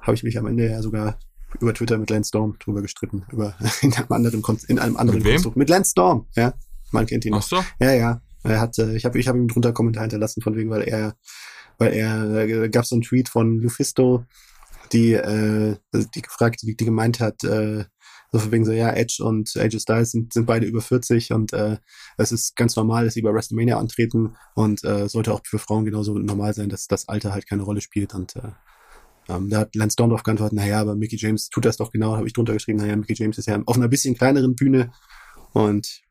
Habe 0.00 0.14
ich 0.14 0.22
mich 0.22 0.38
am 0.38 0.46
Ende 0.46 0.68
ja 0.68 0.82
sogar 0.82 1.18
über 1.60 1.74
Twitter 1.74 1.98
mit 1.98 2.10
Lance 2.10 2.28
Storm 2.28 2.56
drüber 2.58 2.82
gestritten, 2.82 3.24
über 3.32 3.54
in 3.82 3.92
einem 3.94 4.12
anderen, 4.12 4.42
in 4.68 4.78
einem 4.78 4.96
anderen 4.96 5.22
mit 5.22 5.32
Konstrukt. 5.32 5.56
Mit 5.56 5.68
Lance 5.68 5.90
Storm, 5.90 6.26
ja. 6.36 6.54
Man 6.92 7.06
kennt 7.06 7.24
ihn. 7.24 7.34
Ach 7.34 7.42
so? 7.42 7.64
Ja, 7.80 7.92
ja. 7.92 8.20
Er 8.42 8.60
hat, 8.60 8.78
äh, 8.78 8.96
ich 8.96 9.04
habe 9.04 9.18
ich 9.18 9.28
hab 9.28 9.36
ihm 9.36 9.48
drunter 9.48 9.72
Kommentar 9.72 10.02
hinterlassen, 10.02 10.42
von 10.42 10.56
wegen, 10.56 10.70
weil 10.70 10.82
er, 10.82 11.14
weil 11.78 11.92
er, 11.92 12.48
äh, 12.48 12.68
gab 12.68 12.86
so 12.86 12.94
einen 12.94 13.02
Tweet 13.02 13.28
von 13.28 13.58
Lufisto, 13.60 14.24
die, 14.92 15.12
äh, 15.12 15.76
die 15.92 16.22
gefragt, 16.22 16.62
die, 16.62 16.76
die 16.76 16.84
gemeint 16.84 17.20
hat, 17.20 17.44
äh, 17.44 17.84
so 18.32 18.38
von 18.38 18.52
wegen 18.52 18.64
so, 18.64 18.72
ja, 18.72 18.90
Edge 18.92 19.22
und 19.24 19.56
AJ 19.56 19.80
Styles 19.80 20.12
sind, 20.12 20.32
sind 20.32 20.46
beide 20.46 20.66
über 20.66 20.80
40 20.80 21.32
und 21.32 21.52
äh, 21.52 21.78
es 22.16 22.32
ist 22.32 22.56
ganz 22.56 22.76
normal, 22.76 23.04
dass 23.04 23.14
sie 23.14 23.22
bei 23.22 23.32
WrestleMania 23.32 23.78
antreten 23.78 24.36
und 24.54 24.84
äh, 24.84 25.08
sollte 25.08 25.34
auch 25.34 25.40
für 25.44 25.58
Frauen 25.58 25.84
genauso 25.84 26.14
normal 26.14 26.54
sein, 26.54 26.68
dass 26.68 26.86
das 26.86 27.08
Alter 27.08 27.32
halt 27.32 27.48
keine 27.48 27.62
Rolle 27.62 27.80
spielt 27.80 28.14
und 28.14 28.36
äh, 28.36 28.52
ähm, 29.30 29.48
da 29.48 29.60
hat 29.60 29.74
Lance 29.74 29.96
drauf 29.96 30.22
geantwortet, 30.22 30.56
naja, 30.56 30.80
aber 30.80 30.96
Mickey 30.96 31.16
James 31.16 31.48
tut 31.48 31.64
das 31.64 31.76
doch 31.76 31.92
genau, 31.92 32.16
habe 32.16 32.26
ich 32.26 32.32
drunter 32.32 32.52
geschrieben, 32.52 32.78
naja, 32.78 32.96
Mickey 32.96 33.14
James 33.14 33.38
ist 33.38 33.46
ja 33.46 33.60
auf 33.64 33.76
einer 33.76 33.88
bisschen 33.88 34.16
kleineren 34.16 34.56
Bühne 34.56 34.92
und 35.52 36.02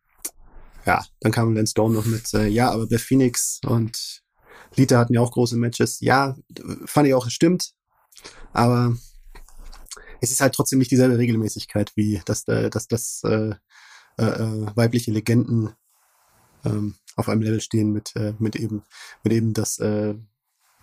ja, 0.86 1.04
dann 1.20 1.32
kam 1.32 1.54
Lance 1.54 1.72
Storm 1.72 1.94
noch 1.94 2.06
mit, 2.06 2.34
äh, 2.34 2.48
ja, 2.48 2.72
aber 2.72 2.88
Beth 2.88 3.02
Phoenix 3.02 3.60
und 3.66 4.24
Lita 4.76 4.98
hatten 4.98 5.14
ja 5.14 5.22
auch 5.22 5.32
große 5.32 5.58
Matches. 5.58 6.00
Ja, 6.00 6.36
fand 6.86 7.08
ich 7.08 7.14
auch, 7.14 7.26
es 7.26 7.34
stimmt, 7.34 7.74
aber 8.54 8.96
es 10.22 10.32
ist 10.32 10.42
halt 10.42 10.54
trotzdem 10.54 10.80
nicht 10.80 10.92
dieselbe 10.92 11.18
Regelmäßigkeit, 11.18 11.92
wie 11.96 12.22
dass, 12.26 12.48
äh, 12.48 12.70
dass, 12.70 12.88
dass 12.88 13.22
äh, 13.24 13.56
äh, 14.18 14.24
äh, 14.24 14.76
weibliche 14.76 15.12
Legenden 15.12 15.70
ähm, 16.66 16.96
auf 17.16 17.30
einem 17.30 17.42
Level 17.42 17.62
stehen 17.62 17.92
mit, 17.92 18.16
äh, 18.16 18.34
mit 18.40 18.56
eben, 18.56 18.84
mit 19.24 19.34
eben 19.34 19.54
das, 19.54 19.80
äh, 19.80 20.16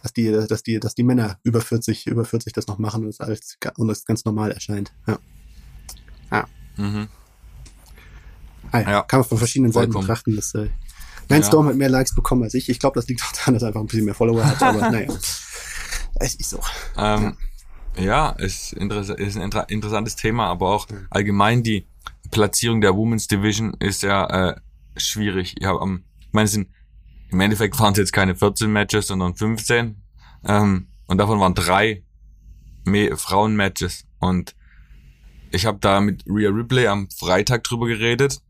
dass 0.07 0.12
die, 0.12 0.31
dass 0.31 0.62
die, 0.62 0.79
dass 0.79 0.95
die 0.95 1.03
Männer 1.03 1.38
über 1.42 1.61
40, 1.61 2.07
über 2.07 2.25
40 2.25 2.53
das 2.53 2.69
noch 2.69 2.79
machen 2.79 3.03
und 3.03 3.09
es 3.09 3.21
als 3.21 3.59
und 3.77 3.90
es 3.90 4.05
ganz 4.05 4.25
normal 4.25 4.53
erscheint. 4.53 4.92
Ja. 5.07 5.19
Ja. 6.31 6.49
Mhm. 6.77 7.09
Ah, 8.71 8.81
ja. 8.81 8.90
ja. 8.90 9.03
Kann 9.03 9.21
man 9.21 9.29
von 9.29 9.38
verschiedenen 9.38 9.73
Seiten 9.73 9.92
betrachten. 9.92 10.37
Dass, 10.37 10.55
äh, 10.55 10.69
Lance 11.29 11.47
ja. 11.47 11.49
Storm 11.49 11.66
hat 11.66 11.75
mehr 11.75 11.88
Likes 11.88 12.14
bekommen 12.14 12.45
als 12.45 12.55
ich. 12.55 12.69
Ich 12.69 12.79
glaube, 12.79 12.95
das 12.95 13.09
liegt 13.09 13.23
auch 13.23 13.33
daran, 13.33 13.55
dass 13.55 13.64
er 13.64 13.69
einfach 13.69 13.81
ein 13.81 13.87
bisschen 13.87 14.05
mehr 14.05 14.14
Follower 14.14 14.45
hat, 14.45 14.62
aber 14.62 14.90
naja. 14.90 15.09
Es 16.14 16.35
ist 16.37 16.51
so. 16.51 16.61
Ähm, 16.97 17.37
ja. 17.97 18.03
ja, 18.03 18.31
ist, 18.31 18.73
interess 18.75 19.09
ist 19.09 19.37
ein 19.37 19.42
inter 19.42 19.69
interessantes 19.69 20.14
Thema, 20.14 20.47
aber 20.47 20.69
auch 20.69 20.87
allgemein 21.11 21.64
die 21.64 21.88
Platzierung 22.31 22.81
der 22.81 22.95
Women's 22.95 23.27
Division 23.27 23.75
ist 23.81 24.03
ja 24.03 24.51
äh, 24.51 24.57
schwierig. 24.97 25.57
Ich, 25.59 25.66
hab, 25.66 25.81
um, 25.81 26.05
ich 26.21 26.33
meine, 26.33 26.45
es 26.45 26.53
sind 26.53 26.69
im 27.31 27.41
Endeffekt 27.41 27.79
waren 27.79 27.93
es 27.93 27.99
jetzt 27.99 28.12
keine 28.12 28.37
14 28.37 28.71
Matches, 28.71 29.09
sondern 29.09 29.35
15. 29.35 30.03
Ähm, 30.45 30.89
und 31.07 31.19
davon 31.19 31.41
waren 31.41 31.55
drei 31.55 32.05
Frauen-Matches. 33.15 34.05
Und 34.19 34.55
ich 35.51 35.67
habe 35.67 35.79
da 35.81 36.01
mit 36.01 36.25
Rhea 36.27 36.51
Ripley 36.51 36.87
am 36.87 37.09
Freitag 37.11 37.65
drüber 37.65 37.87
geredet, 37.87 38.41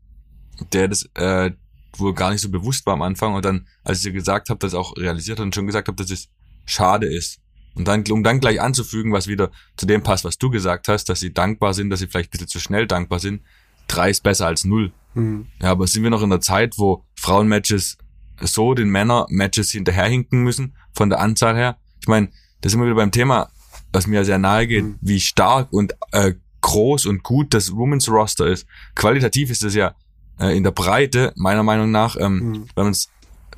der 0.71 0.87
das 0.87 1.09
äh, 1.15 1.51
wohl 1.95 2.13
gar 2.13 2.31
nicht 2.31 2.41
so 2.41 2.49
bewusst 2.49 2.85
war 2.85 2.93
am 2.93 3.01
Anfang. 3.01 3.33
Und 3.33 3.45
dann, 3.45 3.67
als 3.83 3.99
ich 3.99 4.07
ihr 4.07 4.11
gesagt 4.11 4.49
habe, 4.49 4.59
das 4.59 4.73
auch 4.73 4.95
realisiert 4.97 5.39
hat 5.39 5.45
und 5.45 5.55
schon 5.55 5.67
gesagt 5.67 5.87
habe, 5.87 5.95
dass 5.95 6.11
es 6.11 6.29
schade 6.65 7.07
ist. 7.07 7.39
Und 7.75 7.87
dann, 7.87 8.03
um 8.11 8.23
dann 8.23 8.39
gleich 8.39 8.59
anzufügen, 8.59 9.11
was 9.11 9.27
wieder 9.27 9.51
zu 9.75 9.85
dem 9.85 10.01
passt, 10.01 10.23
was 10.23 10.37
du 10.37 10.49
gesagt 10.49 10.87
hast, 10.87 11.05
dass 11.09 11.19
sie 11.19 11.33
dankbar 11.33 11.73
sind, 11.73 11.89
dass 11.89 11.99
sie 11.99 12.07
vielleicht 12.07 12.29
ein 12.29 12.31
bisschen 12.31 12.47
zu 12.47 12.59
schnell 12.59 12.87
dankbar 12.87 13.19
sind. 13.19 13.43
Drei 13.87 14.09
ist 14.09 14.23
besser 14.23 14.47
als 14.47 14.65
null. 14.65 14.91
Mhm. 15.13 15.47
Ja, 15.61 15.71
aber 15.71 15.87
sind 15.87 16.03
wir 16.03 16.09
noch 16.09 16.23
in 16.23 16.29
der 16.29 16.41
Zeit, 16.41 16.77
wo 16.77 17.05
Frauenmatches 17.15 17.97
so 18.41 18.73
den 18.73 18.89
Männer-Matches 18.89 19.71
hinterherhinken 19.71 20.43
müssen, 20.43 20.75
von 20.93 21.09
der 21.09 21.19
Anzahl 21.19 21.55
her? 21.55 21.77
Ich 22.01 22.07
meine, 22.07 22.29
da 22.61 22.69
sind 22.69 22.79
wir 22.79 22.85
wieder 22.85 22.95
beim 22.95 23.11
Thema, 23.11 23.49
was 23.91 24.07
mir 24.07 24.25
sehr 24.25 24.37
nahe 24.37 24.67
geht, 24.67 24.83
mhm. 24.83 24.95
wie 25.01 25.19
stark 25.19 25.71
und 25.71 25.95
äh, 26.11 26.33
groß 26.61 27.05
und 27.05 27.23
gut 27.23 27.53
das 27.53 27.75
Women's 27.75 28.09
Roster 28.09 28.47
ist. 28.47 28.65
Qualitativ 28.95 29.49
ist 29.49 29.63
es 29.63 29.73
ja 29.75 29.95
äh, 30.39 30.55
in 30.55 30.63
der 30.63 30.71
Breite, 30.71 31.33
meiner 31.35 31.63
Meinung 31.63 31.91
nach, 31.91 32.15
ähm, 32.19 32.33
mhm. 32.33 32.53
wenn 32.75 32.83
man 32.85 32.91
es 32.91 33.09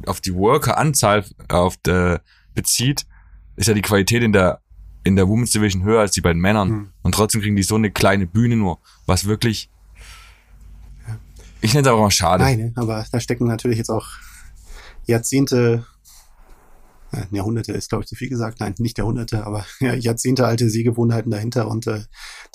auf 0.05 0.21
die 0.21 0.33
Worker-Anzahl 0.33 1.25
auf 1.49 1.77
der 1.77 2.21
bezieht, 2.55 3.05
ist 3.55 3.67
ja 3.67 3.73
die 3.73 3.81
Qualität 3.81 4.23
in 4.23 4.33
der 4.33 4.61
in 5.03 5.15
der 5.15 5.27
Women's 5.27 5.51
Division 5.51 5.83
höher 5.83 6.01
als 6.01 6.11
die 6.11 6.21
beiden 6.21 6.41
Männern. 6.41 6.69
Mhm. 6.69 6.89
Und 7.01 7.15
trotzdem 7.15 7.41
kriegen 7.41 7.55
die 7.55 7.63
so 7.63 7.75
eine 7.75 7.91
kleine 7.91 8.27
Bühne 8.27 8.55
nur, 8.55 8.79
was 9.05 9.25
wirklich. 9.25 9.69
Ich 11.61 11.73
nenne 11.73 11.87
es 11.87 11.91
aber 11.91 12.01
mal 12.01 12.11
schade. 12.11 12.43
Nein, 12.43 12.73
aber 12.75 13.05
da 13.11 13.19
stecken 13.19 13.45
natürlich 13.45 13.77
jetzt 13.77 13.89
auch 13.89 14.07
Jahrzehnte, 15.09 15.85
äh, 17.11 17.23
Jahrhunderte 17.31 17.73
ist 17.73 17.89
glaube 17.89 18.03
ich 18.03 18.09
zu 18.09 18.15
viel 18.15 18.29
gesagt, 18.29 18.59
nein, 18.59 18.75
nicht 18.77 18.97
Jahrhunderte, 18.97 19.45
aber 19.45 19.65
ja, 19.79 19.93
Jahrzehnte 19.93 20.45
alte 20.45 20.69
Sehgewohnheiten 20.69 21.31
dahinter 21.31 21.67
und 21.67 21.87
äh, 21.87 22.03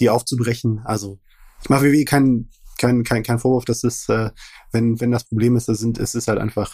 die 0.00 0.10
aufzubrechen. 0.10 0.80
Also 0.84 1.18
ich 1.62 1.68
mache 1.68 1.92
wie 1.92 2.04
keinen 2.04 2.50
kein, 2.78 3.04
kein, 3.04 3.22
kein 3.22 3.38
Vorwurf, 3.38 3.64
dass 3.64 3.84
es, 3.84 4.08
äh, 4.08 4.30
wenn, 4.72 5.00
wenn 5.00 5.10
das 5.10 5.24
Problem 5.24 5.56
ist, 5.56 5.68
das 5.68 5.78
sind, 5.78 5.98
es 5.98 6.14
ist 6.14 6.28
halt 6.28 6.38
einfach, 6.38 6.72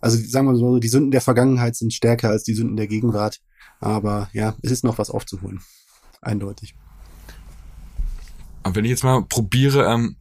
also 0.00 0.18
sagen 0.18 0.46
wir 0.46 0.56
so, 0.56 0.78
die 0.78 0.88
Sünden 0.88 1.10
der 1.10 1.20
Vergangenheit 1.20 1.76
sind 1.76 1.92
stärker 1.92 2.30
als 2.30 2.44
die 2.44 2.54
Sünden 2.54 2.76
der 2.76 2.86
Gegenwart. 2.86 3.40
Aber 3.80 4.28
ja, 4.32 4.56
es 4.62 4.70
ist 4.70 4.84
noch 4.84 4.98
was 4.98 5.10
aufzuholen. 5.10 5.60
Eindeutig. 6.20 6.74
Und 8.62 8.76
wenn 8.76 8.84
ich 8.84 8.90
jetzt 8.90 9.04
mal 9.04 9.24
probiere, 9.24 9.86
ähm, 9.86 10.16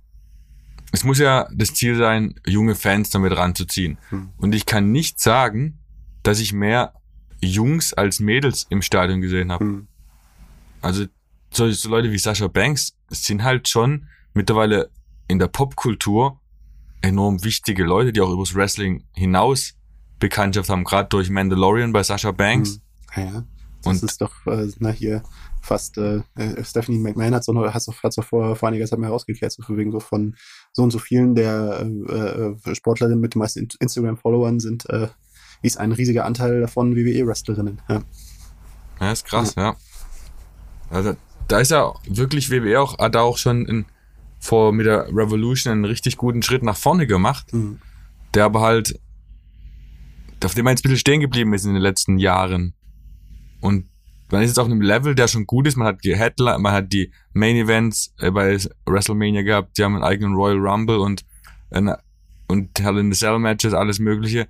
es 0.91 1.03
muss 1.03 1.19
ja 1.19 1.47
das 1.53 1.73
Ziel 1.73 1.97
sein, 1.97 2.35
junge 2.45 2.75
Fans 2.75 3.09
damit 3.09 3.35
ranzuziehen. 3.35 3.97
Hm. 4.09 4.29
Und 4.37 4.55
ich 4.55 4.65
kann 4.65 4.91
nicht 4.91 5.19
sagen, 5.19 5.79
dass 6.23 6.39
ich 6.39 6.53
mehr 6.53 6.93
Jungs 7.41 7.93
als 7.93 8.19
Mädels 8.19 8.65
im 8.69 8.81
Stadion 8.81 9.21
gesehen 9.21 9.51
habe. 9.51 9.65
Hm. 9.65 9.87
Also 10.81 11.05
solche 11.51 11.75
so 11.75 11.89
Leute 11.89 12.11
wie 12.11 12.17
Sascha 12.17 12.47
Banks 12.47 12.95
sind 13.09 13.43
halt 13.43 13.67
schon 13.67 14.07
mittlerweile 14.33 14.89
in 15.27 15.39
der 15.39 15.47
Popkultur 15.47 16.39
enorm 17.01 17.43
wichtige 17.43 17.83
Leute, 17.83 18.11
die 18.11 18.21
auch 18.21 18.31
übers 18.31 18.55
Wrestling 18.55 19.05
hinaus 19.13 19.75
Bekanntschaft 20.19 20.69
haben, 20.69 20.83
gerade 20.83 21.07
durch 21.09 21.29
Mandalorian 21.29 21.93
bei 21.93 22.03
Sasha 22.03 22.31
Banks. 22.31 22.81
Hm. 23.11 23.23
Ja, 23.23 23.43
das 23.83 24.01
und 24.01 24.09
ist 24.09 24.21
doch, 24.21 24.33
äh, 24.47 24.67
na 24.79 24.89
hier, 24.89 25.23
fast, 25.61 25.97
äh, 25.97 26.21
äh 26.35 26.63
Stephanie 26.63 26.99
McMahon 26.99 27.35
hat 27.35 27.43
so 27.43 27.53
hat 27.73 27.81
so, 27.81 27.93
hat 27.93 28.13
so 28.13 28.21
vor, 28.21 28.55
vor 28.55 28.69
einiger 28.69 28.85
Zeit 28.85 28.99
mal 28.99 29.09
rausgekehrt, 29.09 29.51
so 29.51 29.63
wegen 29.69 29.91
so 29.91 29.99
von 29.99 30.35
so 30.71 30.83
und 30.83 30.91
so 30.91 30.99
vielen 30.99 31.35
der 31.35 31.85
äh, 32.09 32.69
äh, 32.69 32.75
Sportlerinnen 32.75 33.19
mit 33.19 33.35
den 33.35 33.39
meisten 33.39 33.67
Instagram-Followern 33.79 34.59
sind, 34.59 34.89
äh, 34.89 35.07
ist 35.61 35.77
ein 35.77 35.91
riesiger 35.91 36.25
Anteil 36.25 36.61
davon 36.61 36.95
WWE-Wrestlerinnen. 36.95 37.81
Ja. 37.89 38.01
ja, 39.01 39.11
ist 39.11 39.25
krass, 39.25 39.55
ja. 39.55 39.63
ja. 39.63 39.75
Also, 40.89 41.15
da 41.47 41.59
ist 41.59 41.71
ja 41.71 41.93
wirklich 42.07 42.49
WWE 42.51 42.79
auch, 42.79 42.97
hat 42.97 43.15
da 43.15 43.21
auch 43.21 43.37
schon 43.37 43.65
in 43.65 43.85
vor 44.39 44.71
mit 44.71 44.85
der 44.85 45.07
Revolution 45.09 45.73
einen 45.73 45.85
richtig 45.85 46.17
guten 46.17 46.41
Schritt 46.41 46.63
nach 46.63 46.77
vorne 46.77 47.05
gemacht, 47.05 47.53
mhm. 47.53 47.79
der 48.33 48.45
aber 48.45 48.61
halt, 48.61 48.99
auf 50.43 50.55
dem 50.55 50.63
man 50.63 50.71
jetzt 50.71 50.79
ein 50.79 50.83
bisschen 50.83 50.99
stehen 50.99 51.19
geblieben 51.19 51.53
ist 51.53 51.65
in 51.65 51.73
den 51.73 51.81
letzten 51.81 52.17
Jahren. 52.17 52.73
Und 53.59 53.87
man 54.31 54.43
ist 54.43 54.49
jetzt 54.49 54.59
auf 54.59 54.65
einem 54.65 54.81
Level, 54.81 55.15
der 55.15 55.27
schon 55.27 55.45
gut 55.45 55.67
ist. 55.67 55.75
Man 55.75 55.87
hat 55.87 56.03
die 56.03 56.15
Headline, 56.15 56.61
man 56.61 56.73
hat 56.73 56.93
die 56.93 57.11
Main 57.33 57.55
Events 57.55 58.13
äh, 58.19 58.31
bei 58.31 58.57
WrestleMania 58.85 59.41
gehabt, 59.41 59.77
die 59.77 59.83
haben 59.83 59.95
einen 59.95 60.03
eigenen 60.03 60.35
Royal 60.35 60.57
Rumble 60.57 60.99
und 60.99 61.25
äh, 61.71 61.81
und 62.47 62.79
Hell 62.79 62.97
in 62.97 63.11
the 63.13 63.17
Cell 63.17 63.37
Matches, 63.39 63.73
alles 63.73 63.99
Mögliche. 63.99 64.47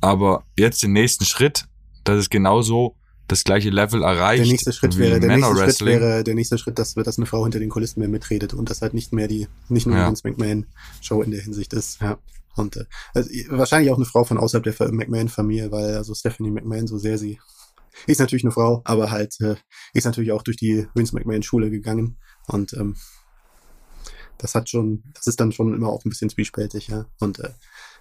Aber 0.00 0.44
jetzt 0.58 0.82
den 0.82 0.92
nächsten 0.92 1.24
Schritt, 1.24 1.66
das 2.04 2.18
ist 2.18 2.30
genauso 2.30 2.96
das 3.28 3.44
gleiche 3.44 3.70
Level 3.70 4.02
erreicht. 4.02 4.44
Der 4.44 4.50
nächste 4.50 4.72
Schritt 4.72 4.98
wäre, 4.98 5.20
der 5.20 5.36
nächste 5.36 5.56
Schritt 5.56 5.86
wäre 5.86 6.24
der 6.24 6.34
nächste 6.34 6.58
Schritt, 6.58 6.78
dass, 6.78 6.94
dass 6.94 7.18
eine 7.18 7.26
Frau 7.26 7.42
hinter 7.44 7.60
den 7.60 7.68
Kulissen 7.68 8.00
mehr 8.00 8.08
mitredet 8.08 8.52
und 8.52 8.68
das 8.68 8.82
halt 8.82 8.94
nicht 8.94 9.12
mehr 9.12 9.28
die, 9.28 9.48
nicht 9.68 9.86
nur 9.86 9.96
ja. 9.96 10.04
die 10.04 10.08
Vince 10.08 10.28
McMahon 10.28 10.66
Show 11.00 11.22
in 11.22 11.30
der 11.30 11.40
Hinsicht 11.40 11.72
ist, 11.72 12.00
ja. 12.00 12.18
Und 12.56 12.76
äh, 12.76 12.84
also, 13.14 13.30
wahrscheinlich 13.50 13.90
auch 13.90 13.96
eine 13.96 14.04
Frau 14.04 14.24
von 14.24 14.38
außerhalb 14.38 14.64
der 14.64 14.92
McMahon-Familie, 14.92 15.70
weil 15.70 15.96
also 15.96 16.14
Stephanie 16.14 16.50
McMahon, 16.50 16.86
so 16.86 16.98
sehr 16.98 17.16
sie 17.16 17.38
ist 18.06 18.20
natürlich 18.20 18.44
eine 18.44 18.52
Frau, 18.52 18.82
aber 18.84 19.10
halt 19.10 19.40
äh, 19.40 19.56
ist 19.92 20.04
natürlich 20.04 20.32
auch 20.32 20.42
durch 20.42 20.56
die 20.56 20.86
Vince 20.94 21.14
McMahon-Schule 21.14 21.70
gegangen 21.70 22.16
und 22.46 22.72
ähm, 22.74 22.96
das 24.38 24.54
hat 24.54 24.68
schon, 24.68 25.04
das 25.14 25.26
ist 25.26 25.40
dann 25.40 25.52
schon 25.52 25.72
immer 25.72 25.88
auch 25.88 26.04
ein 26.04 26.08
bisschen 26.10 26.30
zwiespältig, 26.30 26.88
ja. 26.88 27.06
Und 27.20 27.38
äh, 27.38 27.50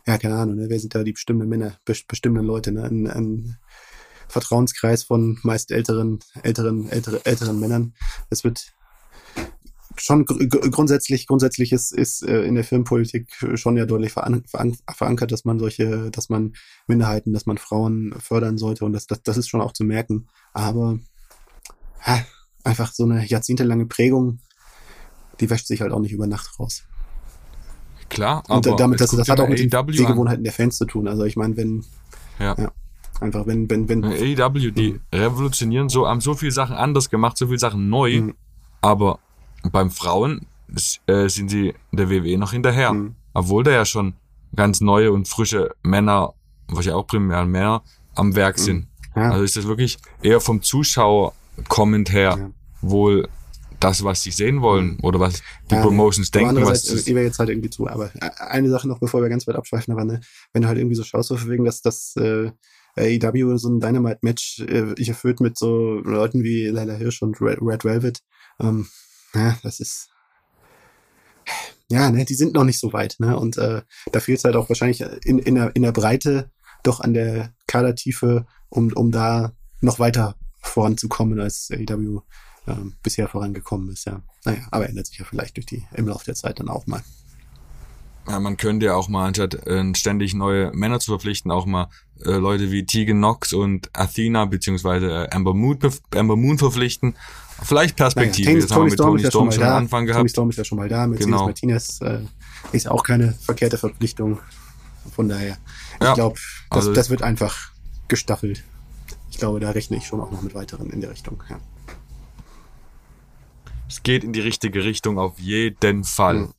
ja, 0.07 0.17
keine 0.17 0.35
Ahnung, 0.35 0.55
ne? 0.55 0.69
wer 0.69 0.79
sind 0.79 0.95
da 0.95 1.03
die 1.03 1.13
bestimmten 1.13 1.47
Männer, 1.47 1.77
bestimmten 1.85 2.43
Leute, 2.43 2.71
ne? 2.71 2.83
Ein, 2.83 3.07
ein, 3.07 3.57
Vertrauenskreis 4.31 5.03
von 5.03 5.37
meist 5.43 5.71
älteren, 5.71 6.19
älteren, 6.41 6.89
ältere, 6.89 7.25
älteren 7.25 7.59
Männern. 7.59 7.93
Es 8.29 8.45
wird 8.45 8.73
schon 9.97 10.25
gr 10.25 10.47
grundsätzlich, 10.69 11.27
grundsätzlich 11.27 11.71
ist, 11.71 11.91
ist 11.91 12.23
äh, 12.23 12.43
in 12.43 12.55
der 12.55 12.63
Filmpolitik 12.63 13.27
schon 13.55 13.77
ja 13.77 13.85
deutlich 13.85 14.11
veran 14.11 14.43
veran 14.45 14.77
verankert, 14.93 15.31
dass 15.31 15.45
man 15.45 15.59
solche, 15.59 16.11
dass 16.11 16.29
man 16.29 16.53
Minderheiten, 16.87 17.33
dass 17.33 17.45
man 17.45 17.57
Frauen 17.57 18.13
fördern 18.19 18.57
sollte 18.57 18.85
und 18.85 18.93
das, 18.93 19.07
das, 19.07 19.21
das 19.23 19.37
ist 19.37 19.49
schon 19.49 19.61
auch 19.61 19.73
zu 19.73 19.83
merken. 19.83 20.27
Aber 20.53 20.99
ha, 22.01 22.19
einfach 22.63 22.93
so 22.93 23.03
eine 23.03 23.25
jahrzehntelange 23.25 23.85
Prägung, 23.85 24.39
die 25.39 25.49
wäscht 25.49 25.67
sich 25.67 25.81
halt 25.81 25.91
auch 25.91 25.99
nicht 25.99 26.13
über 26.13 26.27
Nacht 26.27 26.59
raus. 26.59 26.83
Klar, 28.09 28.43
aber 28.47 28.71
und 28.71 28.79
damit, 28.79 28.99
das, 28.99 29.11
das 29.11 29.29
hat 29.29 29.39
auch 29.39 29.47
mit 29.47 29.59
den 29.59 29.93
Sehgewohnheiten 29.93 30.43
der 30.43 30.53
Fans 30.53 30.77
zu 30.77 30.85
tun. 30.85 31.07
Also 31.07 31.23
ich 31.23 31.37
meine, 31.37 31.55
wenn 31.55 31.85
ja. 32.39 32.55
ja. 32.57 32.71
Einfach 33.19 33.45
wenn, 33.45 33.69
wenn, 33.69 33.87
wenn. 33.87 34.03
AEW, 34.03 34.71
die 34.71 34.93
mhm. 34.93 34.99
revolutionieren 35.13 35.89
so, 35.89 36.07
haben 36.07 36.21
so 36.21 36.33
viele 36.33 36.51
Sachen 36.51 36.75
anders 36.75 37.09
gemacht, 37.09 37.37
so 37.37 37.45
viele 37.45 37.59
Sachen 37.59 37.87
neu, 37.87 38.21
mhm. 38.21 38.33
aber 38.81 39.19
beim 39.71 39.91
Frauen 39.91 40.47
äh, 41.07 41.27
sind 41.27 41.49
sie 41.49 41.73
der 41.91 42.09
WWE 42.09 42.37
noch 42.37 42.51
hinterher. 42.51 42.93
Mhm. 42.93 43.15
Obwohl 43.33 43.63
da 43.63 43.71
ja 43.71 43.85
schon 43.85 44.13
ganz 44.55 44.81
neue 44.81 45.11
und 45.11 45.27
frische 45.27 45.71
Männer, 45.83 46.33
was 46.67 46.85
ja 46.85 46.95
auch 46.95 47.07
primär 47.07 47.45
Männer, 47.45 47.83
am 48.15 48.35
Werk 48.35 48.57
mhm. 48.57 48.61
sind. 48.61 48.87
Ja. 49.15 49.31
Also 49.31 49.43
ist 49.43 49.57
das 49.57 49.67
wirklich 49.67 49.97
eher 50.21 50.39
vom 50.39 50.61
Zuschauer 50.61 51.33
kommend 51.67 52.11
her 52.11 52.37
ja. 52.39 52.51
wohl 52.81 53.27
das, 53.79 54.03
was 54.03 54.21
sie 54.21 54.31
sehen 54.31 54.61
wollen 54.61 54.99
oder 55.01 55.19
was 55.19 55.41
die 55.69 55.75
ja, 55.75 55.81
Promotions 55.81 56.31
denken. 56.31 56.63
Was 56.65 56.87
ist. 56.87 57.07
ich 57.07 57.15
wäre 57.15 57.25
jetzt 57.25 57.39
halt 57.39 57.49
irgendwie 57.49 57.69
zu, 57.69 57.87
aber 57.87 58.11
äh, 58.15 58.29
eine 58.37 58.69
Sache 58.69 58.87
noch, 58.87 58.99
bevor 58.99 59.21
wir 59.21 59.29
ganz 59.29 59.47
weit 59.47 59.55
abschweifen, 59.55 59.93
aber 59.93 60.05
ne, 60.05 60.21
wenn 60.53 60.61
du 60.61 60.67
halt 60.67 60.77
irgendwie 60.77 60.95
so 60.95 61.03
schaust, 61.03 61.29
so 61.29 61.49
wegen, 61.49 61.65
dass 61.65 61.81
das 61.81 62.15
äh, 62.15 62.51
AEW 62.95 63.57
so 63.57 63.69
ein 63.69 63.79
Dynamite-Match 63.79 64.59
äh, 64.67 64.93
ich 64.97 65.09
erfüllt 65.09 65.39
mit 65.39 65.57
so 65.57 65.99
Leuten 66.03 66.43
wie 66.43 66.67
Leila 66.67 66.93
Hirsch 66.93 67.21
und 67.21 67.41
Red, 67.41 67.59
Red 67.61 67.83
Velvet. 67.83 68.21
Ähm, 68.59 68.87
ja, 69.33 69.57
das 69.63 69.79
ist 69.79 70.09
ja, 71.91 72.09
ne, 72.09 72.23
die 72.23 72.35
sind 72.35 72.53
noch 72.53 72.63
nicht 72.63 72.79
so 72.79 72.93
weit, 72.93 73.17
ne? 73.19 73.37
Und 73.37 73.57
äh, 73.57 73.81
da 74.13 74.19
fehlt 74.21 74.37
es 74.37 74.45
halt 74.45 74.55
auch 74.55 74.69
wahrscheinlich 74.69 75.01
in, 75.25 75.39
in, 75.39 75.55
der, 75.55 75.75
in 75.75 75.81
der 75.81 75.91
Breite 75.91 76.49
doch 76.83 77.01
an 77.01 77.13
der 77.13 77.53
Kadertiefe, 77.67 78.45
um, 78.69 78.93
um 78.93 79.11
da 79.11 79.53
noch 79.81 79.99
weiter 79.99 80.35
voranzukommen, 80.61 81.39
als 81.41 81.69
AEW 81.69 82.21
ähm, 82.67 82.95
bisher 83.03 83.27
vorangekommen 83.27 83.91
ist, 83.91 84.05
ja. 84.05 84.23
Naja, 84.45 84.61
aber 84.71 84.87
ändert 84.87 85.07
sich 85.07 85.17
ja 85.17 85.25
vielleicht 85.25 85.57
durch 85.57 85.65
die 85.65 85.85
im 85.93 86.07
Laufe 86.07 86.25
der 86.25 86.35
Zeit 86.35 86.59
dann 86.59 86.69
auch 86.69 86.87
mal. 86.87 87.03
Ja, 88.27 88.39
man 88.39 88.57
könnte 88.57 88.85
ja 88.87 88.95
auch 88.95 89.09
mal, 89.09 89.27
anstatt 89.27 89.55
äh, 89.67 89.95
ständig 89.95 90.33
neue 90.33 90.71
Männer 90.73 90.99
zu 90.99 91.11
verpflichten, 91.11 91.51
auch 91.51 91.65
mal 91.65 91.87
äh, 92.23 92.31
Leute 92.31 92.71
wie 92.71 92.85
Tegan 92.85 93.17
Knox 93.17 93.53
und 93.53 93.89
Athena 93.93 94.45
beziehungsweise 94.45 95.25
äh, 95.25 95.29
Amber, 95.35 95.53
Moon, 95.53 95.77
Amber 96.15 96.35
Moon 96.35 96.57
verpflichten. 96.57 97.15
Vielleicht 97.63 97.95
Perspektive. 97.95 98.49
Naja, 98.49 98.59
Jetzt 98.61 98.71
haben 98.71 98.83
wir 98.85 98.89
mit 98.91 98.97
Tony 98.99 99.25
Storm, 99.25 99.45
ja 99.47 99.51
schon 99.51 99.63
am 99.63 99.75
Anfang 99.75 99.99
Tony 100.05 100.13
gehabt. 100.13 100.29
Storm 100.31 100.49
ist 100.49 100.57
ja 100.57 100.63
schon 100.63 100.77
mal 100.79 100.89
da. 100.89 101.05
Mercedes 101.07 101.25
Genau. 101.25 101.45
Martinez 101.45 102.01
äh, 102.01 102.19
ist 102.71 102.87
auch 102.89 103.03
keine 103.03 103.33
verkehrte 103.33 103.77
Verpflichtung. 103.77 104.39
Von 105.15 105.29
daher, 105.29 105.57
ich 105.99 106.03
Ja, 106.05 106.13
glaube, 106.13 106.39
das, 106.69 106.77
also- 106.77 106.93
das 106.93 107.09
wird 107.09 107.21
einfach 107.23 107.71
gestaffelt. 108.07 108.63
Ich 109.31 109.37
glaube, 109.37 109.59
da 109.59 109.71
rechne 109.71 109.97
ich 109.97 110.05
schon 110.05 110.19
auch 110.21 110.31
noch 110.31 110.41
mit 110.41 110.53
weiteren 110.53 110.89
in 110.91 111.01
der 111.01 111.09
Richtung. 111.11 111.41
Ja. 111.49 111.59
Es 113.87 114.03
geht 114.03 114.23
in 114.23 114.33
die 114.33 114.39
richtige 114.41 114.83
Richtung 114.83 115.17
auf 115.19 115.39
jeden 115.39 116.03
Fall. 116.03 116.35
Mhm. 116.35 116.53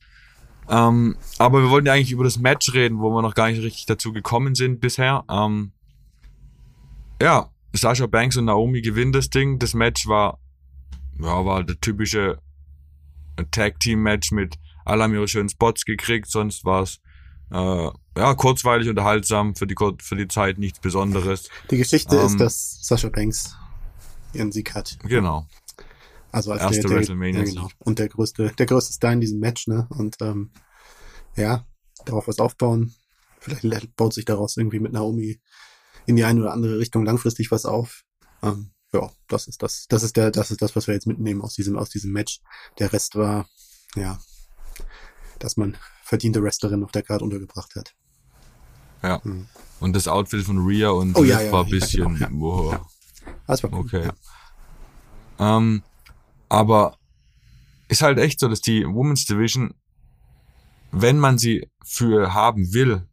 Ähm, 0.69 1.17
aber 1.37 1.61
wir 1.61 1.69
wollten 1.69 1.87
ja 1.87 1.93
eigentlich 1.93 2.11
über 2.11 2.23
das 2.23 2.39
Match 2.39 2.73
reden, 2.73 2.99
wo 2.99 3.09
wir 3.09 3.21
noch 3.21 3.35
gar 3.35 3.49
nicht 3.49 3.61
richtig 3.61 3.85
dazu 3.85 4.13
gekommen 4.13 4.55
sind 4.55 4.79
bisher. 4.79 5.23
Ähm, 5.29 5.71
ja, 7.21 7.49
Sasha 7.73 8.07
Banks 8.07 8.37
und 8.37 8.45
Naomi 8.45 8.81
gewinnen 8.81 9.11
das 9.11 9.29
Ding. 9.29 9.59
Das 9.59 9.73
Match 9.73 10.07
war, 10.07 10.39
ja, 11.19 11.45
war 11.45 11.63
der 11.63 11.79
typische 11.79 12.39
Tag-Team-Match 13.51 14.31
mit 14.31 14.57
alle 14.85 15.03
haben 15.03 15.13
ihre 15.13 15.27
schönen 15.27 15.49
Spots 15.49 15.85
gekriegt, 15.85 16.29
sonst 16.29 16.65
war 16.65 16.83
es 16.83 16.99
äh, 17.51 17.89
ja, 18.17 18.33
kurzweilig, 18.35 18.89
unterhaltsam, 18.89 19.55
für 19.55 19.67
die, 19.67 19.75
für 19.99 20.15
die 20.15 20.27
Zeit 20.27 20.57
nichts 20.57 20.79
Besonderes. 20.79 21.49
Die 21.71 21.77
Geschichte 21.77 22.17
Ähm, 22.17 22.25
ist, 22.25 22.39
dass 22.39 22.79
Sasha 22.81 23.09
Banks 23.09 23.55
ihren 24.33 24.51
Sieg 24.51 24.73
hat. 24.73 24.97
Genau. 25.03 25.47
Also 26.33 26.51
als 26.51 26.63
Erste 26.63 26.81
der, 26.81 26.89
der, 26.89 26.97
WrestleMania 26.97 27.39
ja, 27.41 27.45
genau. 27.45 27.69
Und 27.77 27.99
der 27.99 28.09
größte, 28.09 28.51
der 28.57 28.65
größte 28.65 28.91
Star 28.91 29.13
in 29.13 29.21
diesem 29.21 29.39
Match, 29.39 29.67
ne? 29.67 29.87
Und 29.91 30.17
ähm, 30.19 30.51
ja, 31.35 31.65
darauf 32.05 32.27
was 32.27 32.39
aufbauen. 32.39 32.95
Vielleicht 33.39 33.95
baut 33.95 34.13
sich 34.13 34.25
daraus 34.25 34.57
irgendwie 34.57 34.79
mit 34.79 34.93
Naomi 34.93 35.39
in 36.07 36.15
die 36.15 36.23
eine 36.23 36.41
oder 36.41 36.53
andere 36.53 36.79
Richtung 36.79 37.05
langfristig 37.05 37.51
was 37.51 37.65
auf. 37.65 38.03
Ähm, 38.41 38.71
ja, 38.93 39.11
das 39.27 39.47
ist 39.47 39.61
das, 39.61 39.85
das 39.89 40.01
ist 40.01 40.17
der, 40.17 40.31
das 40.31 40.49
ist 40.49 40.61
das, 40.61 40.75
was 40.75 40.87
wir 40.87 40.95
jetzt 40.95 41.05
mitnehmen 41.05 41.41
aus 41.41 41.53
diesem, 41.53 41.77
aus 41.77 41.89
diesem 41.89 42.11
Match. 42.11 42.41
Der 42.79 42.91
Rest 42.91 43.15
war, 43.15 43.47
ja, 43.95 44.19
dass 45.37 45.55
man 45.55 45.77
verdiente 46.03 46.41
Wrestlerin 46.41 46.83
auf 46.83 46.91
der 46.91 47.03
Karte 47.03 47.23
untergebracht 47.23 47.75
hat. 47.75 47.93
Ja. 49.03 49.21
Mhm. 49.23 49.47
Und 49.79 49.93
das 49.93 50.07
Outfit 50.07 50.43
von 50.43 50.65
Rhea 50.65 50.89
und 50.89 51.15
Oh, 51.15 51.23
ja, 51.23 51.41
ja, 51.41 51.51
war 51.51 51.63
ein 51.63 51.69
ja, 51.69 51.79
bisschen, 51.79 52.15
genau, 52.15 52.19
ja. 52.19 52.29
wow. 52.31 52.73
Ja. 52.73 52.85
Das 53.45 53.61
war 53.63 53.73
cool. 53.73 53.79
Okay. 53.81 54.09
Ähm, 55.37 55.83
aber 56.53 56.97
ist 57.87 58.03
halt 58.03 58.19
echt 58.19 58.39
so, 58.39 58.47
dass 58.47 58.61
die 58.61 58.85
Women's 58.85 59.25
Division, 59.25 59.73
wenn 60.91 61.17
man 61.17 61.39
sie 61.39 61.67
für 61.83 62.35
haben 62.35 62.75
will, 62.75 63.07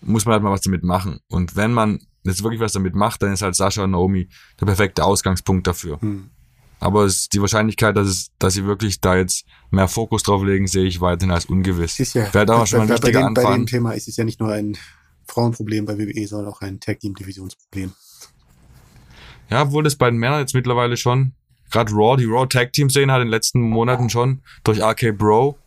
muss 0.00 0.24
man 0.24 0.32
halt 0.32 0.42
mal 0.42 0.50
was 0.50 0.62
damit 0.62 0.82
machen. 0.82 1.20
Und 1.28 1.56
wenn 1.56 1.74
man 1.74 2.00
jetzt 2.24 2.42
wirklich 2.42 2.60
was 2.60 2.72
damit 2.72 2.94
macht, 2.94 3.22
dann 3.22 3.34
ist 3.34 3.42
halt 3.42 3.54
Sascha 3.54 3.84
und 3.84 3.90
Naomi 3.90 4.30
der 4.58 4.64
perfekte 4.64 5.04
Ausgangspunkt 5.04 5.66
dafür. 5.66 6.00
Hm. 6.00 6.30
Aber 6.80 7.04
es, 7.04 7.28
die 7.28 7.40
Wahrscheinlichkeit, 7.42 7.98
dass, 7.98 8.08
es, 8.08 8.30
dass 8.38 8.54
sie 8.54 8.64
wirklich 8.64 9.02
da 9.02 9.14
jetzt 9.14 9.44
mehr 9.70 9.86
Fokus 9.86 10.22
drauf 10.22 10.42
legen, 10.42 10.66
sehe 10.66 10.86
ich 10.86 11.02
weiterhin 11.02 11.32
als 11.32 11.44
ungewiss. 11.44 12.00
Ist 12.00 12.14
ja, 12.14 12.32
Wäre 12.32 12.46
da 12.46 12.66
schon 12.66 12.78
mal 12.78 12.90
ein 12.90 12.98
bei, 12.98 13.10
dem, 13.10 13.34
bei 13.34 13.42
dem 13.42 13.46
Anfang. 13.46 13.66
Thema 13.66 13.92
ist 13.92 14.08
es 14.08 14.16
ja 14.16 14.24
nicht 14.24 14.40
nur 14.40 14.50
ein 14.50 14.78
Frauenproblem 15.26 15.84
bei 15.84 15.98
WWE, 15.98 16.26
sondern 16.26 16.50
auch 16.50 16.62
ein 16.62 16.80
Tag 16.80 17.00
Team 17.00 17.14
Divisionsproblem. 17.14 17.92
Ja, 19.50 19.62
obwohl 19.62 19.84
das 19.84 19.96
bei 19.96 20.10
den 20.10 20.18
Männern 20.18 20.40
jetzt 20.40 20.54
mittlerweile 20.54 20.96
schon, 20.96 21.34
gerade 21.72 21.92
Raw, 21.92 22.16
die 22.16 22.24
Raw 22.26 22.46
Tag 22.46 22.72
Team 22.72 22.88
Szene 22.90 23.12
hat 23.12 23.20
in 23.20 23.26
den 23.26 23.30
letzten 23.32 23.60
Monaten 23.60 24.08
schon 24.10 24.42
durch 24.64 24.80
RK 24.80 25.12
Bro 25.12 25.58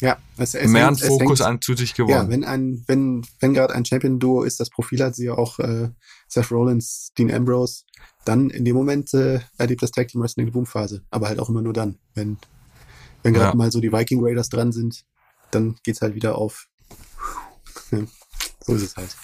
Ja, 0.00 0.16
es, 0.38 0.54
es 0.54 0.68
mehr 0.70 0.86
hängt- 0.86 1.00
Fokus 1.00 1.40
an 1.42 1.60
zu 1.60 1.76
sich 1.76 1.90
Ja, 1.96 2.04
gewonnen. 2.04 2.30
wenn 2.30 2.44
ein, 2.44 2.82
wenn, 2.86 3.26
wenn 3.40 3.54
gerade 3.54 3.74
ein 3.74 3.84
Champion-Duo 3.84 4.42
ist, 4.42 4.58
das 4.60 4.70
Profil 4.70 5.02
hat, 5.02 5.14
sie 5.14 5.26
ja 5.26 5.34
auch 5.34 5.58
äh, 5.58 5.90
Seth 6.28 6.50
Rollins, 6.50 7.12
Dean 7.18 7.30
Ambrose, 7.32 7.82
dann 8.24 8.50
in 8.50 8.64
dem 8.64 8.74
Moment 8.76 9.12
äh, 9.14 9.40
erlebt 9.58 9.82
das 9.82 9.90
Tag 9.90 10.08
Team 10.08 10.22
Wrestling 10.22 10.46
eine 10.46 10.52
Boomphase. 10.52 11.02
Aber 11.10 11.28
halt 11.28 11.38
auch 11.38 11.48
immer 11.48 11.62
nur 11.62 11.72
dann. 11.72 11.98
Wenn, 12.14 12.38
wenn 13.22 13.34
gerade 13.34 13.50
Ja. 13.50 13.54
mal 13.54 13.70
so 13.70 13.80
die 13.80 13.92
Viking 13.92 14.20
Raiders 14.22 14.48
dran 14.48 14.72
sind, 14.72 15.04
dann 15.50 15.76
geht's 15.82 16.00
halt 16.02 16.14
wieder 16.14 16.36
auf. 16.36 16.66
Ja, 17.92 17.98
so 18.64 18.74
ist 18.74 18.82
es 18.82 18.96
halt. 18.96 19.16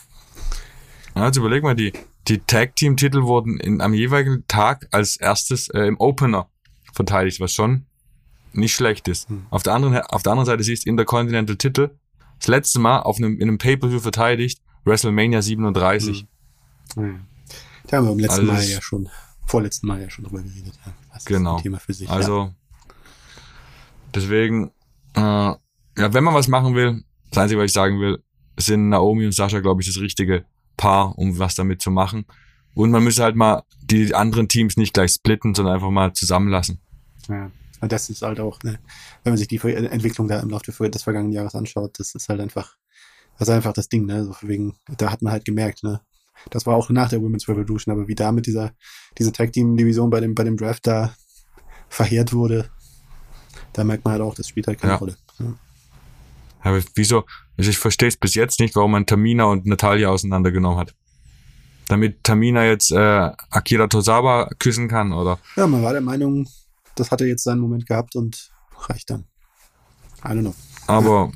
Ja, 1.17 1.27
jetzt 1.27 1.39
überleg 1.39 1.63
mal, 1.63 1.75
die, 1.75 1.93
die 2.29 2.39
Tag 2.41 2.77
Team 2.77 2.97
Titel 2.97 3.23
wurden 3.23 3.59
in, 3.59 3.81
am 3.81 3.95
jeweiligen 3.95 4.47
Tag 4.49 4.87
als 4.91 5.17
erstes 5.17 5.69
äh, 5.71 5.87
im 5.87 5.99
Opener 5.99 6.49
verteidigt, 6.93 7.41
was 7.41 7.53
schon 7.53 7.87
nicht 8.53 8.75
schlecht 8.75 9.09
ist. 9.09 9.29
Hm. 9.29 9.47
Auf 9.51 9.63
der 9.63 9.75
anderen, 9.75 9.97
auf 10.03 10.23
der 10.23 10.33
anderen 10.33 10.47
Seite 10.47 10.63
siehst 10.63 10.85
du 10.85 10.91
Intercontinental 10.91 11.57
Titel 11.57 11.91
das 12.39 12.49
letzte 12.49 12.79
Mal 12.79 13.01
auf 13.01 13.17
einem, 13.17 13.37
in 13.37 13.49
einem 13.49 13.59
Pay-Per-View 13.59 14.01
verteidigt, 14.01 14.61
WrestleMania 14.85 15.41
37. 15.41 16.27
Ja. 16.97 17.03
Da 17.87 17.97
haben 17.97 18.05
wir 18.05 18.11
beim 18.11 18.19
letzten 18.19 18.41
Also 18.41 18.53
Mal 18.53 18.63
ja 18.65 18.83
schon, 18.83 19.09
vorletzten 19.47 19.87
Mal 19.87 20.03
ja 20.03 20.11
schon 20.11 20.25
drüber 20.25 20.43
geredet. 20.43 20.75
Ja. 20.85 20.93
Das 21.15 21.25
Genau. 21.25 21.61
Thema 21.61 21.79
für 21.79 21.95
sich. 21.95 22.09
ja. 22.09 22.15
Also, 22.15 22.53
deswegen, 24.15 24.71
äh, 25.15 25.21
ja, 25.21 25.59
wenn 25.97 26.25
man 26.25 26.35
was 26.35 26.49
machen 26.49 26.75
will, 26.75 27.05
das 27.31 27.39
Einzige, 27.39 27.61
was 27.61 27.67
ich 27.67 27.73
sagen 27.73 28.01
will, 28.01 28.23
sind 28.59 28.91
Naomi 28.91 29.25
und 29.25 29.33
Sascha, 29.33 29.61
glaube 29.61 29.81
ich, 29.81 29.89
das 29.89 29.99
richtige 29.99 30.45
Paar, 30.77 31.17
um 31.19 31.39
was 31.39 31.55
damit 31.55 31.83
zu 31.83 31.91
machen. 31.91 32.27
Und 32.75 32.91
man 32.91 33.03
müsste 33.03 33.23
halt 33.23 33.37
mal 33.37 33.63
die 33.83 34.15
anderen 34.15 34.49
Teams 34.49 34.77
nicht 34.77 34.93
gleich 34.95 35.13
splitten, 35.13 35.55
sondern 35.55 35.75
einfach 35.75 35.91
mal 35.91 36.13
zusammenlassen. 36.13 36.81
Ja. 37.29 37.51
Und 37.81 37.93
das 37.93 38.09
ist 38.11 38.23
halt 38.23 38.41
auch, 38.41 38.63
ne, 38.63 38.79
wenn 39.23 39.33
man 39.33 39.39
sich 39.39 39.49
die 39.49 39.59
Entwicklung 39.59 40.29
da 40.29 40.41
im 40.41 40.51
Laufe 40.51 40.73
des- 40.91 41.03
vergangenen 41.03 41.33
Jahres 41.33 41.55
anschaut, 41.55 41.99
das 41.99 42.15
ist 42.15 42.29
halt 42.29 42.41
einfach, 42.41 42.75
das 43.39 43.49
ist 43.49 43.55
einfach 43.55 43.73
das 43.75 43.89
Ding, 43.89 44.07
ne, 44.07 44.25
so 44.25 44.35
wegen, 44.43 44.75
da 44.97 45.11
hat 45.11 45.21
man 45.23 45.33
halt 45.33 45.45
gemerkt, 45.45 45.83
ne, 45.83 46.01
das 46.51 46.65
war 46.67 46.75
auch 46.75 46.89
nach 46.91 47.09
der 47.11 47.21
Women's 47.21 47.49
Revolution, 47.49 47.93
aber 47.93 48.09
wie 48.09 48.15
da 48.15 48.33
mit 48.33 48.47
dieser, 48.47 48.73
diese 49.19 49.33
Tag 49.33 49.53
Team 49.53 49.77
Division 49.77 50.09
bei 50.11 50.21
dem, 50.21 50.35
bei 50.35 50.45
dem 50.45 50.57
Draft 50.57 50.87
da 50.87 51.15
verheert 51.89 52.33
wurde, 52.33 52.71
da 53.73 53.85
merkt 53.85 54.05
man 54.05 54.13
halt 54.13 54.23
auch, 54.23 54.35
das 54.35 54.49
spielt 54.49 54.67
halt 54.67 54.81
keine 54.81 54.95
Ja. 54.95 54.99
Rolle. 54.99 55.17
Ja. 55.39 55.55
Aber 56.67 56.83
wieso? 56.95 57.25
Also 57.57 57.71
ich 57.71 57.79
verstehe 57.79 58.09
es 58.09 58.17
bis 58.17 58.35
jetzt 58.35 58.61
nicht, 58.61 58.75
warum 58.75 58.93
man 58.93 59.07
Tamina 59.07 59.45
und 59.45 59.67
Natalia 59.67 60.09
auseinandergenommen 60.09 60.79
hat. 60.79 60.95
Damit 61.89 62.25
Tamina 62.25 62.65
jetzt 62.65 62.91
äh, 62.91 63.31
Akira 63.51 63.87
Tozawa 63.87 64.51
küssen 64.59 64.89
kann, 64.89 65.13
oder? 65.13 65.39
ja, 65.55 65.67
man 65.67 65.83
war 65.83 65.93
der 65.93 66.01
Meinung, 66.01 66.49
das 66.97 67.13
hatte 67.13 67.25
jetzt 67.25 67.45
seinen 67.45 67.61
Moment 67.61 67.87
gehabt 67.87 68.17
und 68.17 68.51
reicht 68.89 69.11
dann. 69.11 69.25
I 70.25 70.29
don't 70.29 70.41
know. 70.41 70.55
Aber 70.89 71.31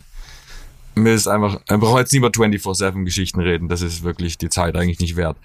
mir 0.96 1.14
ist 1.14 1.28
einfach, 1.28 1.60
wir 1.68 1.78
brauchen 1.78 1.98
jetzt 1.98 2.12
nicht 2.12 2.18
über 2.18 2.28
24-7 2.30 3.04
Geschichten 3.04 3.40
reden, 3.40 3.68
das 3.68 3.82
ist 3.82 4.02
wirklich 4.02 4.38
die 4.38 4.48
Zeit 4.48 4.76
eigentlich 4.76 4.98
nicht 4.98 5.14
wert. 5.14 5.36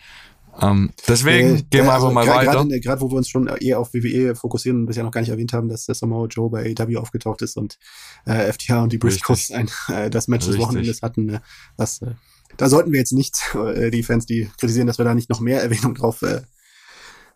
Ähm, 0.62 0.92
deswegen 1.08 1.56
Äh, 1.58 1.62
gehen 1.70 1.86
wir 1.86 1.92
äh, 1.92 1.96
einfach 1.96 2.12
mal 2.12 2.26
gra- 2.26 2.36
weiter. 2.48 2.80
Gerade, 2.80 3.02
wo 3.02 3.10
wir 3.12 3.18
uns 3.18 3.28
schon 3.30 3.48
eher 3.48 3.80
auf 3.80 3.94
WWE 3.94 4.36
fokussieren 4.36 4.82
und 4.82 4.86
bisher 4.86 5.04
noch 5.04 5.12
gar 5.12 5.22
nicht 5.22 5.30
erwähnt 5.30 5.52
haben, 5.54 5.68
dass 5.70 5.86
der 5.86 5.96
Samoa 5.96 6.28
Joe 6.28 6.50
bei 6.50 6.74
AEW 6.78 6.98
aufgetaucht 6.98 7.42
ist 7.42 7.58
und 7.58 7.78
äh, 8.26 8.52
FTH 8.54 8.72
und 8.84 8.94
die 8.94 8.98
Briscoes 8.98 9.52
ein, 9.52 9.70
äh, 9.90 10.10
das 10.10 10.28
Match 10.28 10.46
des. 10.46 10.58
Wochenendes 10.58 11.02
hatten. 11.02 11.26
Ne? 11.26 11.42
Das, 11.78 12.02
äh, 12.02 12.12
da 12.58 12.70
sollten 12.70 12.92
wir 12.94 13.00
jetzt 13.00 13.12
nicht, 13.12 13.36
äh, 13.54 13.92
die 13.92 14.04
Fans, 14.04 14.26
die 14.26 14.50
kritisieren, 14.58 14.88
dass 14.88 14.98
wir 14.98 15.04
da 15.06 15.14
nicht 15.14 15.30
noch 15.30 15.42
mehr 15.42 15.62
Erwähnung 15.62 15.94
drauf 15.96 16.22
äh, 16.22 16.42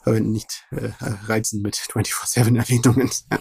verwenden, 0.01 0.31
nicht 0.31 0.63
äh, 0.71 0.91
reizen 1.27 1.61
mit 1.61 1.75
24-7-Erwähnungen. 1.75 3.09
Ja. 3.31 3.39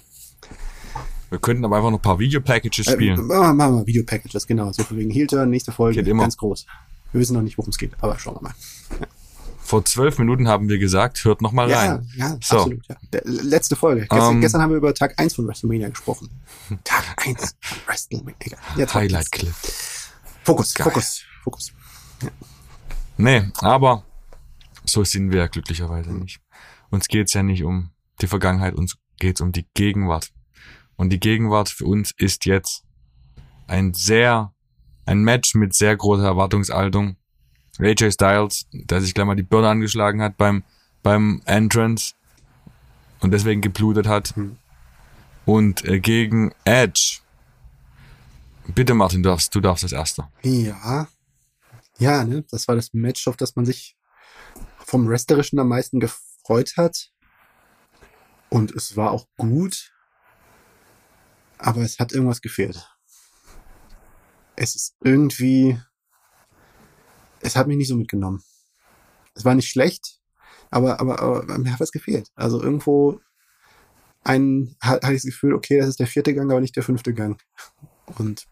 Wir 1.30 1.38
könnten 1.38 1.64
aber 1.64 1.76
einfach 1.76 1.90
noch 1.90 1.98
ein 1.98 2.02
paar 2.02 2.18
Video-Packages 2.18 2.86
Äh, 2.88 2.92
spielen. 2.94 3.26
machen 3.28 3.56
wir 3.58 3.68
mal 3.70 3.86
Video-Packages, 3.86 4.46
genau. 4.46 4.72
So 4.72 4.82
von 4.82 4.96
wegen 4.96 5.10
Heel-Turn, 5.10 5.50
nächste 5.50 5.70
Folge, 5.72 6.00
Geht 6.00 6.08
immer. 6.08 6.22
ganz 6.22 6.36
groß. 6.36 6.66
Wir 7.12 7.20
wissen 7.20 7.34
noch 7.34 7.42
nicht, 7.42 7.56
worum 7.58 7.70
es 7.70 7.78
geht, 7.78 7.92
aber 8.00 8.18
schauen 8.18 8.36
wir 8.36 8.42
mal. 8.42 8.54
Vor 9.68 9.84
zwölf 9.84 10.18
Minuten 10.18 10.48
haben 10.48 10.70
wir 10.70 10.78
gesagt, 10.78 11.22
hört 11.26 11.42
noch 11.42 11.52
mal 11.52 11.68
Ja, 11.68 11.78
rein. 11.80 12.10
ja, 12.16 12.38
So. 12.42 12.56
absolut. 12.60 12.88
Ja. 12.88 12.96
Letzte 13.24 13.76
Folge. 13.76 14.06
Gestern, 14.08 14.36
Ähm. 14.36 14.40
gestern 14.40 14.62
haben 14.62 14.70
wir 14.70 14.78
über 14.78 14.94
Tag 14.94 15.12
1 15.20 15.34
von 15.34 15.46
WrestleMania 15.46 15.90
gesprochen. 15.90 16.30
Tag 16.84 17.04
1 17.26 17.54
von 17.60 17.78
WrestleMania. 17.86 18.56
Jetzt 18.78 18.94
Highlight-Clip. 18.94 19.52
Fokus, 20.42 20.72
Geil. 20.72 20.84
Fokus, 20.86 21.22
Fokus. 21.44 21.72
Nee, 23.18 23.42
aber 23.58 24.04
so 24.86 25.04
sind 25.04 25.32
wir 25.32 25.40
ja 25.40 25.46
glücklicherweise 25.48 26.14
nicht. 26.14 26.40
Uns 26.88 27.06
geht's 27.06 27.34
ja 27.34 27.42
nicht 27.42 27.62
um 27.62 27.90
die 28.22 28.26
Vergangenheit, 28.26 28.72
uns 28.74 28.96
geht's 29.18 29.42
um 29.42 29.52
die 29.52 29.66
Gegenwart. 29.74 30.30
Und 30.96 31.10
die 31.10 31.20
Gegenwart 31.20 31.68
für 31.68 31.84
uns 31.84 32.12
ist 32.16 32.46
jetzt 32.46 32.84
ein 33.66 33.92
sehr, 33.92 34.54
ein 35.04 35.18
Match 35.18 35.54
mit 35.54 35.74
sehr 35.74 35.94
großer 35.94 36.24
Erwartungshaltung. 36.24 37.17
AJ 37.78 38.12
Styles, 38.12 38.66
der 38.72 39.00
sich 39.00 39.14
gleich 39.14 39.26
mal 39.26 39.36
die 39.36 39.42
Birne 39.42 39.68
angeschlagen 39.68 40.22
hat 40.22 40.36
beim, 40.36 40.64
beim 41.02 41.42
Entrance 41.44 42.14
und 43.20 43.30
deswegen 43.30 43.60
geblutet 43.60 44.06
hat. 44.06 44.34
Hm. 44.36 44.56
Und 45.44 45.84
äh, 45.84 45.98
gegen 46.00 46.52
Edge. 46.64 47.20
Bitte 48.66 48.94
Martin, 48.94 49.22
du 49.22 49.30
darfst, 49.30 49.54
du 49.54 49.60
darfst 49.60 49.84
als 49.84 49.92
Erster. 49.92 50.30
Ja. 50.42 51.08
Ja, 51.98 52.24
ne? 52.24 52.44
Das 52.50 52.68
war 52.68 52.76
das 52.76 52.92
Match, 52.92 53.26
auf 53.26 53.36
das 53.36 53.56
man 53.56 53.64
sich 53.64 53.96
vom 54.78 55.08
Wrestlerischen 55.08 55.58
am 55.58 55.68
meisten 55.68 56.00
gefreut 56.00 56.74
hat. 56.76 57.10
Und 58.50 58.72
es 58.72 58.96
war 58.96 59.10
auch 59.10 59.26
gut. 59.36 59.92
Aber 61.58 61.80
es 61.82 61.98
hat 61.98 62.12
irgendwas 62.12 62.40
gefehlt. 62.40 62.88
es 64.56 64.74
ist 64.74 64.96
irgendwie, 65.02 65.80
es 67.48 67.56
hat 67.56 67.66
mich 67.66 67.76
nicht 67.76 67.88
so 67.88 67.96
mitgenommen. 67.96 68.42
Es 69.34 69.44
war 69.44 69.54
nicht 69.54 69.68
schlecht, 69.68 70.20
aber, 70.70 71.00
aber, 71.00 71.20
aber 71.20 71.58
mir 71.58 71.72
hat 71.72 71.80
was 71.80 71.92
gefehlt. 71.92 72.28
Also 72.34 72.62
irgendwo 72.62 73.20
ein, 74.22 74.76
hatte 74.80 75.12
ich 75.12 75.22
das 75.22 75.30
Gefühl, 75.30 75.54
okay, 75.54 75.78
das 75.78 75.88
ist 75.88 76.00
der 76.00 76.06
vierte 76.06 76.34
Gang, 76.34 76.50
aber 76.50 76.60
nicht 76.60 76.76
der 76.76 76.82
fünfte 76.82 77.14
Gang. 77.14 77.40
Und 78.18 78.46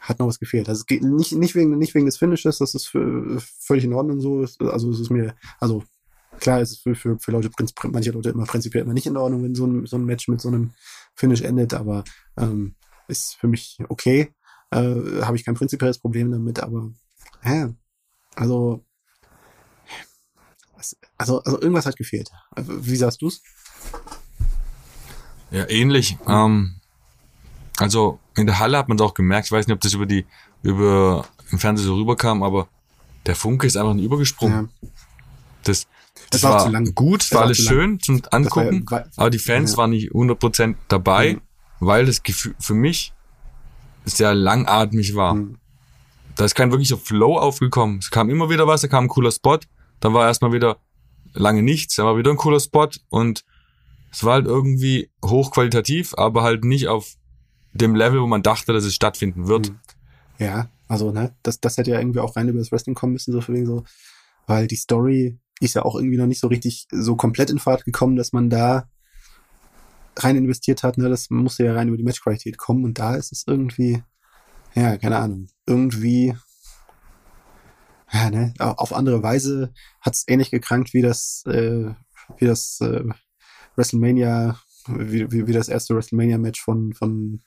hat 0.00 0.18
noch 0.18 0.26
was 0.26 0.38
gefehlt. 0.38 0.68
Also 0.68 0.80
es 0.80 0.86
geht 0.86 1.02
nicht, 1.02 1.32
nicht 1.32 1.54
wegen, 1.54 1.76
nicht 1.76 1.94
wegen 1.94 2.06
des 2.06 2.16
Finishes, 2.16 2.58
das 2.58 2.74
ist 2.74 2.86
für, 2.86 3.38
völlig 3.40 3.84
in 3.84 3.92
Ordnung 3.92 4.20
so. 4.20 4.46
Also 4.70 4.90
es 4.90 5.00
ist 5.00 5.10
mir, 5.10 5.34
also 5.60 5.84
klar, 6.40 6.60
es 6.60 6.72
ist 6.72 6.82
für, 6.82 6.94
für, 6.94 7.18
für 7.18 7.32
Leute, 7.32 7.50
manche 7.90 8.12
Leute 8.12 8.30
immer 8.30 8.46
prinzipiell 8.46 8.84
immer 8.84 8.94
nicht 8.94 9.06
in 9.06 9.16
Ordnung, 9.16 9.42
wenn 9.42 9.54
so 9.54 9.66
ein, 9.66 9.86
so 9.86 9.96
ein 9.96 10.04
Match 10.04 10.28
mit 10.28 10.40
so 10.40 10.48
einem 10.48 10.72
Finish 11.14 11.42
endet, 11.42 11.74
aber 11.74 12.04
ähm, 12.38 12.76
ist 13.08 13.34
für 13.34 13.48
mich 13.48 13.78
okay. 13.88 14.32
Äh, 14.70 15.22
Habe 15.22 15.36
ich 15.36 15.44
kein 15.44 15.54
prinzipielles 15.54 15.98
Problem 15.98 16.30
damit, 16.30 16.60
aber 16.60 16.90
ja, 17.44 17.72
also 18.34 18.84
also, 21.18 21.42
also 21.42 21.60
irgendwas 21.60 21.86
hat 21.86 21.96
gefehlt. 21.96 22.30
Wie 22.56 22.96
sagst 22.96 23.20
du's? 23.20 23.42
Ja, 25.50 25.68
ähnlich. 25.68 26.16
Ähm, 26.26 26.76
also 27.78 28.20
in 28.36 28.46
der 28.46 28.58
Halle 28.58 28.78
hat 28.78 28.88
man 28.88 28.96
es 28.96 29.02
auch 29.02 29.14
gemerkt. 29.14 29.46
Ich 29.46 29.52
weiß 29.52 29.66
nicht, 29.66 29.74
ob 29.74 29.80
das 29.80 29.94
über 29.94 30.06
die 30.06 30.26
über 30.62 31.26
im 31.50 31.58
Fernsehen 31.58 31.86
so 31.86 31.96
rüberkam, 31.96 32.42
aber 32.42 32.68
der 33.26 33.36
Funke 33.36 33.66
ist 33.66 33.76
einfach 33.76 33.94
nicht 33.94 34.04
übergesprungen. 34.04 34.70
Ja. 34.80 34.88
Das, 35.64 35.86
das, 36.30 36.40
das 36.40 36.42
war, 36.42 36.72
war 36.72 36.82
gut, 36.82 37.22
das 37.22 37.32
war 37.32 37.42
alles 37.42 37.58
schön 37.58 38.00
zum 38.00 38.22
Angucken, 38.30 38.84
war, 38.90 39.06
aber 39.16 39.30
die 39.30 39.38
Fans 39.38 39.72
ja. 39.72 39.78
waren 39.78 39.90
nicht 39.90 40.12
100% 40.12 40.74
dabei, 40.88 41.34
mhm. 41.34 41.40
weil 41.80 42.06
das 42.06 42.22
Gefühl 42.22 42.54
für 42.58 42.74
mich 42.74 43.12
sehr 44.04 44.34
langatmig 44.34 45.14
war. 45.14 45.34
Mhm. 45.34 45.58
Da 46.38 46.44
ist 46.44 46.54
kein 46.54 46.70
wirklicher 46.70 46.96
Flow 46.96 47.36
aufgekommen. 47.36 47.98
Es 47.98 48.12
kam 48.12 48.30
immer 48.30 48.48
wieder 48.48 48.68
was, 48.68 48.80
da 48.80 48.86
kam 48.86 49.04
ein 49.04 49.08
cooler 49.08 49.32
Spot, 49.32 49.58
dann 49.98 50.14
war 50.14 50.28
erstmal 50.28 50.52
wieder 50.52 50.78
lange 51.32 51.64
nichts, 51.64 51.96
dann 51.96 52.06
war 52.06 52.16
wieder 52.16 52.30
ein 52.30 52.36
cooler 52.36 52.60
Spot 52.60 52.88
und 53.08 53.44
es 54.12 54.22
war 54.22 54.34
halt 54.34 54.46
irgendwie 54.46 55.10
hochqualitativ, 55.24 56.14
aber 56.16 56.44
halt 56.44 56.62
nicht 56.62 56.86
auf 56.86 57.16
dem 57.72 57.96
Level, 57.96 58.22
wo 58.22 58.28
man 58.28 58.44
dachte, 58.44 58.72
dass 58.72 58.84
es 58.84 58.94
stattfinden 58.94 59.48
wird. 59.48 59.70
Mhm. 59.70 59.80
Ja, 60.38 60.70
also, 60.86 61.10
ne, 61.10 61.34
das, 61.42 61.58
das 61.58 61.76
hätte 61.76 61.90
ja 61.90 61.98
irgendwie 61.98 62.20
auch 62.20 62.36
rein 62.36 62.48
über 62.48 62.60
das 62.60 62.70
Wrestling 62.70 62.94
kommen 62.94 63.14
müssen, 63.14 63.32
so 63.32 63.40
für 63.40 63.52
wegen 63.52 63.66
so, 63.66 63.82
weil 64.46 64.68
die 64.68 64.76
Story 64.76 65.40
ist 65.58 65.74
ja 65.74 65.84
auch 65.84 65.96
irgendwie 65.96 66.18
noch 66.18 66.26
nicht 66.26 66.40
so 66.40 66.46
richtig 66.46 66.86
so 66.92 67.16
komplett 67.16 67.50
in 67.50 67.58
Fahrt 67.58 67.84
gekommen, 67.84 68.14
dass 68.14 68.32
man 68.32 68.48
da 68.48 68.88
rein 70.16 70.36
investiert 70.36 70.84
hat, 70.84 70.98
ne, 70.98 71.08
das 71.08 71.30
musste 71.30 71.64
ja 71.64 71.74
rein 71.74 71.88
über 71.88 71.96
die 71.96 72.04
Matchqualität 72.04 72.58
kommen 72.58 72.84
und 72.84 73.00
da 73.00 73.16
ist 73.16 73.32
es 73.32 73.42
irgendwie, 73.44 74.04
ja, 74.78 74.96
keine 74.96 75.18
Ahnung, 75.18 75.48
irgendwie, 75.66 76.36
ja, 78.12 78.30
ne, 78.30 78.54
auf 78.58 78.92
andere 78.92 79.22
Weise 79.22 79.72
hat 80.00 80.14
es 80.14 80.24
ähnlich 80.26 80.50
gekrankt 80.50 80.94
wie 80.94 81.02
das, 81.02 81.42
äh, 81.46 81.94
wie 82.38 82.46
das 82.46 82.80
äh, 82.80 83.04
WrestleMania, 83.76 84.58
wie, 84.88 85.30
wie, 85.30 85.46
wie 85.46 85.52
das 85.52 85.68
erste 85.68 85.94
WrestleMania-Match 85.94 86.62
von, 86.62 86.92
von 86.92 87.42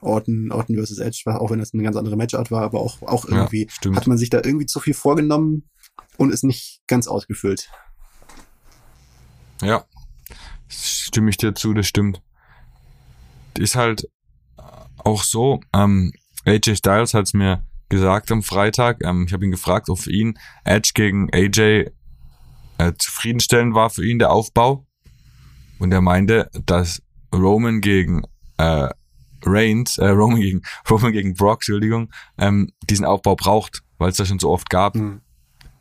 Orton, 0.00 0.52
Orton 0.52 0.76
versus 0.76 0.98
Edge, 0.98 1.22
auch 1.26 1.50
wenn 1.50 1.58
das 1.58 1.74
eine 1.74 1.82
ganz 1.82 1.96
andere 1.96 2.16
Matchart 2.16 2.50
war, 2.50 2.62
aber 2.62 2.80
auch, 2.80 3.02
auch 3.02 3.24
irgendwie 3.24 3.68
ja, 3.84 3.96
hat 3.96 4.06
man 4.06 4.18
sich 4.18 4.30
da 4.30 4.38
irgendwie 4.38 4.66
zu 4.66 4.80
viel 4.80 4.94
vorgenommen 4.94 5.68
und 6.16 6.32
ist 6.32 6.44
nicht 6.44 6.80
ganz 6.86 7.08
ausgefüllt. 7.08 7.70
Ja, 9.60 9.84
stimme 10.68 11.30
ich 11.30 11.36
dir 11.36 11.54
zu, 11.54 11.74
das 11.74 11.88
stimmt. 11.88 12.22
Ist 13.58 13.74
halt 13.74 14.08
auch 14.98 15.24
so, 15.24 15.60
ähm, 15.74 16.12
AJ 16.48 16.76
Styles 16.76 17.14
hat 17.14 17.26
es 17.26 17.34
mir 17.34 17.62
gesagt 17.88 18.32
am 18.32 18.42
Freitag, 18.42 19.02
ähm, 19.04 19.24
ich 19.26 19.32
habe 19.32 19.44
ihn 19.44 19.50
gefragt, 19.50 19.88
ob 19.88 19.98
für 19.98 20.12
ihn 20.12 20.38
Edge 20.64 20.92
gegen 20.94 21.28
AJ 21.32 21.90
äh, 22.78 22.92
zufriedenstellend 22.98 23.74
war 23.74 23.90
für 23.90 24.06
ihn 24.06 24.18
der 24.18 24.30
Aufbau. 24.30 24.86
Und 25.78 25.92
er 25.92 26.00
meinte, 26.00 26.50
dass 26.66 27.02
Roman 27.34 27.80
gegen 27.80 28.22
äh, 28.56 28.88
Reigns, 29.44 29.98
äh, 29.98 30.08
Roman 30.08 30.40
gegen 30.40 30.62
Roman 30.90 31.12
gegen 31.12 31.34
Brock, 31.34 31.58
Entschuldigung, 31.58 32.10
ähm, 32.38 32.72
diesen 32.88 33.04
Aufbau 33.04 33.36
braucht, 33.36 33.82
weil 33.98 34.10
es 34.10 34.16
das 34.16 34.28
schon 34.28 34.38
so 34.38 34.50
oft 34.50 34.70
gab. 34.70 34.96
Mhm. 34.96 35.20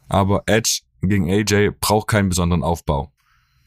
Aber 0.10 0.43
Edge 0.45 0.82
gegen 1.01 1.30
AJ 1.30 1.71
braucht 1.80 2.08
keinen 2.08 2.30
besonderen 2.30 2.63
Aufbau, 2.63 3.12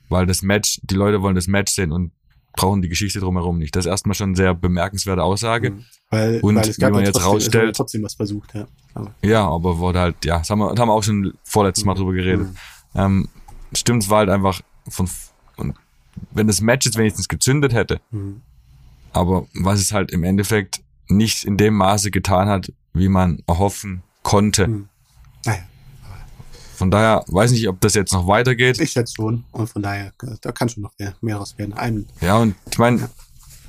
weil 0.09 0.27
das 0.27 0.43
Match, 0.43 0.81
die 0.83 0.95
Leute 0.95 1.23
wollen 1.23 1.35
das 1.35 1.47
Match 1.47 1.73
sehen 1.73 1.93
und 1.93 2.13
brauchen 2.57 2.83
die 2.83 2.89
Geschichte 2.89 3.21
drumherum 3.21 3.59
nicht. 3.59 3.75
Das 3.77 3.87
ist 3.87 3.91
erstmal 3.91 4.15
schon 4.15 4.31
eine 4.31 4.37
sehr 4.37 4.55
bemerkenswerte 4.55 5.23
Aussage. 5.23 5.71
Mhm. 5.71 5.85
Weil, 6.11 6.41
und 6.41 6.57
weil 6.57 6.69
es 6.69 6.79
gab 6.79 6.91
wie 6.91 6.95
man 6.95 7.05
jetzt 7.05 7.15
trotzdem, 7.15 7.31
rausstellt, 7.31 7.77
trotzdem 7.77 8.03
was 8.03 8.15
versucht, 8.15 8.55
ja. 8.55 8.67
Aber. 8.95 9.15
Ja, 9.23 9.49
aber 9.49 9.79
wurde 9.79 10.01
halt, 10.01 10.25
ja, 10.25 10.39
das 10.39 10.51
haben 10.51 10.59
wir, 10.59 10.71
das 10.71 10.81
haben 10.81 10.89
wir 10.89 10.95
auch 10.95 11.03
schon 11.03 11.35
vorletztes 11.45 11.85
Mal 11.85 11.95
mhm. 11.95 11.99
drüber 11.99 12.13
geredet. 12.13 12.49
Mhm. 12.49 12.57
Ähm, 12.95 13.29
stimmt, 13.73 14.03
es 14.03 14.11
war 14.11 14.19
halt 14.19 14.31
einfach 14.31 14.61
von, 14.89 15.09
und 15.57 15.75
wenn 16.33 16.47
das 16.47 16.61
Match 16.61 16.87
jetzt 16.87 16.99
wenigstens 16.99 17.29
gezündet 17.29 17.73
hätte, 17.73 18.01
mhm. 18.11 18.41
aber 19.13 19.47
was 19.55 19.81
es 19.81 19.93
halt 19.93 20.11
im 20.11 20.25
Endeffekt 20.25 20.83
nicht 21.09 21.45
in 21.45 21.57
dem 21.57 21.75
Maße 21.75 22.11
getan 22.11 22.49
hat, 22.49 22.73
wie 22.93 23.09
man 23.09 23.43
erhoffen 23.47 24.03
konnte. 24.23 24.87
Von 26.81 26.91
daher 26.91 27.27
weiß 27.27 27.51
nicht, 27.51 27.69
ob 27.69 27.79
das 27.83 27.93
jetzt 27.93 28.11
noch 28.15 28.27
weitergeht. 28.27 28.81
Ich 28.81 28.93
schätze 28.93 29.13
schon. 29.15 29.45
Und 29.53 29.69
von 29.69 29.83
daher, 29.83 30.15
da 30.41 30.51
kann 30.51 30.71
schon 30.71 30.83
noch 30.83 30.93
mehr, 30.99 31.15
mehr 31.21 31.37
raus 31.37 31.59
werden. 31.59 31.75
Ein, 31.75 32.07
ja, 32.23 32.39
und 32.39 32.55
ich 32.73 32.79
meine, 32.79 33.03
ja. 33.03 33.11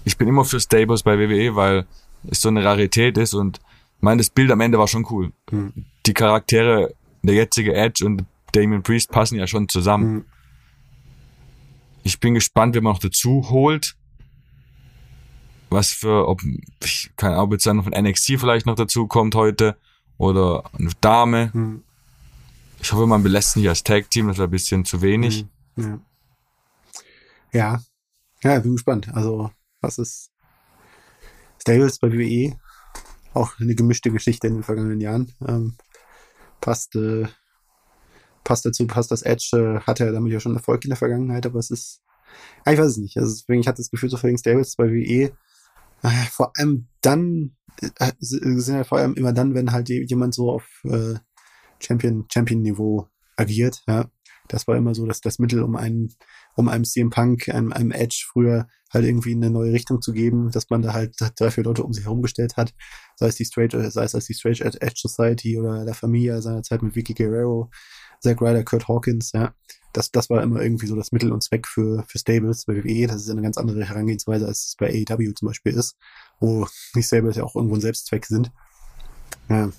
ich 0.05 0.17
bin 0.17 0.29
immer 0.29 0.45
für 0.45 0.61
Stables 0.61 1.03
bei 1.03 1.19
WWE, 1.19 1.53
weil 1.53 1.85
es 2.29 2.39
so 2.39 2.47
eine 2.47 2.63
Rarität 2.63 3.17
ist 3.17 3.33
und 3.33 3.57
ich 3.57 4.01
meine, 4.01 4.19
das 4.19 4.29
Bild 4.29 4.49
am 4.49 4.61
Ende 4.61 4.79
war 4.79 4.87
schon 4.87 5.05
cool. 5.09 5.33
Mhm. 5.51 5.73
Die 6.05 6.13
Charaktere, 6.13 6.95
der 7.21 7.35
jetzige 7.35 7.73
Edge 7.73 8.05
und 8.05 8.23
Damien 8.53 8.81
Priest 8.81 9.11
passen 9.11 9.37
ja 9.37 9.45
schon 9.45 9.67
zusammen. 9.67 10.13
Mhm. 10.13 10.25
Ich 12.03 12.21
bin 12.21 12.33
gespannt, 12.33 12.75
wer 12.75 12.81
man 12.81 12.93
noch 12.93 12.99
dazu 12.99 13.49
holt. 13.49 13.97
Was 15.69 15.91
für, 15.91 16.29
ob, 16.29 16.41
ich 16.81 17.11
keine 17.17 17.33
Ahnung, 17.33 17.47
ob 17.47 17.51
jetzt 17.51 17.65
dann 17.65 17.83
von 17.83 17.91
NXT 17.91 18.39
vielleicht 18.39 18.65
noch 18.65 18.75
dazu 18.75 19.05
kommt 19.05 19.35
heute. 19.35 19.75
Oder 20.17 20.63
eine 20.79 20.91
Dame. 21.01 21.51
Mhm. 21.53 21.83
Ich 22.81 22.91
hoffe, 22.91 23.05
man 23.05 23.21
belässt 23.21 23.55
nicht 23.57 23.69
als 23.69 23.83
Tag-Team, 23.83 24.27
das 24.27 24.37
wäre 24.37 24.47
ein 24.47 24.51
bisschen 24.51 24.85
zu 24.85 25.01
wenig. 25.01 25.45
Mhm. 25.75 26.01
Ja. 27.53 27.59
ja. 27.59 27.81
Ja, 28.43 28.59
bin 28.59 28.73
gespannt. 28.73 29.07
Also, 29.13 29.51
was 29.81 29.99
ist 29.99 30.31
Stables 31.61 31.99
bei 31.99 32.11
WWE? 32.11 32.57
Auch 33.33 33.59
eine 33.59 33.75
gemischte 33.75 34.11
Geschichte 34.11 34.47
in 34.47 34.55
den 34.55 34.63
vergangenen 34.63 34.99
Jahren. 34.99 35.31
Ähm, 35.47 35.75
passt, 36.59 36.95
äh, 36.95 37.27
passt 38.43 38.65
dazu, 38.65 38.87
passt 38.87 39.11
das 39.11 39.21
Edge, 39.21 39.51
äh, 39.53 39.79
hatte 39.81 40.05
er 40.05 40.11
damit 40.11 40.33
ja 40.33 40.39
schon 40.39 40.55
Erfolg 40.55 40.83
in 40.83 40.89
der 40.89 40.97
Vergangenheit, 40.97 41.45
aber 41.45 41.59
es 41.59 41.69
ist, 41.69 42.01
ich 42.65 42.77
weiß 42.77 42.87
es 42.87 42.97
nicht. 42.97 43.15
Also 43.17 43.31
deswegen, 43.31 43.61
ich 43.61 43.67
hatte 43.67 43.81
das 43.81 43.91
Gefühl, 43.91 44.09
so 44.09 44.17
Fading 44.17 44.39
Stables 44.39 44.75
bei 44.75 44.89
WWE, 44.89 45.31
äh, 46.01 46.25
vor 46.31 46.51
allem 46.57 46.87
dann, 47.01 47.55
äh, 47.79 48.11
sind 48.19 48.75
ja 48.75 48.83
vor 48.83 48.97
allem 48.97 49.13
immer 49.13 49.33
dann, 49.33 49.53
wenn 49.53 49.71
halt 49.71 49.87
jemand 49.89 50.33
so 50.33 50.51
auf 50.51 50.67
äh, 50.83 51.13
Champion, 51.81 52.25
Champion-Niveau 52.31 53.07
agiert, 53.35 53.83
ja. 53.87 54.09
Das 54.47 54.67
war 54.67 54.75
immer 54.75 54.93
so 54.93 55.05
dass 55.05 55.21
das 55.21 55.39
Mittel, 55.39 55.63
um 55.63 55.75
einen, 55.75 56.13
um 56.55 56.67
einem 56.67 56.83
CM 56.83 57.09
Punk, 57.09 57.47
einem, 57.49 57.71
einem 57.71 57.91
Edge 57.91 58.25
früher 58.27 58.67
halt 58.91 59.05
irgendwie 59.05 59.33
eine 59.33 59.49
neue 59.49 59.71
Richtung 59.71 60.01
zu 60.01 60.11
geben, 60.11 60.51
dass 60.51 60.69
man 60.69 60.81
da 60.81 60.93
halt 60.93 61.15
drei, 61.37 61.51
vier 61.51 61.63
Leute 61.63 61.83
um 61.83 61.93
sich 61.93 62.03
herum 62.03 62.21
gestellt 62.21 62.57
hat, 62.57 62.73
sei 63.15 63.27
es 63.27 63.35
die 63.35 63.45
Straight, 63.45 63.71
sei 63.71 64.03
es 64.03 64.15
als 64.15 64.25
die 64.25 64.33
Straight 64.33 64.59
Edge 64.59 64.95
Society 64.95 65.57
oder 65.57 65.85
La 65.85 65.93
Familia 65.93 66.41
seiner 66.41 66.63
Zeit 66.63 66.81
mit 66.81 66.95
Vicky 66.95 67.13
Guerrero, 67.13 67.69
Zack 68.19 68.41
Ryder, 68.41 68.63
Kurt 68.63 68.87
Hawkins, 68.87 69.31
ja. 69.31 69.53
Das, 69.93 70.09
das 70.11 70.29
war 70.29 70.41
immer 70.41 70.61
irgendwie 70.61 70.87
so 70.87 70.95
das 70.95 71.11
Mittel 71.11 71.33
und 71.33 71.43
Zweck 71.43 71.67
für, 71.67 72.05
für 72.07 72.17
Stables 72.17 72.65
bei 72.65 72.75
WWE. 72.75 73.07
Das 73.07 73.17
ist 73.21 73.29
eine 73.29 73.41
ganz 73.41 73.57
andere 73.57 73.83
Herangehensweise, 73.83 74.45
als 74.47 74.67
es 74.67 74.75
bei 74.77 74.87
AEW 74.87 75.33
zum 75.33 75.49
Beispiel 75.49 75.73
ist, 75.73 75.97
wo 76.39 76.65
die 76.95 77.03
Stables 77.03 77.35
ja 77.35 77.43
auch 77.43 77.55
irgendwo 77.55 77.75
ein 77.75 77.81
Selbstzweck 77.81 78.25
sind. 78.25 78.51
Ja. 79.49 79.69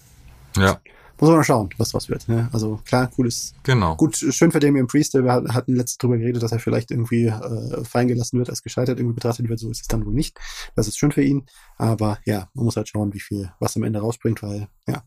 Ja. 0.56 0.80
Muss 1.18 1.28
man 1.28 1.38
mal 1.38 1.44
schauen, 1.44 1.70
was 1.78 1.94
was 1.94 2.08
wird. 2.08 2.28
Ne? 2.28 2.48
Also 2.52 2.80
klar, 2.84 3.08
cooles. 3.08 3.54
Genau. 3.62 3.96
Gut, 3.96 4.16
schön 4.16 4.50
für 4.50 4.58
Damien 4.58 4.86
Priest. 4.86 5.14
Wir 5.14 5.32
hatten 5.32 5.76
letztes 5.76 5.98
drüber 5.98 6.18
geredet, 6.18 6.42
dass 6.42 6.52
er 6.52 6.58
vielleicht 6.58 6.90
irgendwie 6.90 7.26
äh, 7.26 7.84
fallen 7.84 8.08
gelassen 8.08 8.38
wird, 8.38 8.50
als 8.50 8.62
gescheitert 8.62 8.98
irgendwie 8.98 9.14
betrachtet 9.14 9.48
wird. 9.48 9.60
So 9.60 9.70
ist 9.70 9.82
es 9.82 9.88
dann 9.88 10.04
wohl 10.04 10.14
nicht. 10.14 10.38
Das 10.74 10.88
ist 10.88 10.98
schön 10.98 11.12
für 11.12 11.22
ihn. 11.22 11.46
Aber 11.78 12.18
ja, 12.24 12.48
man 12.54 12.64
muss 12.64 12.76
halt 12.76 12.88
schauen, 12.88 13.14
wie 13.14 13.20
viel, 13.20 13.52
was 13.60 13.76
am 13.76 13.84
Ende 13.84 14.00
rausbringt, 14.00 14.42
weil 14.42 14.68
ja, 14.88 15.04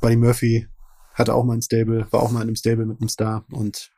Buddy 0.00 0.16
Murphy 0.16 0.68
hatte 1.14 1.34
auch 1.34 1.44
mal 1.44 1.54
ein 1.54 1.62
Stable, 1.62 2.06
war 2.10 2.22
auch 2.22 2.30
mal 2.30 2.40
in 2.40 2.48
einem 2.48 2.56
Stable 2.56 2.86
mit 2.86 3.00
einem 3.00 3.08
Star 3.08 3.44
und 3.50 3.90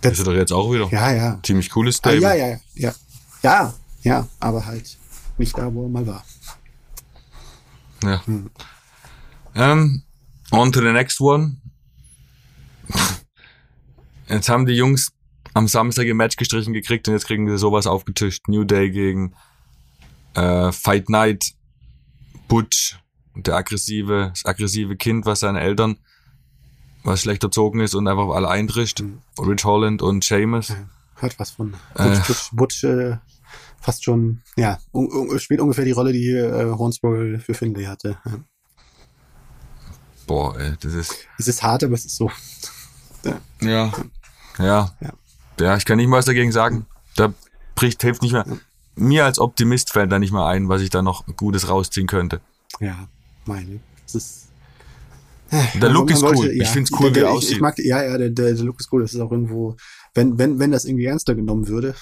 das 0.00 0.12
ist 0.12 0.18
er 0.20 0.24
doch 0.26 0.34
jetzt 0.34 0.52
auch 0.52 0.72
wieder. 0.72 0.88
Ja, 0.90 1.12
ja. 1.12 1.40
Ziemlich 1.42 1.70
cooles 1.70 1.96
Stable. 1.96 2.26
Ah, 2.28 2.34
ja, 2.34 2.46
ja, 2.46 2.58
ja. 2.74 2.94
Ja, 3.42 3.74
ja, 4.02 4.28
aber 4.40 4.66
halt 4.66 4.98
nicht 5.38 5.56
da, 5.56 5.72
wo 5.72 5.84
er 5.84 5.88
mal 5.88 6.06
war. 6.06 6.24
Ja. 8.02 8.26
Hm. 8.26 8.50
Ähm, 9.54 10.02
on 10.50 10.72
to 10.72 10.80
the 10.80 10.92
next 10.92 11.20
one. 11.20 11.56
Jetzt 14.28 14.48
haben 14.48 14.66
die 14.66 14.74
Jungs 14.74 15.12
am 15.54 15.68
Samstag 15.68 16.06
ihr 16.06 16.14
Match 16.14 16.36
gestrichen 16.36 16.72
gekriegt 16.72 17.08
und 17.08 17.14
jetzt 17.14 17.26
kriegen 17.26 17.48
sie 17.48 17.58
sowas 17.58 17.86
aufgetischt. 17.86 18.48
New 18.48 18.64
Day 18.64 18.90
gegen 18.90 19.34
äh, 20.34 20.72
Fight 20.72 21.08
Night, 21.08 21.52
Butch, 22.48 22.98
der 23.34 23.56
aggressive, 23.56 24.30
das 24.30 24.44
aggressive 24.44 24.96
Kind, 24.96 25.26
was 25.26 25.40
seine 25.40 25.60
Eltern, 25.60 25.98
was 27.04 27.22
schlecht 27.22 27.42
erzogen 27.42 27.80
ist 27.80 27.94
und 27.94 28.06
einfach 28.08 28.28
alle 28.28 28.48
eintrischt. 28.48 29.00
Mhm. 29.00 29.22
Rich 29.38 29.64
Holland 29.64 30.02
und 30.02 30.24
Seamus. 30.24 30.74
Hat 31.16 31.38
was 31.38 31.52
von 31.52 31.74
Butch, 31.94 32.18
äh, 32.18 32.22
Butch, 32.26 32.50
Butch 32.52 32.84
äh, 32.84 33.16
fast 33.80 34.04
schon, 34.04 34.42
ja, 34.56 34.78
un, 34.92 35.06
un, 35.10 35.38
spielt 35.38 35.60
ungefähr 35.60 35.84
die 35.84 35.92
Rolle, 35.92 36.12
die 36.12 36.28
äh, 36.28 36.70
Hornswoggle 36.70 37.38
für 37.38 37.54
Finlay 37.54 37.86
hatte. 37.86 38.18
Ja. 38.24 38.40
Boah, 40.26 40.58
ey, 40.58 40.74
das 40.80 40.94
ist. 40.94 41.14
Es 41.38 41.48
ist 41.48 41.62
hart, 41.62 41.84
aber 41.84 41.94
es 41.94 42.04
ist 42.04 42.16
so. 42.16 42.30
Ja. 43.24 43.40
Ja. 43.60 43.92
Ja, 44.58 44.92
ja. 45.60 45.76
ich 45.76 45.84
kann 45.84 45.98
nicht 45.98 46.08
mal 46.08 46.18
was 46.18 46.24
dagegen 46.24 46.52
sagen. 46.52 46.86
Da 47.14 47.32
bricht, 47.74 48.02
hilft 48.02 48.22
nicht 48.22 48.32
mehr. 48.32 48.44
Mir 48.94 49.24
als 49.24 49.38
Optimist 49.38 49.92
fällt 49.92 50.10
da 50.10 50.18
nicht 50.18 50.32
mal 50.32 50.48
ein, 50.50 50.68
was 50.68 50.82
ich 50.82 50.90
da 50.90 51.02
noch 51.02 51.26
Gutes 51.36 51.68
rausziehen 51.68 52.06
könnte. 52.06 52.40
Ja, 52.80 53.08
meine. 53.44 53.80
Es 54.06 54.14
ist. 54.14 54.42
Der 55.80 55.90
Look 55.90 56.10
ist 56.10 56.22
wollte, 56.22 56.38
cool. 56.38 56.46
Ja, 56.56 56.62
ich 56.62 56.68
finde 56.68 56.90
es 56.92 56.98
cool, 56.98 57.12
der, 57.12 57.22
wie 57.22 57.26
er 57.26 57.32
aussieht. 57.32 57.52
Ich 57.52 57.60
mag, 57.60 57.78
ja, 57.78 58.02
ja, 58.02 58.18
der, 58.18 58.30
der, 58.30 58.54
der 58.54 58.64
Look 58.64 58.80
ist 58.80 58.92
cool. 58.92 59.02
Das 59.02 59.14
ist 59.14 59.20
auch 59.20 59.30
irgendwo, 59.30 59.76
wenn, 60.14 60.38
wenn, 60.38 60.58
wenn 60.58 60.72
das 60.72 60.84
irgendwie 60.84 61.04
ernster 61.04 61.34
genommen 61.34 61.68
würde, 61.68 61.94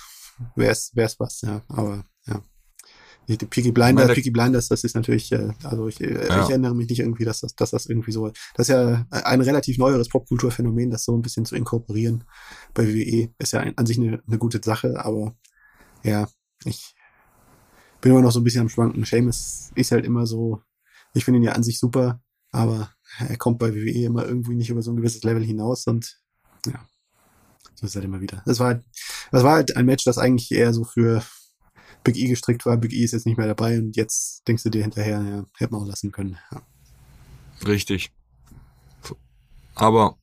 wäre 0.54 0.70
es 0.70 0.92
was, 1.18 1.42
ja. 1.42 1.62
Aber. 1.68 2.04
Die, 3.28 3.36
Peaky 3.36 3.72
Blinders, 3.72 4.12
Peaky 4.12 4.30
Blinders, 4.30 4.68
das 4.68 4.84
ist 4.84 4.94
natürlich, 4.94 5.32
äh, 5.32 5.50
also 5.62 5.88
ich, 5.88 6.00
äh, 6.00 6.26
ja. 6.26 6.42
ich 6.42 6.50
erinnere 6.50 6.74
mich 6.74 6.88
nicht 6.88 7.00
irgendwie, 7.00 7.24
dass 7.24 7.40
das, 7.40 7.54
dass 7.54 7.70
das 7.70 7.86
irgendwie 7.86 8.12
so, 8.12 8.28
das 8.54 8.68
ist 8.68 8.74
ja 8.74 9.06
ein 9.10 9.40
relativ 9.40 9.78
neueres 9.78 10.08
Popkulturphänomen, 10.08 10.90
das 10.90 11.04
so 11.04 11.16
ein 11.16 11.22
bisschen 11.22 11.46
zu 11.46 11.56
inkorporieren 11.56 12.24
bei 12.74 12.86
WWE, 12.86 13.30
ist 13.38 13.52
ja 13.52 13.60
an 13.60 13.86
sich 13.86 13.98
eine, 13.98 14.22
eine 14.26 14.38
gute 14.38 14.60
Sache, 14.62 15.02
aber 15.02 15.34
ja, 16.02 16.28
ich 16.64 16.94
bin 18.00 18.12
immer 18.12 18.20
noch 18.20 18.32
so 18.32 18.40
ein 18.40 18.44
bisschen 18.44 18.60
am 18.60 18.68
Schwanken. 18.68 19.04
Seamus 19.04 19.70
ist 19.74 19.90
halt 19.90 20.04
immer 20.04 20.26
so, 20.26 20.60
ich 21.14 21.24
finde 21.24 21.40
ihn 21.40 21.44
ja 21.44 21.52
an 21.52 21.62
sich 21.62 21.78
super, 21.78 22.20
aber 22.52 22.90
er 23.18 23.38
kommt 23.38 23.58
bei 23.58 23.74
WWE 23.74 24.04
immer 24.04 24.26
irgendwie 24.26 24.54
nicht 24.54 24.70
über 24.70 24.82
so 24.82 24.92
ein 24.92 24.96
gewisses 24.96 25.22
Level 25.22 25.42
hinaus 25.42 25.86
und 25.86 26.20
ja, 26.66 26.86
so 27.74 27.86
ist 27.86 27.94
halt 27.94 28.04
immer 28.04 28.20
wieder. 28.20 28.42
Das 28.44 28.60
war 28.60 28.68
halt, 28.68 28.84
das 29.32 29.42
war 29.42 29.54
halt 29.54 29.76
ein 29.76 29.86
Match, 29.86 30.04
das 30.04 30.18
eigentlich 30.18 30.52
eher 30.52 30.74
so 30.74 30.84
für 30.84 31.22
Big 32.04 32.16
E 32.16 32.28
gestrickt 32.28 32.64
war. 32.66 32.76
Big 32.76 32.92
E 32.92 33.02
ist 33.02 33.12
jetzt 33.12 33.26
nicht 33.26 33.38
mehr 33.38 33.46
dabei 33.46 33.78
und 33.78 33.96
jetzt 33.96 34.46
denkst 34.46 34.62
du 34.62 34.70
dir 34.70 34.82
hinterher, 34.82 35.22
ja, 35.22 35.44
hätte 35.56 35.72
man 35.72 35.82
auch 35.82 35.86
lassen 35.86 36.12
können. 36.12 36.38
Ja. 36.52 36.62
Richtig. 37.66 38.12
Aber 39.74 40.16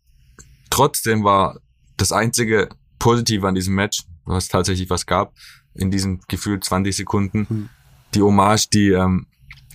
trotzdem 0.69 1.23
war 1.23 1.59
das 1.97 2.11
einzige 2.11 2.69
Positive 2.99 3.47
an 3.47 3.55
diesem 3.55 3.75
Match, 3.75 4.03
was 4.25 4.47
tatsächlich 4.47 4.89
was 4.89 5.05
gab, 5.05 5.33
in 5.73 5.91
diesen 5.91 6.21
gefühlt 6.27 6.63
20 6.63 6.95
Sekunden, 6.95 7.47
hm. 7.49 7.69
die 8.13 8.21
Hommage, 8.21 8.69
die 8.69 8.89
ähm, 8.89 9.25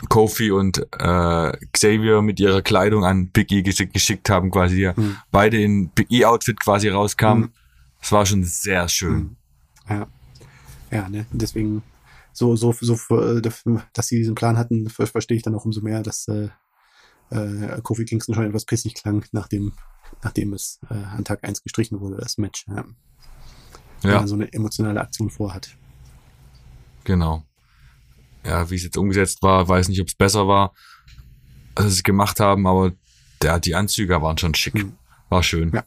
Kofi 0.08 0.50
und 0.50 0.78
äh, 0.98 1.52
Xavier 1.72 2.22
mit 2.22 2.38
ihrer 2.38 2.62
Kleidung 2.62 3.04
an 3.04 3.28
Big 3.28 3.50
E 3.50 3.62
geschickt, 3.62 3.94
geschickt 3.94 4.30
haben, 4.30 4.50
quasi 4.50 4.82
ja. 4.82 4.96
Hm. 4.96 5.16
beide 5.30 5.60
in 5.60 5.88
Big 5.90 6.10
E 6.10 6.24
Outfit 6.24 6.60
quasi 6.60 6.88
rauskamen. 6.88 7.44
Hm. 7.44 7.52
Das 8.00 8.12
war 8.12 8.26
schon 8.26 8.44
sehr 8.44 8.88
schön. 8.88 9.14
Hm. 9.14 9.36
Ja. 9.88 10.06
Ja, 10.90 11.08
ne, 11.08 11.26
deswegen 11.32 11.82
so, 12.36 12.54
so, 12.54 12.72
so, 12.72 12.94
äh, 13.16 13.40
dass 13.40 14.06
sie 14.08 14.18
diesen 14.18 14.34
Plan 14.34 14.58
hatten, 14.58 14.90
verstehe 14.90 15.38
ich 15.38 15.42
dann 15.42 15.54
auch 15.54 15.64
umso 15.64 15.80
mehr, 15.80 16.02
dass 16.02 16.28
äh, 16.28 16.48
äh, 17.30 17.80
Kofi 17.82 18.04
Kingston 18.04 18.34
schon 18.34 18.44
etwas 18.44 18.66
pissig 18.66 18.94
klang, 18.94 19.24
nachdem, 19.32 19.72
nachdem 20.22 20.52
es 20.52 20.78
äh, 20.90 20.94
an 20.94 21.24
Tag 21.24 21.44
1 21.44 21.62
gestrichen 21.62 21.98
wurde, 22.00 22.16
das 22.16 22.36
Match. 22.36 22.66
Ja. 22.68 22.84
Wenn 24.02 24.10
ja. 24.10 24.18
man 24.18 24.28
so 24.28 24.34
eine 24.34 24.52
emotionale 24.52 25.00
Aktion 25.00 25.30
vorhat. 25.30 25.76
Genau. 27.04 27.42
Ja, 28.44 28.68
wie 28.70 28.74
es 28.74 28.84
jetzt 28.84 28.98
umgesetzt 28.98 29.42
war, 29.42 29.66
weiß 29.66 29.88
nicht, 29.88 30.00
ob 30.02 30.08
es 30.08 30.14
besser 30.14 30.46
war, 30.46 30.74
als 31.74 31.86
sie 31.86 31.94
es 31.94 32.02
gemacht 32.02 32.38
haben, 32.38 32.66
aber 32.66 32.92
der, 33.40 33.58
die 33.60 33.74
Anzüge 33.74 34.20
waren 34.20 34.36
schon 34.36 34.54
schick. 34.54 34.74
Hm. 34.74 34.92
War 35.30 35.42
schön. 35.42 35.72
Ja. 35.72 35.84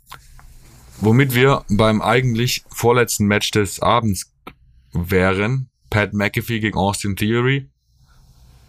Womit 0.99 1.35
wir 1.35 1.63
beim 1.69 2.01
eigentlich 2.01 2.65
vorletzten 2.69 3.27
Match 3.27 3.51
des 3.51 3.81
Abends 3.81 4.33
wären, 4.91 5.68
Pat 5.89 6.13
McAfee 6.13 6.59
gegen 6.59 6.77
Austin 6.77 7.15
Theory, 7.15 7.69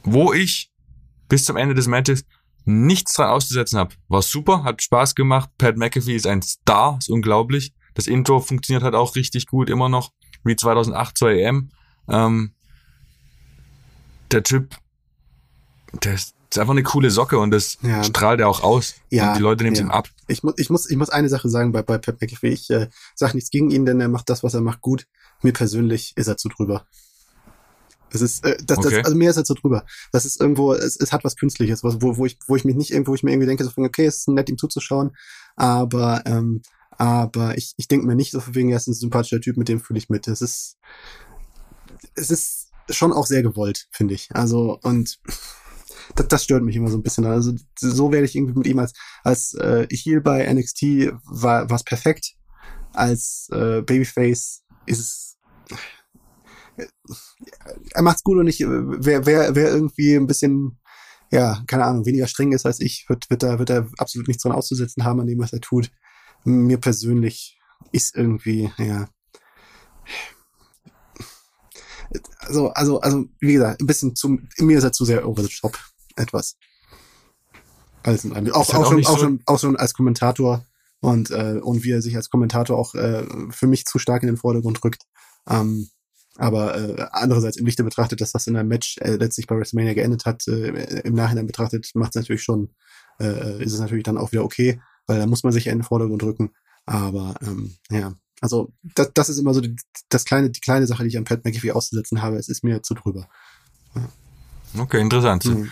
wo 0.04 0.32
ich 0.32 0.70
bis 1.28 1.44
zum 1.44 1.56
Ende 1.56 1.74
des 1.74 1.86
Matches 1.86 2.24
nichts 2.64 3.14
dran 3.14 3.30
auszusetzen 3.30 3.78
habe. 3.78 3.94
War 4.08 4.22
super, 4.22 4.64
hat 4.64 4.82
Spaß 4.82 5.14
gemacht. 5.14 5.50
Pat 5.58 5.76
McAfee 5.76 6.16
ist 6.16 6.26
ein 6.26 6.42
Star, 6.42 6.98
ist 6.98 7.08
unglaublich. 7.08 7.72
Das 7.94 8.06
Intro 8.06 8.40
funktioniert 8.40 8.82
halt 8.82 8.94
auch 8.94 9.16
richtig 9.16 9.46
gut, 9.46 9.70
immer 9.70 9.88
noch, 9.88 10.12
wie 10.44 10.56
2008 10.56 11.16
zur 11.16 11.30
EM. 11.30 11.70
Ähm, 12.08 12.54
der 14.30 14.42
Typ, 14.42 14.76
der 16.04 16.14
ist, 16.14 16.34
einfach 16.56 16.72
eine 16.72 16.82
coole 16.82 17.10
Socke 17.10 17.38
und 17.38 17.52
das 17.52 17.78
ja. 17.82 18.02
strahlt 18.02 18.40
er 18.40 18.48
auch 18.48 18.62
aus. 18.62 18.94
Ja, 19.10 19.30
und 19.30 19.38
die 19.38 19.42
Leute 19.42 19.64
nehmen 19.64 19.76
ja. 19.76 19.82
ihn 19.82 19.90
ab. 19.90 20.08
Ich, 20.26 20.42
mu 20.42 20.52
ich, 20.56 20.68
muss, 20.68 20.88
ich 20.90 20.96
muss 20.96 21.10
eine 21.10 21.28
Sache 21.28 21.48
sagen 21.48 21.72
bei, 21.72 21.82
bei 21.82 21.98
Pat 21.98 22.20
McAfee. 22.20 22.48
Ich 22.48 22.70
äh, 22.70 22.88
sage 23.14 23.34
nichts 23.34 23.50
gegen 23.50 23.70
ihn, 23.70 23.86
denn 23.86 24.00
er 24.00 24.08
macht 24.08 24.28
das, 24.28 24.42
was 24.42 24.54
er 24.54 24.60
macht, 24.60 24.80
gut. 24.80 25.06
Mir 25.42 25.52
persönlich 25.52 26.12
ist 26.16 26.26
er 26.26 26.36
zu 26.36 26.48
drüber. 26.48 26.86
Es 28.12 28.20
ist, 28.20 28.44
äh, 28.44 28.56
das, 28.64 28.78
okay. 28.78 28.96
das, 28.96 29.04
also 29.04 29.16
mehr 29.16 29.30
ist 29.30 29.36
jetzt 29.36 29.48
so 29.48 29.54
drüber. 29.54 29.84
Das 30.12 30.24
ist 30.24 30.40
irgendwo, 30.40 30.72
es, 30.72 30.96
es 30.96 31.12
hat 31.12 31.24
was 31.24 31.36
Künstliches, 31.36 31.84
was, 31.84 32.00
wo, 32.00 32.16
wo 32.16 32.26
ich, 32.26 32.38
wo 32.46 32.56
ich 32.56 32.64
mich 32.64 32.76
nicht 32.76 32.90
irgendwo, 32.90 33.14
ich 33.14 33.22
mir 33.22 33.32
irgendwie 33.32 33.46
denke, 33.46 33.64
so, 33.64 33.70
okay, 33.76 34.06
es 34.06 34.18
ist 34.18 34.28
nett, 34.28 34.48
ihm 34.48 34.58
zuzuschauen, 34.58 35.16
aber, 35.56 36.22
ähm, 36.26 36.62
aber 36.90 37.56
ich, 37.56 37.74
ich 37.76 37.88
denke 37.88 38.06
mir 38.06 38.14
nicht 38.14 38.32
so 38.32 38.42
wegen, 38.52 38.70
er 38.70 38.76
ist 38.76 38.88
ein 38.88 38.94
sympathischer 38.94 39.40
Typ, 39.40 39.56
mit 39.56 39.68
dem 39.68 39.80
fühle 39.80 39.98
ich 39.98 40.10
mit. 40.10 40.28
Es 40.28 40.42
ist, 40.42 40.76
es 42.14 42.30
ist 42.30 42.70
schon 42.90 43.12
auch 43.12 43.26
sehr 43.26 43.42
gewollt, 43.42 43.88
finde 43.90 44.14
ich. 44.14 44.28
Also, 44.34 44.78
und 44.82 45.18
das, 46.16 46.28
das 46.28 46.44
stört 46.44 46.62
mich 46.62 46.76
immer 46.76 46.90
so 46.90 46.98
ein 46.98 47.02
bisschen. 47.02 47.24
Also, 47.26 47.52
so 47.78 48.12
werde 48.12 48.26
ich 48.26 48.34
irgendwie 48.34 48.58
mit 48.58 48.66
ihm 48.66 48.78
als, 48.78 48.92
als 49.22 49.54
äh, 49.54 49.86
Heel 49.90 50.20
bei 50.20 50.52
NXT 50.52 51.12
war 51.24 51.70
es 51.70 51.84
perfekt. 51.84 52.34
Als 52.92 53.48
äh, 53.52 53.82
Babyface 53.82 54.62
ist 54.86 54.98
es 54.98 55.36
er 57.92 58.02
macht's 58.02 58.22
gut 58.22 58.38
und 58.38 58.48
ich, 58.48 58.60
wer, 58.60 59.26
wer, 59.26 59.54
wer 59.54 59.70
irgendwie 59.70 60.14
ein 60.14 60.26
bisschen, 60.26 60.78
ja, 61.30 61.62
keine 61.66 61.84
Ahnung, 61.84 62.06
weniger 62.06 62.26
streng 62.26 62.52
ist 62.52 62.66
als 62.66 62.80
ich, 62.80 63.06
wird, 63.08 63.28
wird 63.30 63.42
da, 63.42 63.58
wird 63.58 63.70
er 63.70 63.88
absolut 63.98 64.28
nichts 64.28 64.42
dran 64.42 64.52
auszusetzen 64.52 65.04
haben 65.04 65.20
an 65.20 65.26
dem, 65.26 65.38
was 65.38 65.52
er 65.52 65.60
tut. 65.60 65.90
Mir 66.44 66.78
persönlich 66.78 67.58
ist 67.92 68.16
irgendwie, 68.16 68.70
ja. 68.78 69.08
Also, 72.38 72.70
also, 72.70 73.00
also, 73.00 73.26
wie 73.38 73.52
gesagt, 73.52 73.80
ein 73.80 73.86
bisschen 73.86 74.16
zu, 74.16 74.38
mir 74.58 74.78
ist 74.78 74.84
er 74.84 74.92
zu 74.92 75.04
sehr 75.04 75.28
over 75.28 75.42
the 75.42 75.48
top. 75.48 75.78
Etwas. 76.16 76.56
Allem. 78.02 78.52
Auch, 78.52 78.74
auch, 78.74 78.90
schon, 78.90 79.06
auch, 79.06 79.10
so 79.10 79.18
schon, 79.18 79.42
auch 79.46 79.58
schon 79.58 79.76
als 79.76 79.94
Kommentator 79.94 80.64
und, 81.00 81.30
äh, 81.30 81.60
und 81.62 81.84
wie 81.84 81.92
er 81.92 82.02
sich 82.02 82.16
als 82.16 82.30
Kommentator 82.30 82.78
auch 82.78 82.94
äh, 82.94 83.24
für 83.50 83.66
mich 83.66 83.84
zu 83.84 83.98
stark 83.98 84.22
in 84.22 84.28
den 84.28 84.36
Vordergrund 84.36 84.82
rückt. 84.84 85.02
Ähm, 85.48 85.88
aber 86.36 86.76
äh, 86.76 87.06
andererseits 87.12 87.56
im 87.56 87.66
Lichte 87.66 87.84
betrachtet, 87.84 88.20
dass 88.20 88.32
das 88.32 88.46
in 88.46 88.56
einem 88.56 88.68
Match 88.68 88.96
äh, 88.98 89.16
letztlich 89.16 89.46
bei 89.46 89.56
WrestleMania 89.56 89.94
geendet 89.94 90.24
hat, 90.24 90.46
äh, 90.48 91.00
im 91.00 91.14
Nachhinein 91.14 91.46
betrachtet, 91.46 91.90
macht 91.94 92.10
es 92.10 92.20
natürlich 92.20 92.42
schon, 92.42 92.70
äh, 93.18 93.62
ist 93.62 93.72
es 93.72 93.80
natürlich 93.80 94.04
dann 94.04 94.18
auch 94.18 94.32
wieder 94.32 94.44
okay, 94.44 94.80
weil 95.06 95.18
da 95.18 95.26
muss 95.26 95.42
man 95.42 95.52
sich 95.52 95.66
ja 95.66 95.72
in 95.72 95.78
den 95.78 95.84
Vordergrund 95.84 96.22
drücken. 96.22 96.52
Aber 96.86 97.34
ähm, 97.42 97.76
ja, 97.90 98.14
also 98.40 98.72
das, 98.94 99.10
das 99.12 99.28
ist 99.28 99.38
immer 99.38 99.54
so 99.54 99.60
die, 99.60 99.76
das 100.08 100.24
kleine, 100.24 100.50
die 100.50 100.60
kleine 100.60 100.86
Sache, 100.86 101.02
die 101.02 101.10
ich 101.10 101.18
an 101.18 101.24
Pat 101.24 101.44
McAfee 101.44 101.72
auszusetzen 101.72 102.22
habe. 102.22 102.36
Es 102.36 102.48
ist 102.48 102.64
mir 102.64 102.82
zu 102.82 102.94
drüber. 102.94 103.28
Ja. 103.94 104.08
Okay, 104.80 105.00
interessant. 105.00 105.44
Mhm. 105.44 105.70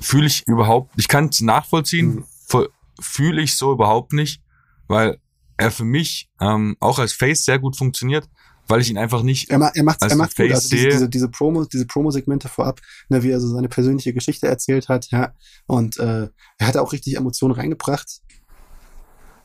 Fühle 0.00 0.26
ich 0.26 0.46
überhaupt, 0.46 0.92
ich 0.96 1.08
kann 1.08 1.28
es 1.28 1.40
nachvollziehen, 1.40 2.24
mhm. 2.52 2.66
fühle 3.00 3.40
ich 3.40 3.56
so 3.56 3.72
überhaupt 3.72 4.12
nicht, 4.12 4.42
weil 4.88 5.18
er 5.56 5.70
für 5.70 5.84
mich 5.84 6.28
ähm, 6.40 6.76
auch 6.80 6.98
als 6.98 7.12
Face 7.12 7.44
sehr 7.44 7.58
gut 7.58 7.76
funktioniert 7.76 8.28
weil 8.68 8.80
ich 8.80 8.90
ihn 8.90 8.98
einfach 8.98 9.22
nicht. 9.22 9.50
Er, 9.50 9.58
ma 9.58 9.70
er 9.74 9.82
macht, 9.82 10.02
er 10.02 10.16
macht 10.16 10.36
gut. 10.36 10.50
Also 10.50 10.68
diese, 10.68 10.88
diese, 10.88 11.08
diese 11.08 11.28
Promo, 11.28 11.64
diese 11.64 11.86
Promo-Segmente 11.86 12.48
vorab, 12.48 12.80
ne, 13.08 13.22
wie 13.22 13.30
er 13.30 13.40
so 13.40 13.48
seine 13.48 13.68
persönliche 13.68 14.14
Geschichte 14.14 14.46
erzählt 14.46 14.88
hat, 14.88 15.10
ja. 15.10 15.34
Und 15.66 15.98
äh, 15.98 16.28
er 16.58 16.66
hat 16.66 16.76
auch 16.76 16.92
richtig 16.92 17.16
Emotionen 17.16 17.54
reingebracht. 17.54 18.20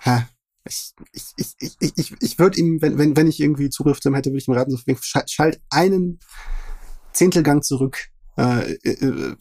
Ja, 0.05 0.27
ich, 0.65 0.93
ich, 1.13 1.53
ich, 1.59 1.75
ich, 1.79 1.93
ich, 1.97 2.15
ich 2.19 2.39
würde 2.39 2.59
ihm, 2.59 2.81
wenn, 2.81 2.97
wenn, 2.97 3.15
wenn 3.15 3.27
ich 3.27 3.39
irgendwie 3.39 3.69
Zugriff 3.69 3.99
zu 3.99 4.09
ihm 4.09 4.15
hätte, 4.15 4.29
würde 4.29 4.39
ich 4.39 4.47
ihm 4.47 4.53
raten, 4.53 4.71
so, 4.71 4.77
schalt 5.25 5.61
einen 5.69 6.19
Zehntelgang 7.13 7.63
zurück, 7.63 8.09
äh, 8.37 8.73
äh, 8.83 9.35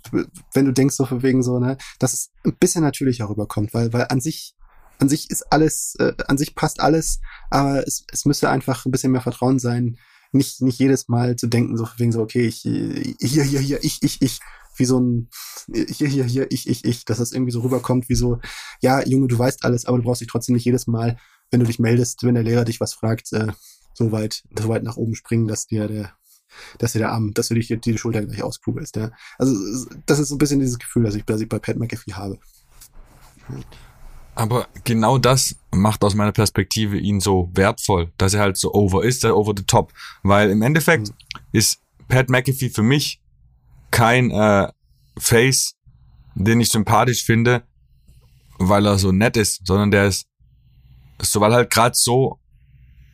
wenn 0.55 0.65
du 0.65 0.73
denkst, 0.73 0.97
so 0.97 1.05
von 1.05 1.23
wegen 1.23 1.43
so, 1.43 1.59
ne, 1.59 1.77
dass 1.99 2.15
es 2.15 2.31
ein 2.45 2.57
bisschen 2.57 2.83
natürlicher 2.83 3.29
rüberkommt, 3.29 3.75
weil, 3.75 3.93
weil 3.93 4.07
an 4.09 4.21
sich 4.21 4.56
an 4.99 5.09
sich 5.09 5.31
ist 5.31 5.53
alles, 5.53 5.95
äh, 5.99 6.13
an 6.27 6.39
sich 6.39 6.55
passt 6.55 6.81
alles, 6.81 7.21
aber 7.51 7.87
es, 7.87 8.05
es 8.13 8.25
müsste 8.25 8.51
einfach 8.51 8.85
ein 8.85 8.91
bisschen 8.91 9.13
mehr 9.13 9.21
Vertrauen 9.21 9.59
sein, 9.59 9.99
nicht, 10.33 10.61
nicht 10.61 10.79
jedes 10.79 11.09
Mal 11.09 11.37
zu 11.37 11.47
denken, 11.47 11.77
so 11.77 11.87
wegen 11.97 12.13
so, 12.13 12.21
okay, 12.21 12.47
ich, 12.47 12.61
hier, 12.61 13.45
hier, 13.45 13.61
hier, 13.61 13.85
ich, 13.85 14.03
ich, 14.03 14.23
ich, 14.23 14.41
wie 14.77 14.85
so 14.85 15.01
ein, 15.01 15.29
hier, 15.73 16.09
hier, 16.09 16.25
hier, 16.25 16.51
ich, 16.51 16.69
ich, 16.69 16.85
ich, 16.85 17.05
dass 17.05 17.19
das 17.19 17.33
irgendwie 17.33 17.53
so 17.53 17.61
rüberkommt, 17.61 18.09
wie 18.09 18.15
so, 18.15 18.39
ja, 18.81 19.05
Junge, 19.07 19.29
du 19.29 19.39
weißt 19.39 19.65
alles, 19.65 19.87
aber 19.87 19.99
du 19.99 20.05
brauchst 20.05 20.21
dich 20.21 20.29
trotzdem 20.29 20.55
nicht 20.55 20.65
jedes 20.65 20.87
Mal, 20.87 21.19
wenn 21.51 21.61
du 21.61 21.67
dich 21.67 21.79
meldest, 21.79 22.23
wenn 22.23 22.35
der 22.35 22.45
Lehrer 22.45 22.65
dich 22.65 22.81
was 22.81 22.95
fragt, 22.95 23.33
äh, 23.33 23.49
so 23.95 24.13
weit, 24.13 24.43
so 24.59 24.69
weit 24.69 24.83
nach 24.83 24.97
oben 24.97 25.15
springen, 25.15 25.49
dass 25.49 25.67
dir 25.67 25.89
der, 25.89 26.13
dass 26.79 26.93
du 26.93 26.99
der 26.99 27.13
Arm, 27.13 27.33
dass 27.35 27.49
du 27.49 27.55
dich 27.55 27.75
die, 27.83 27.99
Schulter 27.99 28.25
gleich 28.25 28.43
auskugelst. 28.43 28.97
Ja. 28.97 29.11
Also 29.39 29.55
das 30.07 30.19
ist 30.19 30.29
so 30.29 30.35
ein 30.35 30.39
bisschen 30.39 30.61
dieses 30.61 30.79
Gefühl, 30.79 31.05
das 31.05 31.15
ich, 31.15 31.25
das 31.25 31.41
ich 31.41 31.49
bei 31.49 31.59
Pat 31.59 31.77
McAfee 31.77 32.13
habe. 32.13 32.39
Aber 34.37 34.69
genau 34.85 35.17
das 35.17 35.57
macht 35.73 36.05
aus 36.05 36.15
meiner 36.15 36.31
Perspektive 36.31 36.99
ihn 36.99 37.21
so 37.21 37.51
wertvoll, 37.55 38.13
dass 38.19 38.35
er 38.35 38.41
halt 38.41 38.59
so 38.59 38.73
over 38.75 39.03
ist, 39.03 39.25
der 39.25 39.35
over 39.35 39.55
the 39.57 39.65
top. 39.65 39.93
Weil 40.23 40.51
im 40.51 40.61
Endeffekt 40.61 41.09
mhm. 41.09 41.15
ist 41.53 41.81
Pat 42.07 42.29
McAfee 42.29 42.69
für 42.69 42.83
mich 42.83 43.21
kein 43.91 44.31
äh, 44.31 44.69
Face, 45.19 45.75
den 46.35 46.61
ich 46.61 46.69
sympathisch 46.69 47.25
finde, 47.25 47.63
weil 48.59 48.87
er 48.87 48.99
so 48.99 49.11
nett 49.11 49.39
ist, 49.39 49.67
sondern 49.67 49.91
der 49.91 50.07
ist 50.07 50.29
so, 51.21 51.41
weil 51.41 51.55
halt 51.55 51.71
gerade 51.71 51.97
so 51.97 52.39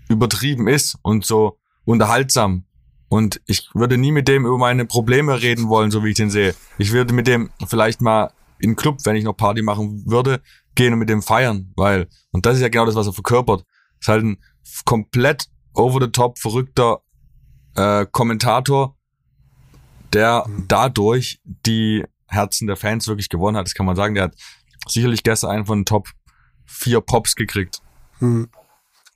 übertrieben 0.08 0.66
ist 0.66 0.98
und 1.02 1.24
so 1.24 1.56
unterhaltsam. 1.84 2.64
Und 3.08 3.40
ich 3.46 3.68
würde 3.74 3.96
nie 3.96 4.10
mit 4.10 4.26
dem 4.26 4.44
über 4.44 4.58
meine 4.58 4.86
Probleme 4.86 5.40
reden 5.40 5.68
wollen, 5.68 5.92
so 5.92 6.02
wie 6.02 6.10
ich 6.10 6.16
den 6.16 6.30
sehe. 6.30 6.56
Ich 6.78 6.90
würde 6.90 7.12
mit 7.12 7.28
dem 7.28 7.50
vielleicht 7.68 8.00
mal 8.00 8.32
in 8.58 8.74
Club, 8.74 8.98
wenn 9.04 9.16
ich 9.16 9.24
noch 9.24 9.34
Party 9.36 9.62
machen 9.62 10.04
würde, 10.06 10.40
gehen 10.74 10.92
und 10.92 10.98
mit 10.98 11.08
dem 11.08 11.22
feiern, 11.22 11.72
weil, 11.76 12.08
und 12.30 12.46
das 12.46 12.56
ist 12.56 12.62
ja 12.62 12.68
genau 12.68 12.86
das, 12.86 12.94
was 12.94 13.06
er 13.06 13.12
verkörpert. 13.12 13.64
Ist 14.00 14.08
halt 14.08 14.24
ein 14.24 14.38
komplett 14.84 15.46
over 15.74 16.00
the 16.00 16.10
top 16.10 16.38
verrückter 16.38 17.00
äh, 17.76 18.06
Kommentator, 18.10 18.96
der 20.12 20.46
dadurch 20.68 21.40
die 21.44 22.04
Herzen 22.26 22.66
der 22.66 22.76
Fans 22.76 23.06
wirklich 23.06 23.28
gewonnen 23.28 23.56
hat. 23.56 23.66
Das 23.66 23.74
kann 23.74 23.86
man 23.86 23.96
sagen. 23.96 24.14
Der 24.14 24.24
hat 24.24 24.36
sicherlich 24.88 25.22
gestern 25.22 25.50
einen 25.50 25.66
von 25.66 25.80
den 25.80 25.84
Top 25.84 26.08
4 26.66 27.00
Pops 27.00 27.34
gekriegt. 27.34 27.80
Hm. 28.18 28.48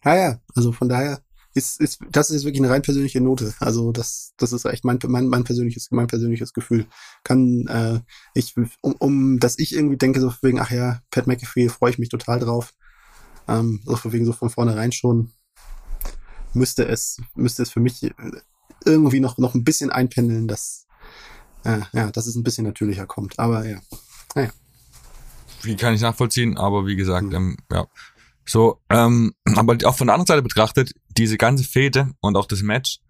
Ja, 0.04 0.16
ja, 0.16 0.38
also 0.54 0.72
von 0.72 0.88
daher 0.88 1.20
ist, 1.56 1.80
ist, 1.80 2.00
das 2.10 2.30
ist 2.30 2.44
wirklich 2.44 2.62
eine 2.62 2.70
rein 2.70 2.82
persönliche 2.82 3.20
Note. 3.20 3.54
Also 3.60 3.90
das, 3.92 4.32
das 4.36 4.52
ist 4.52 4.64
echt 4.66 4.84
mein, 4.84 4.98
mein, 5.06 5.28
mein 5.28 5.44
persönliches, 5.44 5.90
mein 5.90 6.06
persönliches 6.06 6.52
Gefühl. 6.52 6.86
Kann, 7.24 7.66
äh, 7.66 8.00
ich, 8.34 8.54
um, 8.82 8.92
um, 8.98 9.38
dass 9.38 9.58
ich 9.58 9.74
irgendwie 9.74 9.96
denke, 9.96 10.20
so 10.20 10.32
wegen, 10.42 10.60
ach 10.60 10.70
ja, 10.70 11.00
Pat 11.10 11.26
McAfee, 11.26 11.68
freue 11.68 11.90
ich 11.90 11.98
mich 11.98 12.10
total 12.10 12.38
drauf. 12.38 12.74
Ähm, 13.48 13.80
so 13.84 14.12
wegen 14.12 14.26
so 14.26 14.32
von 14.32 14.50
vornherein 14.50 14.92
schon 14.92 15.32
müsste 16.52 16.86
es, 16.86 17.18
müsste 17.34 17.62
es 17.62 17.70
für 17.70 17.80
mich 17.80 18.10
irgendwie 18.84 19.20
noch, 19.20 19.38
noch 19.38 19.54
ein 19.54 19.64
bisschen 19.64 19.90
einpendeln, 19.90 20.48
dass, 20.48 20.86
äh, 21.64 21.80
ja, 21.92 22.10
dass 22.10 22.26
es 22.26 22.34
ein 22.34 22.42
bisschen 22.42 22.64
natürlicher 22.64 23.06
kommt. 23.06 23.38
Aber 23.38 23.66
ja, 23.66 23.78
naja. 24.34 24.50
Wie 25.62 25.76
kann 25.76 25.94
ich 25.94 26.00
nachvollziehen, 26.00 26.56
aber 26.56 26.86
wie 26.86 26.96
gesagt, 26.96 27.28
mhm. 27.28 27.34
ähm, 27.34 27.56
ja. 27.72 27.86
So, 28.46 28.80
ähm, 28.90 29.34
aber 29.56 29.76
auch 29.84 29.96
von 29.96 30.06
der 30.06 30.14
anderen 30.14 30.26
Seite 30.26 30.42
betrachtet, 30.42 30.92
diese 31.16 31.36
ganze 31.36 31.64
Fete 31.64 32.12
und 32.20 32.36
auch 32.36 32.46
das 32.46 32.62
Match, 32.62 33.00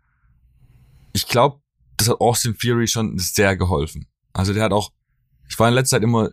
ich 1.12 1.28
glaube, 1.28 1.60
das 1.96 2.08
hat 2.08 2.20
Austin 2.20 2.54
Fury 2.54 2.86
schon 2.88 3.18
sehr 3.18 3.56
geholfen. 3.56 4.06
Also 4.32 4.52
der 4.52 4.64
hat 4.64 4.72
auch, 4.72 4.92
ich 5.48 5.58
war 5.58 5.68
in 5.68 5.74
letzter 5.74 5.96
Zeit 5.96 6.02
immer, 6.02 6.30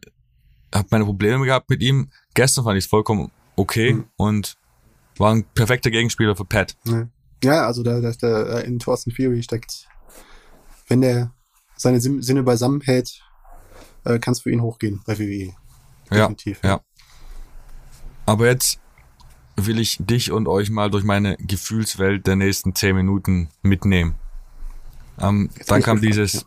habe 0.74 0.88
meine 0.91 1.06
Probleme 1.06 1.45
gehabt 1.45 1.70
mit 1.70 1.82
ihm. 1.82 2.12
Gestern 2.34 2.66
fand 2.66 2.78
ich 2.78 2.86
es 2.86 2.89
vollkommen 2.89 3.32
okay 3.56 3.93
mhm. 3.93 4.06
und 4.18 4.58
war 5.18 5.34
ein 5.34 5.45
perfekter 5.54 5.91
Gegenspieler 5.91 6.36
für 6.36 6.45
Pat. 6.45 6.76
Ja, 7.43 7.66
also 7.66 7.84
da, 7.84 8.01
da, 8.01 8.12
da 8.12 8.60
in 8.60 8.80
Thorsten 8.80 9.12
Fury 9.12 9.43
steckt, 9.43 9.88
wenn 10.88 11.01
der 11.01 11.34
seine 11.76 12.01
Sinne 12.01 12.43
beisammen 12.43 12.82
hält, 12.82 13.22
äh, 14.06 14.20
kann 14.20 14.34
es 14.34 14.41
für 14.41 14.51
ihn 14.51 14.62
hochgehen 14.62 15.01
bei 15.06 15.18
WWE. 15.18 15.54
Definitiv. 16.10 16.60
Ja, 16.64 16.70
ja. 16.70 16.82
Aber 18.26 18.47
jetzt 18.47 18.80
will 19.56 19.80
ich 19.80 19.97
dich 19.99 20.32
und 20.32 20.47
euch 20.47 20.70
mal 20.70 20.89
durch 20.89 21.04
meine 21.04 21.38
Gefühlswelt 21.38 22.28
der 22.28 22.36
nächsten 22.36 22.76
zehn 22.76 22.95
Minuten 22.95 23.49
mitnehmen. 23.62 24.16
Ähm, 25.20 25.49
dann 25.68 25.82
kam 25.82 26.01
dieses 26.01 26.34
ja. 26.34 26.41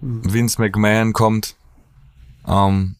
Vince 0.00 0.60
McMahon 0.60 1.12
kommt, 1.12 1.56
ähm, 2.46 2.96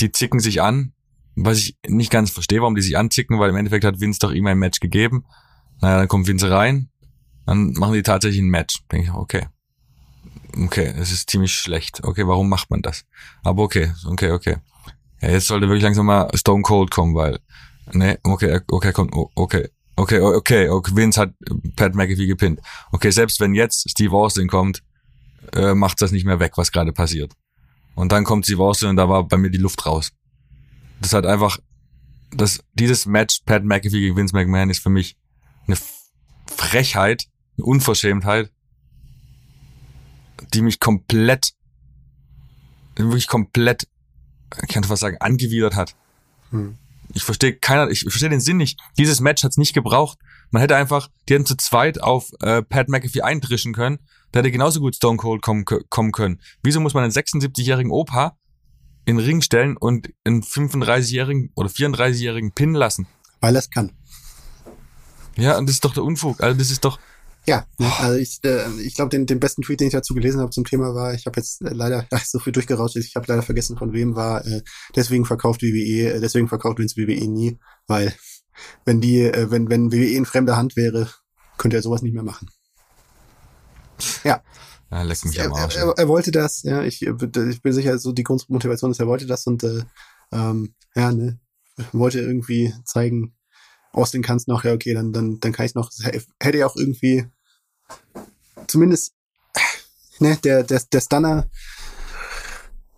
die 0.00 0.12
zicken 0.12 0.40
sich 0.40 0.62
an, 0.62 0.92
was 1.34 1.58
ich 1.58 1.76
nicht 1.86 2.10
ganz 2.10 2.30
verstehe, 2.30 2.60
warum 2.60 2.74
die 2.74 2.82
sich 2.82 2.96
anzicken, 2.96 3.38
weil 3.38 3.50
im 3.50 3.56
Endeffekt 3.56 3.84
hat 3.84 4.00
Vince 4.00 4.20
doch 4.20 4.32
ihm 4.32 4.46
ein 4.46 4.58
Match 4.58 4.80
gegeben. 4.80 5.24
Naja, 5.80 5.98
dann 5.98 6.08
kommt 6.08 6.26
Vince 6.26 6.50
rein, 6.50 6.90
dann 7.46 7.72
machen 7.72 7.94
die 7.94 8.02
tatsächlich 8.02 8.42
ein 8.42 8.48
Match. 8.48 8.82
Denke 8.90 9.08
ich, 9.08 9.14
okay. 9.14 9.46
Okay, 10.56 10.92
es 10.96 11.12
ist 11.12 11.30
ziemlich 11.30 11.52
schlecht. 11.52 12.02
Okay, 12.04 12.26
warum 12.26 12.48
macht 12.48 12.70
man 12.70 12.82
das? 12.82 13.04
Aber 13.42 13.62
okay, 13.62 13.92
okay, 14.06 14.30
okay. 14.30 14.56
Ja, 15.20 15.30
jetzt 15.30 15.48
sollte 15.48 15.68
wirklich 15.68 15.82
langsam 15.82 16.06
mal 16.06 16.30
Stone 16.34 16.62
Cold 16.62 16.90
kommen, 16.90 17.14
weil 17.14 17.38
Nee, 17.92 18.18
okay, 18.22 18.60
okay, 18.70 18.92
komm, 18.92 19.10
okay. 19.34 19.68
Okay, 19.96 20.20
okay, 20.20 20.68
okay, 20.68 20.94
Vince 20.94 21.20
hat 21.20 21.34
Pat 21.74 21.96
McAfee 21.96 22.26
gepinnt. 22.26 22.60
Okay, 22.92 23.10
selbst 23.10 23.40
wenn 23.40 23.54
jetzt 23.54 23.90
Steve 23.90 24.16
Austin 24.16 24.46
kommt, 24.46 24.84
äh, 25.54 25.74
macht 25.74 26.00
das 26.00 26.12
nicht 26.12 26.24
mehr 26.24 26.38
weg, 26.38 26.52
was 26.54 26.70
gerade 26.70 26.92
passiert. 26.92 27.32
Und 27.96 28.12
dann 28.12 28.22
kommt 28.22 28.44
Steve 28.44 28.62
Austin 28.62 28.90
und 28.90 28.96
da 28.96 29.08
war 29.08 29.26
bei 29.26 29.36
mir 29.36 29.50
die 29.50 29.58
Luft 29.58 29.86
raus. 29.86 30.12
Das 31.00 31.12
hat 31.12 31.26
einfach, 31.26 31.58
das, 32.30 32.62
dieses 32.74 33.06
Match 33.06 33.40
Pat 33.44 33.64
McAfee 33.64 34.00
gegen 34.00 34.16
Vince 34.16 34.36
McMahon 34.36 34.70
ist 34.70 34.82
für 34.82 34.90
mich 34.90 35.16
eine 35.66 35.76
Frechheit, 36.46 37.24
eine 37.56 37.64
Unverschämtheit, 37.64 38.52
die 40.54 40.62
mich 40.62 40.78
komplett, 40.78 41.54
wirklich 42.94 43.26
komplett, 43.26 43.88
ich 44.62 44.68
kann 44.68 44.84
fast 44.84 45.00
sagen, 45.00 45.16
angewidert 45.18 45.74
hat. 45.74 45.96
Hm. 46.50 46.78
Ich 47.14 47.22
verstehe 47.22 47.54
keiner, 47.56 47.90
ich 47.90 48.02
verstehe 48.02 48.28
den 48.28 48.40
Sinn 48.40 48.58
nicht. 48.58 48.80
Dieses 48.98 49.20
Match 49.20 49.42
hat's 49.42 49.56
nicht 49.56 49.74
gebraucht. 49.74 50.18
Man 50.50 50.60
hätte 50.60 50.76
einfach, 50.76 51.08
die 51.28 51.34
hätten 51.34 51.46
zu 51.46 51.56
zweit 51.56 52.02
auf 52.02 52.30
äh, 52.40 52.62
Pat 52.62 52.88
McAfee 52.88 53.22
eindrischen 53.22 53.72
können. 53.72 53.98
Da 54.32 54.40
hätte 54.40 54.50
genauso 54.50 54.80
gut 54.80 54.96
Stone 54.96 55.16
Cold 55.16 55.42
kommen, 55.42 55.64
kommen 55.64 56.12
können. 56.12 56.40
Wieso 56.62 56.80
muss 56.80 56.94
man 56.94 57.04
einen 57.04 57.12
76-jährigen 57.12 57.90
Opa 57.90 58.36
in 59.06 59.16
den 59.16 59.24
Ring 59.24 59.40
stellen 59.40 59.76
und 59.76 60.10
einen 60.24 60.42
35-jährigen 60.42 61.52
oder 61.54 61.68
34-jährigen 61.68 62.52
Pin 62.52 62.74
lassen? 62.74 63.06
Weil 63.40 63.56
er 63.56 63.60
es 63.60 63.70
kann. 63.70 63.92
Ja, 65.36 65.56
und 65.56 65.66
das 65.66 65.76
ist 65.76 65.84
doch 65.84 65.94
der 65.94 66.04
Unfug. 66.04 66.42
Also 66.42 66.58
das 66.58 66.70
ist 66.70 66.84
doch, 66.84 66.98
ja, 67.48 67.66
ne, 67.78 67.90
also 67.98 68.18
ich, 68.18 68.40
äh, 68.44 68.68
ich 68.82 68.94
glaube, 68.94 69.08
den, 69.08 69.24
den 69.24 69.40
besten 69.40 69.62
Tweet, 69.62 69.80
den 69.80 69.86
ich 69.86 69.94
dazu 69.94 70.12
gelesen 70.12 70.40
habe 70.40 70.50
zum 70.50 70.64
Thema 70.64 70.94
war, 70.94 71.14
ich 71.14 71.24
habe 71.24 71.40
jetzt 71.40 71.62
äh, 71.62 71.70
leider 71.72 72.06
so 72.24 72.38
viel 72.38 72.52
durchgerauscht, 72.52 72.96
ich 72.96 73.16
habe 73.16 73.24
leider 73.26 73.42
vergessen, 73.42 73.78
von 73.78 73.94
wem 73.94 74.14
war, 74.14 74.44
äh, 74.46 74.62
deswegen 74.94 75.24
verkauft 75.24 75.62
WWE, 75.62 76.12
äh, 76.12 76.20
deswegen 76.20 76.46
verkauft 76.46 76.78
Vince 76.78 76.96
WWE 76.96 77.26
nie, 77.26 77.58
weil 77.86 78.14
wenn 78.84 79.00
die, 79.00 79.22
äh, 79.22 79.50
wenn, 79.50 79.70
wenn 79.70 79.90
WWE 79.90 80.10
in 80.10 80.26
fremder 80.26 80.58
Hand 80.58 80.76
wäre, 80.76 81.08
könnte 81.56 81.78
er 81.78 81.82
sowas 81.82 82.02
nicht 82.02 82.12
mehr 82.12 82.22
machen. 82.22 82.50
Ja. 84.24 84.42
Ja, 84.90 85.02
leck 85.02 85.24
mich 85.24 85.40
am 85.40 85.52
Arsch. 85.54 85.76
Er, 85.76 85.86
er, 85.86 85.98
er, 85.98 86.08
wollte 86.08 86.30
das, 86.30 86.62
ja, 86.62 86.82
ich, 86.82 87.02
ich 87.02 87.62
bin 87.62 87.72
sicher, 87.72 87.98
so 87.98 88.12
die 88.12 88.24
Grundmotivation 88.24 88.90
ist, 88.90 89.00
er 89.00 89.06
wollte 89.06 89.26
das 89.26 89.46
und 89.46 89.64
äh, 89.64 89.84
ähm, 90.32 90.74
ja, 90.94 91.12
ne, 91.12 91.40
wollte 91.92 92.20
irgendwie 92.20 92.74
zeigen, 92.84 93.34
Austin 93.92 94.22
kann 94.22 94.36
es 94.36 94.46
noch, 94.46 94.64
ja, 94.64 94.74
okay, 94.74 94.92
dann, 94.92 95.12
dann, 95.12 95.40
dann 95.40 95.52
kann 95.52 95.64
ich 95.64 95.74
noch, 95.74 95.90
hätte 96.40 96.58
er 96.58 96.66
auch 96.66 96.76
irgendwie 96.76 97.26
zumindest, 98.66 99.12
ne, 100.18 100.36
der, 100.42 100.62
der, 100.62 100.82
der 100.92 101.00
Stunner 101.00 101.50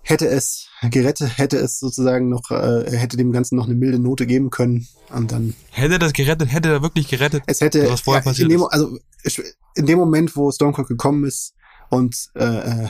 hätte 0.03 0.27
es 0.29 0.67
gerettet, 0.91 1.39
hätte 1.39 1.57
es 1.59 1.79
sozusagen 1.79 2.29
noch, 2.29 2.51
äh, 2.51 2.97
hätte 2.97 3.17
dem 3.17 3.33
Ganzen 3.33 3.57
noch 3.57 3.67
eine 3.67 3.75
milde 3.75 3.99
Note 3.99 4.27
geben 4.27 4.51
können 4.51 4.89
und 5.11 5.31
dann. 5.31 5.55
Hätte 5.71 5.99
das 5.99 6.13
gerettet, 6.13 6.53
hätte 6.53 6.69
er 6.69 6.83
wirklich 6.83 7.09
gerettet? 7.09 7.43
Es 7.47 7.61
hätte, 7.61 7.89
was 7.91 8.01
vorher 8.01 8.23
ja, 8.23 8.25
passiert 8.25 8.51
in 8.51 8.59
dem, 8.59 8.67
also 8.67 8.99
in 9.75 9.87
dem 9.87 9.99
Moment, 9.99 10.35
wo 10.37 10.51
Stone 10.51 10.73
Cold 10.73 10.89
gekommen 10.89 11.25
ist 11.25 11.55
und 11.91 12.17
äh, 12.35 12.45
äh 12.45 12.89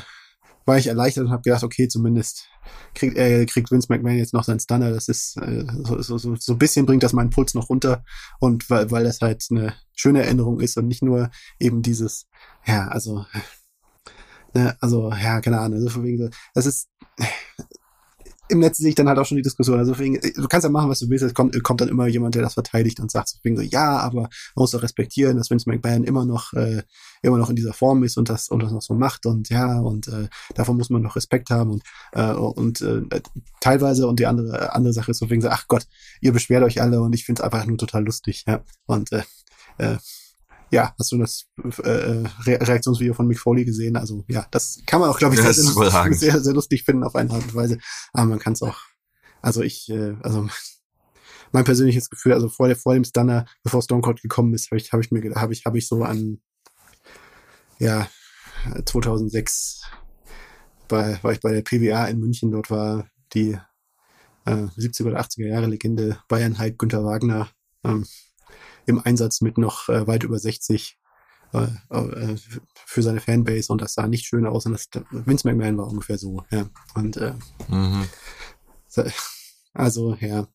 war 0.70 0.78
ich 0.78 0.86
erleichtert 0.86 1.24
und 1.24 1.32
habe 1.32 1.42
gedacht, 1.42 1.64
okay, 1.64 1.88
zumindest 1.88 2.48
kriegt, 2.94 3.18
äh, 3.18 3.44
kriegt 3.44 3.72
Vince 3.72 3.88
McMahon 3.90 4.18
jetzt 4.18 4.32
noch 4.32 4.44
seinen 4.44 4.60
Stunner. 4.60 4.92
Das 4.92 5.08
ist 5.08 5.36
äh, 5.38 5.64
so, 5.82 6.00
so, 6.00 6.16
so, 6.16 6.36
so 6.36 6.52
ein 6.52 6.58
bisschen 6.58 6.86
bringt 6.86 7.02
das 7.02 7.12
meinen 7.12 7.30
Puls 7.30 7.54
noch 7.54 7.68
runter 7.68 8.04
und 8.38 8.70
weil, 8.70 8.88
weil 8.92 9.02
das 9.02 9.20
halt 9.20 9.44
eine 9.50 9.74
schöne 9.96 10.22
Erinnerung 10.22 10.60
ist 10.60 10.76
und 10.76 10.86
nicht 10.86 11.02
nur 11.02 11.30
eben 11.58 11.82
dieses, 11.82 12.28
ja, 12.66 12.86
also, 12.86 13.26
ne, 14.54 14.76
also, 14.80 15.10
ja, 15.10 15.40
keine 15.40 15.58
Ahnung, 15.58 15.78
also 15.78 15.90
von 15.90 16.04
wegen 16.04 16.30
das 16.54 16.66
ist, 16.66 16.88
im 18.50 18.58
Netz 18.58 18.78
sehe 18.78 18.90
ich 18.90 18.94
dann 18.94 19.08
halt 19.08 19.18
auch 19.18 19.24
schon 19.24 19.36
die 19.36 19.42
Diskussion. 19.42 19.78
Also 19.78 19.92
deswegen, 19.92 20.20
du 20.20 20.48
kannst 20.48 20.64
ja 20.64 20.70
machen, 20.70 20.90
was 20.90 20.98
du 20.98 21.08
willst. 21.08 21.24
Es 21.24 21.34
kommt, 21.34 21.62
kommt 21.62 21.80
dann 21.80 21.88
immer 21.88 22.06
jemand, 22.06 22.34
der 22.34 22.42
das 22.42 22.54
verteidigt 22.54 23.00
und 23.00 23.10
sagt 23.10 23.32
deswegen 23.34 23.56
so, 23.56 23.62
ja, 23.62 23.98
aber 23.98 24.22
man 24.22 24.30
muss 24.56 24.72
doch 24.72 24.82
respektieren, 24.82 25.36
dass 25.36 25.50
Vince 25.50 25.68
McMahon 25.68 26.04
immer 26.04 26.24
noch, 26.24 26.52
äh, 26.52 26.82
immer 27.22 27.38
noch 27.38 27.50
in 27.50 27.56
dieser 27.56 27.72
Form 27.72 28.02
ist 28.02 28.16
und 28.16 28.28
das, 28.28 28.48
und 28.48 28.62
das 28.62 28.72
noch 28.72 28.82
so 28.82 28.94
macht 28.94 29.26
und 29.26 29.48
ja, 29.48 29.78
und 29.80 30.08
äh, 30.08 30.28
davon 30.54 30.76
muss 30.76 30.90
man 30.90 31.02
noch 31.02 31.16
Respekt 31.16 31.50
haben 31.50 31.70
und, 31.70 31.82
äh, 32.12 32.32
und 32.32 32.80
äh, 32.80 33.02
teilweise 33.60 34.06
und 34.06 34.18
die 34.18 34.26
andere, 34.26 34.74
andere 34.74 34.92
Sache 34.92 35.10
ist 35.10 35.20
deswegen 35.20 35.42
so, 35.42 35.48
ach 35.48 35.66
Gott, 35.68 35.86
ihr 36.20 36.32
beschwert 36.32 36.64
euch 36.64 36.82
alle 36.82 37.00
und 37.00 37.14
ich 37.14 37.24
finde 37.24 37.42
es 37.42 37.44
einfach 37.44 37.66
nur 37.66 37.78
total 37.78 38.04
lustig, 38.04 38.44
ja. 38.46 38.62
Und 38.86 39.12
äh, 39.12 39.22
äh, 39.78 39.96
ja, 40.70 40.94
hast 40.98 41.12
du 41.12 41.18
das 41.18 41.46
äh, 41.82 41.88
Re 41.88 42.28
Reaktionsvideo 42.60 43.14
von 43.14 43.26
Mick 43.26 43.38
Foley 43.38 43.64
gesehen? 43.64 43.96
Also 43.96 44.24
ja, 44.28 44.46
das 44.50 44.80
kann 44.86 45.00
man 45.00 45.10
auch, 45.10 45.18
glaube 45.18 45.34
ich, 45.34 45.40
sehr, 45.40 45.52
sehr, 45.52 46.40
sehr, 46.40 46.54
lustig 46.54 46.84
finden 46.84 47.04
auf 47.04 47.16
eine 47.16 47.30
Art 47.30 47.42
und 47.42 47.54
Weise. 47.54 47.78
Aber 48.12 48.26
man 48.26 48.38
kann 48.38 48.52
es 48.52 48.62
auch, 48.62 48.78
also 49.42 49.62
ich, 49.62 49.88
äh, 49.90 50.14
also 50.22 50.48
mein 51.52 51.64
persönliches 51.64 52.08
Gefühl, 52.08 52.34
also 52.34 52.48
vor, 52.48 52.68
der, 52.68 52.76
vor 52.76 52.94
dem 52.94 53.04
Stunner, 53.04 53.46
bevor 53.62 53.82
Stone 53.82 54.02
Cold 54.02 54.22
gekommen 54.22 54.54
ist, 54.54 54.70
habe 54.70 54.80
ich, 54.80 54.92
hab 54.92 55.00
ich 55.00 55.10
mir, 55.10 55.34
habe 55.34 55.52
ich, 55.52 55.64
habe 55.64 55.78
ich 55.78 55.88
so 55.88 56.04
an 56.04 56.40
ja, 57.78 58.08
2006 58.84 59.82
bei, 60.86 61.18
war 61.22 61.32
ich 61.32 61.40
bei 61.40 61.52
der 61.52 61.62
PWA 61.62 62.06
in 62.06 62.20
München. 62.20 62.52
Dort 62.52 62.70
war 62.70 63.08
die 63.32 63.58
äh, 64.44 64.50
70er 64.50 65.06
oder 65.06 65.20
80er 65.20 65.48
Jahre 65.48 65.66
Legende 65.66 66.18
Bayern 66.28 66.58
Heik 66.58 66.78
Günther 66.78 67.04
Wagner 67.04 67.48
ähm, 67.84 68.06
im 68.86 69.00
Einsatz 69.04 69.40
mit 69.40 69.58
noch 69.58 69.88
äh, 69.88 70.06
weit 70.06 70.24
über 70.24 70.38
60 70.38 70.98
äh, 71.52 71.66
äh, 71.90 72.36
für 72.86 73.02
seine 73.02 73.20
Fanbase 73.20 73.72
und 73.72 73.80
das 73.80 73.94
sah 73.94 74.06
nicht 74.06 74.26
schön 74.26 74.46
aus 74.46 74.66
und 74.66 74.72
das 74.72 74.88
Vince 75.10 75.48
McMahon 75.48 75.78
war 75.78 75.88
ungefähr 75.88 76.16
so, 76.16 76.44
ja. 76.50 76.68
Und 76.94 77.16
äh, 77.16 77.34
mhm. 77.68 78.06
also 79.74 80.14
ja, 80.20 80.46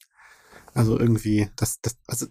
also 0.73 0.97
irgendwie 0.97 1.49
das 1.57 1.81
das 1.81 1.97
also 2.07 2.27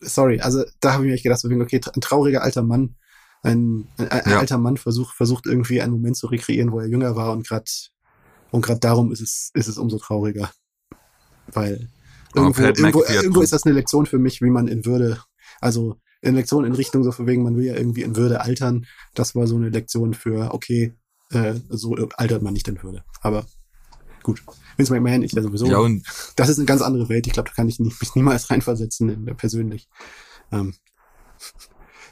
sorry, 0.00 0.40
also 0.40 0.64
da 0.80 0.94
habe 0.94 1.04
ich 1.04 1.08
mir 1.08 1.14
echt 1.14 1.22
gedacht, 1.22 1.44
okay, 1.44 1.80
ein 1.94 2.00
trauriger 2.00 2.42
alter 2.42 2.62
Mann, 2.62 2.96
ein, 3.42 3.88
ein, 3.96 4.10
ein 4.10 4.30
ja. 4.30 4.38
alter 4.40 4.58
Mann 4.58 4.76
versucht 4.76 5.14
versucht 5.14 5.46
irgendwie 5.46 5.80
einen 5.80 5.92
Moment 5.92 6.16
zu 6.16 6.26
rekreieren, 6.26 6.72
wo 6.72 6.80
er 6.80 6.88
jünger 6.88 7.14
war 7.16 7.32
und 7.32 7.46
gerade 7.46 7.70
und 8.50 8.62
gerade 8.62 8.80
darum 8.80 9.12
ist 9.12 9.20
es 9.20 9.50
ist 9.54 9.68
es 9.68 9.78
umso 9.78 9.98
trauriger, 9.98 10.50
weil 11.46 11.88
irgendwo, 12.34 12.62
irgendwo, 12.62 13.04
irgendwo 13.04 13.40
ist 13.40 13.52
das 13.52 13.64
eine 13.64 13.74
Lektion 13.74 14.06
für 14.06 14.18
mich, 14.18 14.40
wie 14.40 14.50
man 14.50 14.68
in 14.68 14.84
Würde, 14.84 15.22
also 15.60 15.96
eine 16.22 16.36
Lektion 16.36 16.64
in 16.64 16.74
Richtung 16.74 17.02
so 17.02 17.12
von 17.12 17.26
wegen, 17.26 17.42
man 17.42 17.56
will 17.56 17.64
ja 17.64 17.76
irgendwie 17.76 18.02
in 18.02 18.16
Würde 18.16 18.40
altern. 18.40 18.86
Das 19.14 19.34
war 19.34 19.46
so 19.46 19.56
eine 19.56 19.70
Lektion 19.70 20.14
für, 20.14 20.54
okay, 20.54 20.94
äh, 21.30 21.54
so 21.68 21.94
altert 22.16 22.42
man 22.42 22.52
nicht 22.52 22.68
in 22.68 22.82
Würde. 22.82 23.04
Aber 23.20 23.46
gut. 24.22 24.42
Vince 24.76 24.92
McMahon 24.92 25.22
ist 25.22 25.34
ja 25.34 25.42
sowieso. 25.42 25.66
Ja, 25.66 25.78
und 25.78 26.06
das 26.36 26.48
ist 26.48 26.58
eine 26.58 26.66
ganz 26.66 26.80
andere 26.80 27.08
Welt. 27.08 27.26
Ich 27.26 27.32
glaube, 27.32 27.48
da 27.48 27.54
kann 27.54 27.68
ich 27.68 27.78
nicht, 27.80 28.00
mich 28.00 28.14
niemals 28.14 28.50
reinversetzen 28.50 29.08
in, 29.08 29.28
äh, 29.28 29.34
persönlich. 29.34 29.88
Ähm, 30.50 30.74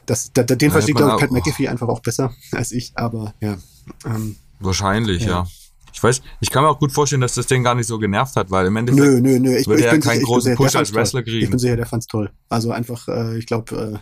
das, 0.07 0.33
da, 0.33 0.43
den 0.43 0.71
versteht, 0.71 0.97
glaube 0.97 1.15
ich, 1.15 1.21
Pat 1.21 1.31
McAfee 1.31 1.69
einfach 1.69 1.89
auch 1.89 2.01
besser 2.01 2.35
als 2.53 2.73
ich, 2.73 2.93
aber 2.97 3.35
ja. 3.41 3.59
Ähm, 4.05 4.37
Wahrscheinlich, 4.59 5.23
ja. 5.23 5.29
ja. 5.29 5.47
Ich 5.93 6.03
weiß, 6.03 6.23
ich 6.41 6.51
kann 6.51 6.63
mir 6.63 6.69
auch 6.69 6.79
gut 6.79 6.93
vorstellen, 6.93 7.21
dass 7.21 7.35
das 7.35 7.47
den 7.47 7.65
gar 7.65 7.75
nicht 7.75 7.87
so 7.87 7.99
genervt 7.99 8.37
hat, 8.37 8.51
weil 8.51 8.67
im 8.67 8.77
Endeffekt 8.77 9.05
nö, 9.05 9.21
nö, 9.21 9.39
nö. 9.39 9.57
Ich, 9.57 9.67
würde 9.67 9.85
er 9.85 9.95
ja 9.95 10.01
keinen 10.01 10.23
großen 10.23 10.55
Push 10.55 10.77
als 10.77 10.95
Wrestler 10.95 11.23
kriegen. 11.23 11.45
Ich 11.45 11.51
bin 11.51 11.59
sicher, 11.59 11.77
der 11.77 11.87
fand's 11.87 12.07
toll. 12.07 12.31
Also 12.49 12.73
einfach, 12.73 13.09
äh, 13.09 13.39
ich 13.39 13.47
glaube, 13.47 13.95
äh, 13.95 13.99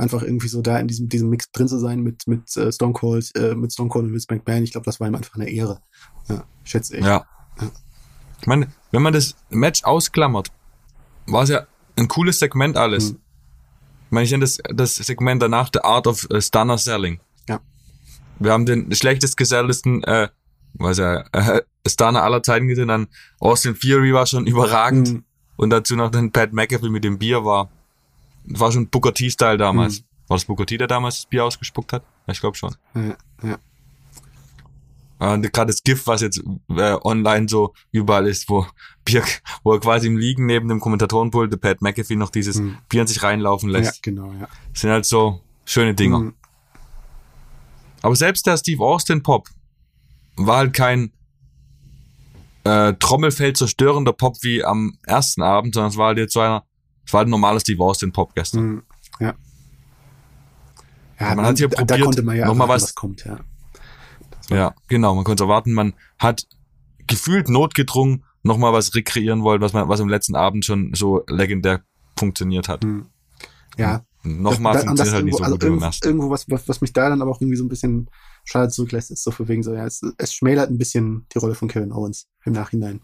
einfach 0.00 0.22
irgendwie 0.22 0.48
so 0.48 0.62
da 0.62 0.78
in 0.78 0.88
diesem, 0.88 1.08
diesem 1.08 1.28
Mix 1.28 1.50
drin 1.52 1.68
zu 1.68 1.78
sein 1.78 2.00
mit, 2.00 2.26
mit 2.26 2.56
äh, 2.56 2.72
Stone 2.72 2.92
Cold, 2.92 3.30
äh, 3.36 3.54
mit 3.54 3.72
Stone 3.72 3.88
Cold 3.88 4.06
und 4.06 4.12
Vince 4.12 4.26
McMahon, 4.30 4.64
ich 4.64 4.72
glaube, 4.72 4.84
das 4.84 5.00
war 5.00 5.06
ihm 5.06 5.14
einfach 5.14 5.34
eine 5.34 5.48
Ehre. 5.48 5.80
Ja, 6.28 6.44
schätze 6.64 6.96
ich. 6.96 7.04
Ja. 7.04 7.24
ja. 7.60 7.70
Ich 8.40 8.46
meine, 8.46 8.68
wenn 8.90 9.02
man 9.02 9.12
das 9.12 9.36
Match 9.50 9.84
ausklammert, 9.84 10.50
war 11.26 11.42
es 11.42 11.50
ja 11.50 11.66
ein 11.96 12.08
cooles 12.08 12.38
Segment 12.38 12.76
alles. 12.76 13.10
Hm. 13.10 13.18
Ich 14.06 14.10
meine, 14.10 14.24
ich 14.24 14.30
nenne 14.30 14.42
das, 14.42 14.58
das 14.74 14.96
Segment 14.96 15.42
danach 15.42 15.70
The 15.72 15.80
Art 15.80 16.06
of 16.06 16.26
uh, 16.32 16.40
Stunner 16.40 16.78
Selling. 16.78 17.20
Ja. 17.48 17.60
Wir 18.38 18.52
haben 18.52 18.66
den 18.66 18.92
schlechtest 18.94 19.36
geselltesten 19.36 20.02
äh, 20.04 20.28
was 20.74 20.98
ja 20.98 21.24
äh, 21.32 21.62
Stunner 21.86 22.22
aller 22.22 22.42
Zeiten 22.42 22.68
gesehen, 22.68 22.88
dann 22.88 23.08
Austin 23.38 23.74
Fury 23.74 24.12
war 24.12 24.26
schon 24.26 24.46
überragend 24.48 25.12
mhm. 25.12 25.24
und 25.56 25.70
dazu 25.70 25.96
noch 25.96 26.10
dann 26.10 26.32
Pat 26.32 26.52
McAfee 26.52 26.90
mit 26.90 27.04
dem 27.04 27.18
Bier 27.18 27.44
war. 27.44 27.70
War 28.44 28.72
schon 28.72 28.88
Booker 28.88 29.12
T-Style 29.12 29.58
damals. 29.58 30.00
Mhm. 30.00 30.04
War 30.30 30.36
das 30.36 30.44
Booker 30.44 30.64
T, 30.64 30.78
der 30.78 30.86
damals 30.86 31.16
das 31.16 31.26
Bier 31.26 31.44
ausgespuckt 31.44 31.92
hat? 31.92 32.04
Ja, 32.28 32.32
ich 32.32 32.40
glaube 32.40 32.56
schon. 32.56 32.74
Ja, 32.94 33.16
ja. 33.42 33.58
Und 35.20 35.52
gerade 35.52 35.72
das 35.72 35.82
GIF, 35.82 36.06
was 36.06 36.22
jetzt 36.22 36.40
äh, 36.70 36.96
online 37.02 37.48
so 37.48 37.74
überall 37.90 38.28
ist, 38.28 38.48
wo 38.48 38.64
Bier, 39.04 39.24
wo 39.64 39.74
er 39.74 39.80
quasi 39.80 40.06
im 40.06 40.16
Liegen 40.16 40.46
neben 40.46 40.68
dem 40.68 40.78
Kommentatorenpult, 40.78 41.52
der 41.52 41.58
Pat 41.58 41.82
McAfee 41.82 42.14
noch 42.14 42.30
dieses 42.30 42.60
mhm. 42.60 42.78
Bier 42.88 43.02
in 43.02 43.06
sich 43.08 43.22
reinlaufen 43.22 43.70
lässt. 43.70 43.96
Ja, 43.96 44.00
genau, 44.02 44.32
ja. 44.32 44.48
Das 44.72 44.82
sind 44.82 44.90
halt 44.90 45.04
so 45.04 45.40
schöne 45.64 45.94
Dinger. 45.94 46.20
Mhm. 46.20 46.34
Aber 48.02 48.14
selbst 48.14 48.46
der 48.46 48.56
Steve 48.56 48.82
Austin 48.84 49.22
Pop, 49.22 49.48
war 50.36 50.58
halt 50.58 50.72
kein 50.72 51.12
äh, 52.64 52.94
Trommelfeld 52.94 53.56
zerstörender 53.56 54.12
Pop 54.12 54.36
wie 54.42 54.64
am 54.64 54.98
ersten 55.06 55.42
Abend, 55.42 55.74
sondern 55.74 55.90
es 55.90 55.96
war 55.96 56.08
halt 56.08 56.18
jetzt 56.18 56.32
so 56.32 56.40
einer, 56.40 56.64
es 57.06 57.12
war 57.12 57.18
halt 57.18 57.28
ein 57.28 57.30
normales 57.30 57.62
Steve 57.62 57.82
Austin 57.82 58.12
Pop 58.12 58.34
gestern. 58.34 58.64
Mhm, 58.64 58.82
ja. 59.20 59.34
Ja, 61.18 61.26
man, 61.28 61.36
man 61.36 61.46
hat 61.46 61.58
hier 61.58 61.68
da, 61.68 61.84
probiert, 61.84 62.18
da 62.26 62.32
ja 62.32 62.46
noch 62.46 62.54
mal 62.54 62.68
was, 62.68 62.82
was 62.82 62.94
kommt, 62.94 63.24
ja. 63.24 63.38
Ja, 64.48 64.74
genau, 64.88 65.14
man 65.14 65.24
konnte 65.24 65.44
erwarten, 65.44 65.72
man 65.72 65.94
hat 66.18 66.46
gefühlt 67.06 67.48
notgedrungen 67.48 68.24
nochmal 68.42 68.72
was 68.72 68.94
rekreieren 68.94 69.42
wollen, 69.42 69.60
was 69.60 69.72
man, 69.72 69.88
was 69.88 70.00
im 70.00 70.08
letzten 70.08 70.34
Abend 70.34 70.64
schon 70.64 70.92
so 70.94 71.22
legendär 71.28 71.82
funktioniert 72.16 72.68
hat. 72.68 72.84
Mhm. 72.84 73.06
Ja. 73.76 74.04
Nochmal 74.22 74.78
funktioniert 74.78 75.14
halt 75.14 75.24
nicht 75.24 75.38
so 75.38 75.44
also 75.44 75.56
gut 75.56 75.62
irgendwo, 75.62 75.86
irgendwo 76.04 76.30
was, 76.30 76.48
was, 76.50 76.68
was 76.68 76.80
mich 76.80 76.92
da 76.92 77.08
dann 77.08 77.22
aber 77.22 77.30
auch 77.30 77.40
irgendwie 77.40 77.56
so 77.56 77.64
ein 77.64 77.68
bisschen 77.68 78.10
schade 78.44 78.70
zurücklässt, 78.70 79.10
ist 79.10 79.22
so 79.22 79.30
für 79.30 79.48
wegen 79.48 79.62
so, 79.62 79.74
ja, 79.74 79.86
es, 79.86 80.00
es 80.18 80.34
schmälert 80.34 80.70
ein 80.70 80.78
bisschen 80.78 81.26
die 81.32 81.38
Rolle 81.38 81.54
von 81.54 81.68
Kevin 81.68 81.92
Owens 81.92 82.26
im 82.44 82.52
Nachhinein. 82.52 83.00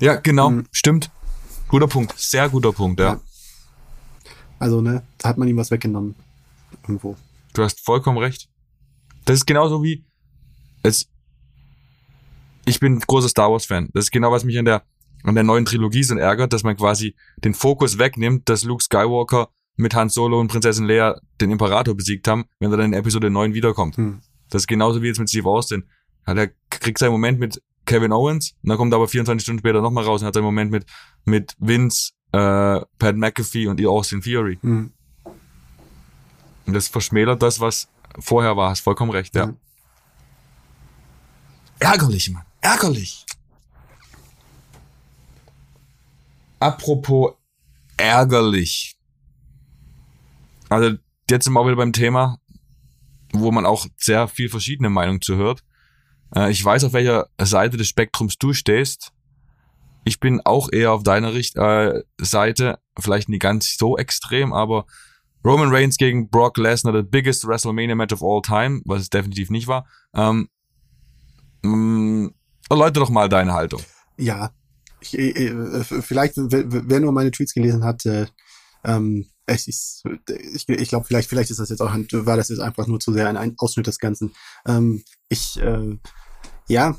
Ja, 0.00 0.16
genau, 0.16 0.50
mhm. 0.50 0.66
stimmt. 0.72 1.10
Guter 1.68 1.86
Punkt, 1.86 2.14
sehr 2.18 2.48
guter 2.48 2.72
Punkt, 2.72 3.00
ja. 3.00 3.14
ja. 3.14 3.20
Also, 4.58 4.80
ne, 4.80 5.02
da 5.18 5.28
hat 5.28 5.38
man 5.38 5.48
ihm 5.48 5.56
was 5.56 5.70
weggenommen. 5.70 6.14
Irgendwo. 6.82 7.16
Du 7.52 7.62
hast 7.62 7.80
vollkommen 7.80 8.18
recht. 8.18 8.48
Das 9.24 9.36
ist 9.36 9.46
genauso 9.46 9.82
wie, 9.82 10.04
es, 10.82 11.08
ich 12.66 12.80
bin 12.80 12.98
großer 12.98 13.28
Star 13.28 13.50
Wars 13.50 13.64
Fan. 13.64 13.88
Das 13.94 14.06
ist 14.06 14.10
genau, 14.10 14.30
was 14.32 14.44
mich 14.44 14.58
an 14.58 14.64
der, 14.64 14.82
an 15.22 15.34
der 15.34 15.44
neuen 15.44 15.64
Trilogie 15.64 16.02
so 16.02 16.16
ärgert, 16.16 16.52
dass 16.52 16.62
man 16.62 16.76
quasi 16.76 17.14
den 17.38 17.54
Fokus 17.54 17.98
wegnimmt, 17.98 18.48
dass 18.48 18.64
Luke 18.64 18.82
Skywalker 18.82 19.48
mit 19.76 19.94
Han 19.94 20.08
Solo 20.08 20.40
und 20.40 20.48
Prinzessin 20.48 20.86
Leia 20.86 21.20
den 21.40 21.50
Imperator 21.50 21.94
besiegt 21.94 22.28
haben, 22.28 22.44
wenn 22.60 22.70
er 22.70 22.76
dann 22.76 22.92
in 22.92 22.98
Episode 22.98 23.30
9 23.30 23.54
wiederkommt. 23.54 23.96
Hm. 23.96 24.20
Das 24.50 24.62
ist 24.62 24.66
genauso 24.66 25.02
wie 25.02 25.08
jetzt 25.08 25.18
mit 25.18 25.28
Steve 25.28 25.48
Austin. 25.48 25.84
Hat 26.26 26.36
er 26.36 26.50
kriegt 26.70 26.98
seinen 26.98 27.12
Moment 27.12 27.38
mit 27.38 27.60
Kevin 27.86 28.12
Owens 28.12 28.54
und 28.62 28.68
dann 28.68 28.78
kommt 28.78 28.92
er 28.92 28.96
aber 28.96 29.08
24 29.08 29.42
Stunden 29.42 29.60
später 29.60 29.80
nochmal 29.80 30.04
raus 30.04 30.22
und 30.22 30.26
hat 30.26 30.34
seinen 30.34 30.44
Moment 30.44 30.70
mit, 30.70 30.86
mit 31.24 31.54
Vince, 31.58 32.12
äh, 32.32 32.80
Pat 32.98 33.16
McAfee 33.16 33.66
und 33.66 33.84
Austin 33.84 34.20
Theory. 34.20 34.58
Mhm. 34.62 34.92
Und 36.66 36.72
das 36.72 36.88
verschmälert 36.88 37.42
das, 37.42 37.60
was 37.60 37.88
vorher 38.18 38.56
war. 38.56 38.70
Hast 38.70 38.80
vollkommen 38.80 39.10
recht, 39.10 39.34
ja. 39.34 39.46
Mhm. 39.46 39.56
Ärgerlich, 41.78 42.30
Mann. 42.30 42.44
Ärgerlich. 42.60 43.26
Apropos 46.60 47.34
ärgerlich. 47.96 48.96
Also, 50.70 50.96
jetzt 51.28 51.44
sind 51.44 51.52
wir 51.52 51.60
auch 51.60 51.66
wieder 51.66 51.76
beim 51.76 51.92
Thema 51.92 52.38
wo 53.34 53.50
man 53.50 53.66
auch 53.66 53.86
sehr 53.96 54.28
viel 54.28 54.48
verschiedene 54.48 54.88
Meinungen 54.88 55.20
zu 55.20 55.36
hört. 55.36 55.62
Äh, 56.34 56.50
ich 56.50 56.64
weiß, 56.64 56.84
auf 56.84 56.92
welcher 56.92 57.28
Seite 57.40 57.76
des 57.76 57.88
Spektrums 57.88 58.38
du 58.38 58.52
stehst. 58.52 59.12
Ich 60.04 60.20
bin 60.20 60.40
auch 60.44 60.70
eher 60.70 60.92
auf 60.92 61.02
deiner 61.02 61.34
Richt 61.34 61.56
äh, 61.56 62.02
Seite, 62.18 62.78
vielleicht 62.98 63.28
nicht 63.28 63.42
ganz 63.42 63.76
so 63.78 63.96
extrem, 63.96 64.52
aber 64.52 64.86
Roman 65.44 65.70
Reigns 65.70 65.96
gegen 65.96 66.28
Brock 66.28 66.56
Lesnar, 66.58 66.94
the 66.94 67.02
biggest 67.02 67.46
WrestleMania 67.46 67.94
Match 67.94 68.12
of 68.12 68.22
all 68.22 68.40
time, 68.42 68.82
was 68.84 69.02
es 69.02 69.10
definitiv 69.10 69.50
nicht 69.50 69.66
war. 69.66 69.86
Ähm, 70.14 70.48
mh, 71.62 71.76
mm, 71.76 72.34
erläutere 72.70 73.04
doch 73.04 73.10
mal 73.10 73.28
deine 73.28 73.52
Haltung. 73.52 73.82
Ja, 74.16 74.50
ich, 75.00 75.18
äh, 75.18 75.84
vielleicht, 75.84 76.34
wer 76.36 77.00
nur 77.00 77.12
meine 77.12 77.30
Tweets 77.30 77.52
gelesen 77.52 77.84
hat, 77.84 78.06
äh, 78.06 78.26
ähm, 78.84 79.26
es 79.46 79.68
ich, 79.68 80.68
ich 80.68 80.88
glaube, 80.88 81.06
vielleicht, 81.06 81.28
vielleicht 81.28 81.50
ist 81.50 81.60
das 81.60 81.68
jetzt 81.68 81.80
auch, 81.80 81.94
war 81.94 82.36
das 82.36 82.48
jetzt 82.48 82.60
einfach 82.60 82.86
nur 82.86 83.00
zu 83.00 83.12
sehr 83.12 83.28
ein, 83.28 83.54
Ausschnitt 83.58 83.86
des 83.86 83.98
Ganzen. 83.98 84.32
Ähm, 84.66 85.04
ich, 85.28 85.60
äh, 85.60 85.98
ja, 86.68 86.96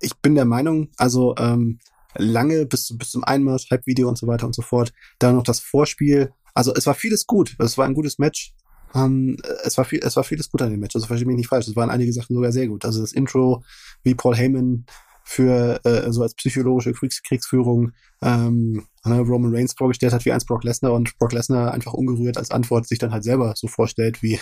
ich 0.00 0.16
bin 0.16 0.34
der 0.34 0.44
Meinung, 0.44 0.90
also 0.96 1.34
ähm, 1.38 1.78
lange 2.16 2.66
bis, 2.66 2.96
bis 2.96 3.10
zum 3.10 3.24
Einmarsch, 3.24 3.70
Hype-Video 3.70 4.08
und 4.08 4.18
so 4.18 4.26
weiter 4.26 4.46
und 4.46 4.54
so 4.54 4.62
fort, 4.62 4.92
dann 5.18 5.36
noch 5.36 5.42
das 5.42 5.60
Vorspiel. 5.60 6.32
Also 6.54 6.72
es 6.74 6.86
war 6.86 6.94
vieles 6.94 7.26
gut, 7.26 7.56
es 7.58 7.78
war 7.78 7.86
ein 7.86 7.94
gutes 7.94 8.18
Match. 8.18 8.54
Ähm, 8.94 9.36
es 9.64 9.76
war 9.76 9.84
viel, 9.84 10.00
es 10.04 10.14
war 10.14 10.22
vieles 10.22 10.50
gut 10.50 10.62
an 10.62 10.70
dem 10.70 10.78
Match. 10.78 10.94
Also 10.94 11.08
verstehe 11.08 11.26
mich 11.26 11.36
nicht 11.36 11.48
falsch. 11.48 11.66
Es 11.66 11.74
waren 11.74 11.90
einige 11.90 12.12
Sachen 12.12 12.34
sogar 12.34 12.52
sehr 12.52 12.68
gut. 12.68 12.84
Also 12.84 13.00
das 13.00 13.12
Intro, 13.12 13.64
wie 14.04 14.14
Paul 14.14 14.36
Heyman 14.36 14.86
für 15.24 15.80
äh, 15.84 16.12
so 16.12 16.22
als 16.22 16.34
psychologische 16.34 16.92
Kriegs 16.92 17.22
Kriegsführung 17.22 17.92
ähm, 18.22 18.86
ne, 19.04 19.20
Roman 19.20 19.54
Reigns 19.54 19.74
vorgestellt 19.76 20.12
hat 20.12 20.24
wie 20.24 20.32
eins 20.32 20.44
Brock 20.44 20.64
Lesnar 20.64 20.92
und 20.92 21.16
Brock 21.18 21.32
Lesnar 21.32 21.72
einfach 21.72 21.94
ungerührt 21.94 22.36
als 22.36 22.50
Antwort 22.50 22.86
sich 22.86 22.98
dann 22.98 23.12
halt 23.12 23.24
selber 23.24 23.54
so 23.56 23.66
vorstellt 23.66 24.22
wie 24.22 24.38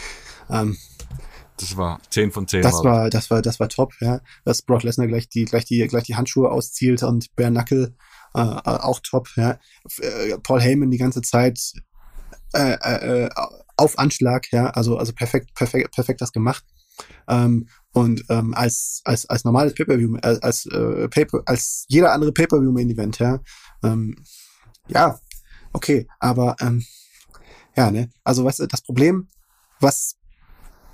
ähm, 0.50 0.76
das 1.56 1.76
war 1.76 2.00
10 2.08 2.32
von 2.32 2.48
10. 2.48 2.62
Das 2.62 2.82
war, 2.84 3.10
das 3.10 3.30
war, 3.30 3.42
das 3.42 3.60
war 3.60 3.68
top, 3.68 3.92
ja. 4.00 4.20
Dass 4.44 4.62
Brock 4.62 4.82
Lesnar 4.82 5.08
gleich 5.08 5.28
die, 5.28 5.44
gleich 5.44 5.66
die, 5.66 5.86
gleich 5.86 6.04
die 6.04 6.16
Handschuhe 6.16 6.50
auszielt 6.50 7.02
und 7.02 7.34
Bare 7.36 7.50
Knuckle 7.50 7.94
äh, 8.34 8.40
äh 8.40 8.60
auch 8.64 9.00
top, 9.00 9.28
ja. 9.36 9.58
Äh, 9.98 10.38
Paul 10.42 10.62
Heyman 10.62 10.90
die 10.90 10.96
ganze 10.96 11.20
Zeit 11.20 11.60
äh, 12.54 12.76
äh, 12.80 13.24
äh, 13.24 13.30
auf 13.76 13.98
Anschlag, 13.98 14.50
ja, 14.52 14.70
also, 14.70 14.96
also 14.96 15.12
perfekt, 15.12 15.54
perfekt, 15.54 15.94
perfekt 15.94 16.20
das 16.20 16.32
gemacht. 16.32 16.64
Ähm, 17.28 17.68
und 17.92 18.24
ähm, 18.28 18.54
als, 18.54 19.00
als, 19.04 19.26
als 19.26 19.44
normales 19.44 19.74
Pay-Per-View, 19.74 20.16
als, 20.22 20.42
als, 20.42 20.66
äh, 20.66 21.08
Pay 21.08 21.26
als 21.46 21.84
jeder 21.88 22.12
andere 22.12 22.32
Pay-Per-View-Main-Event, 22.32 23.18
ja. 23.18 23.40
Ähm, 23.82 24.16
ja, 24.88 25.18
okay, 25.72 26.06
aber 26.18 26.56
ähm, 26.60 26.84
ja, 27.76 27.90
ne, 27.90 28.10
also 28.24 28.44
was 28.44 28.56
das 28.56 28.82
Problem, 28.82 29.28
was 29.80 30.16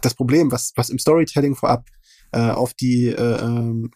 das 0.00 0.14
Problem, 0.14 0.50
was, 0.52 0.72
was 0.76 0.90
im 0.90 0.98
Storytelling 0.98 1.54
vorab 1.54 1.86
äh, 2.32 2.50
auf 2.50 2.74
die 2.74 3.08
äh, 3.08 3.40
ähm, 3.40 3.90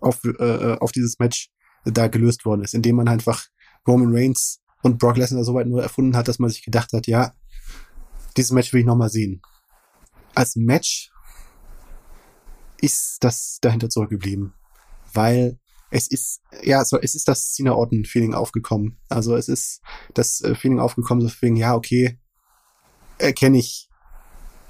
auf, 0.00 0.22
äh, 0.24 0.30
äh, 0.30 0.78
auf 0.78 0.92
dieses 0.92 1.18
Match 1.18 1.50
da 1.84 2.08
gelöst 2.08 2.44
worden 2.44 2.62
ist, 2.62 2.74
indem 2.74 2.96
man 2.96 3.08
einfach 3.08 3.46
Roman 3.86 4.14
Reigns 4.14 4.60
und 4.82 4.98
Brock 4.98 5.16
Lesnar 5.16 5.44
so 5.44 5.54
weit 5.54 5.66
nur 5.66 5.82
erfunden 5.82 6.16
hat, 6.16 6.28
dass 6.28 6.38
man 6.38 6.50
sich 6.50 6.64
gedacht 6.64 6.92
hat, 6.92 7.06
ja, 7.06 7.32
dieses 8.36 8.52
Match 8.52 8.72
will 8.72 8.80
ich 8.80 8.86
nochmal 8.86 9.08
sehen. 9.08 9.40
Als 10.34 10.56
Match 10.56 11.10
ist 12.80 13.18
das 13.20 13.58
dahinter 13.60 13.88
zurückgeblieben, 13.88 14.52
weil 15.12 15.58
es 15.90 16.08
ist, 16.08 16.40
ja, 16.62 16.84
so, 16.84 16.98
es 17.00 17.14
ist 17.14 17.28
das 17.28 17.52
Cena 17.52 17.72
Orton 17.72 18.04
Feeling 18.04 18.34
aufgekommen. 18.34 18.98
Also 19.08 19.36
es 19.36 19.48
ist 19.48 19.80
das 20.14 20.40
äh, 20.40 20.54
Feeling 20.54 20.80
aufgekommen, 20.80 21.26
so 21.26 21.32
wegen, 21.40 21.56
ja, 21.56 21.74
okay, 21.74 22.18
erkenne 23.18 23.58
ich, 23.58 23.88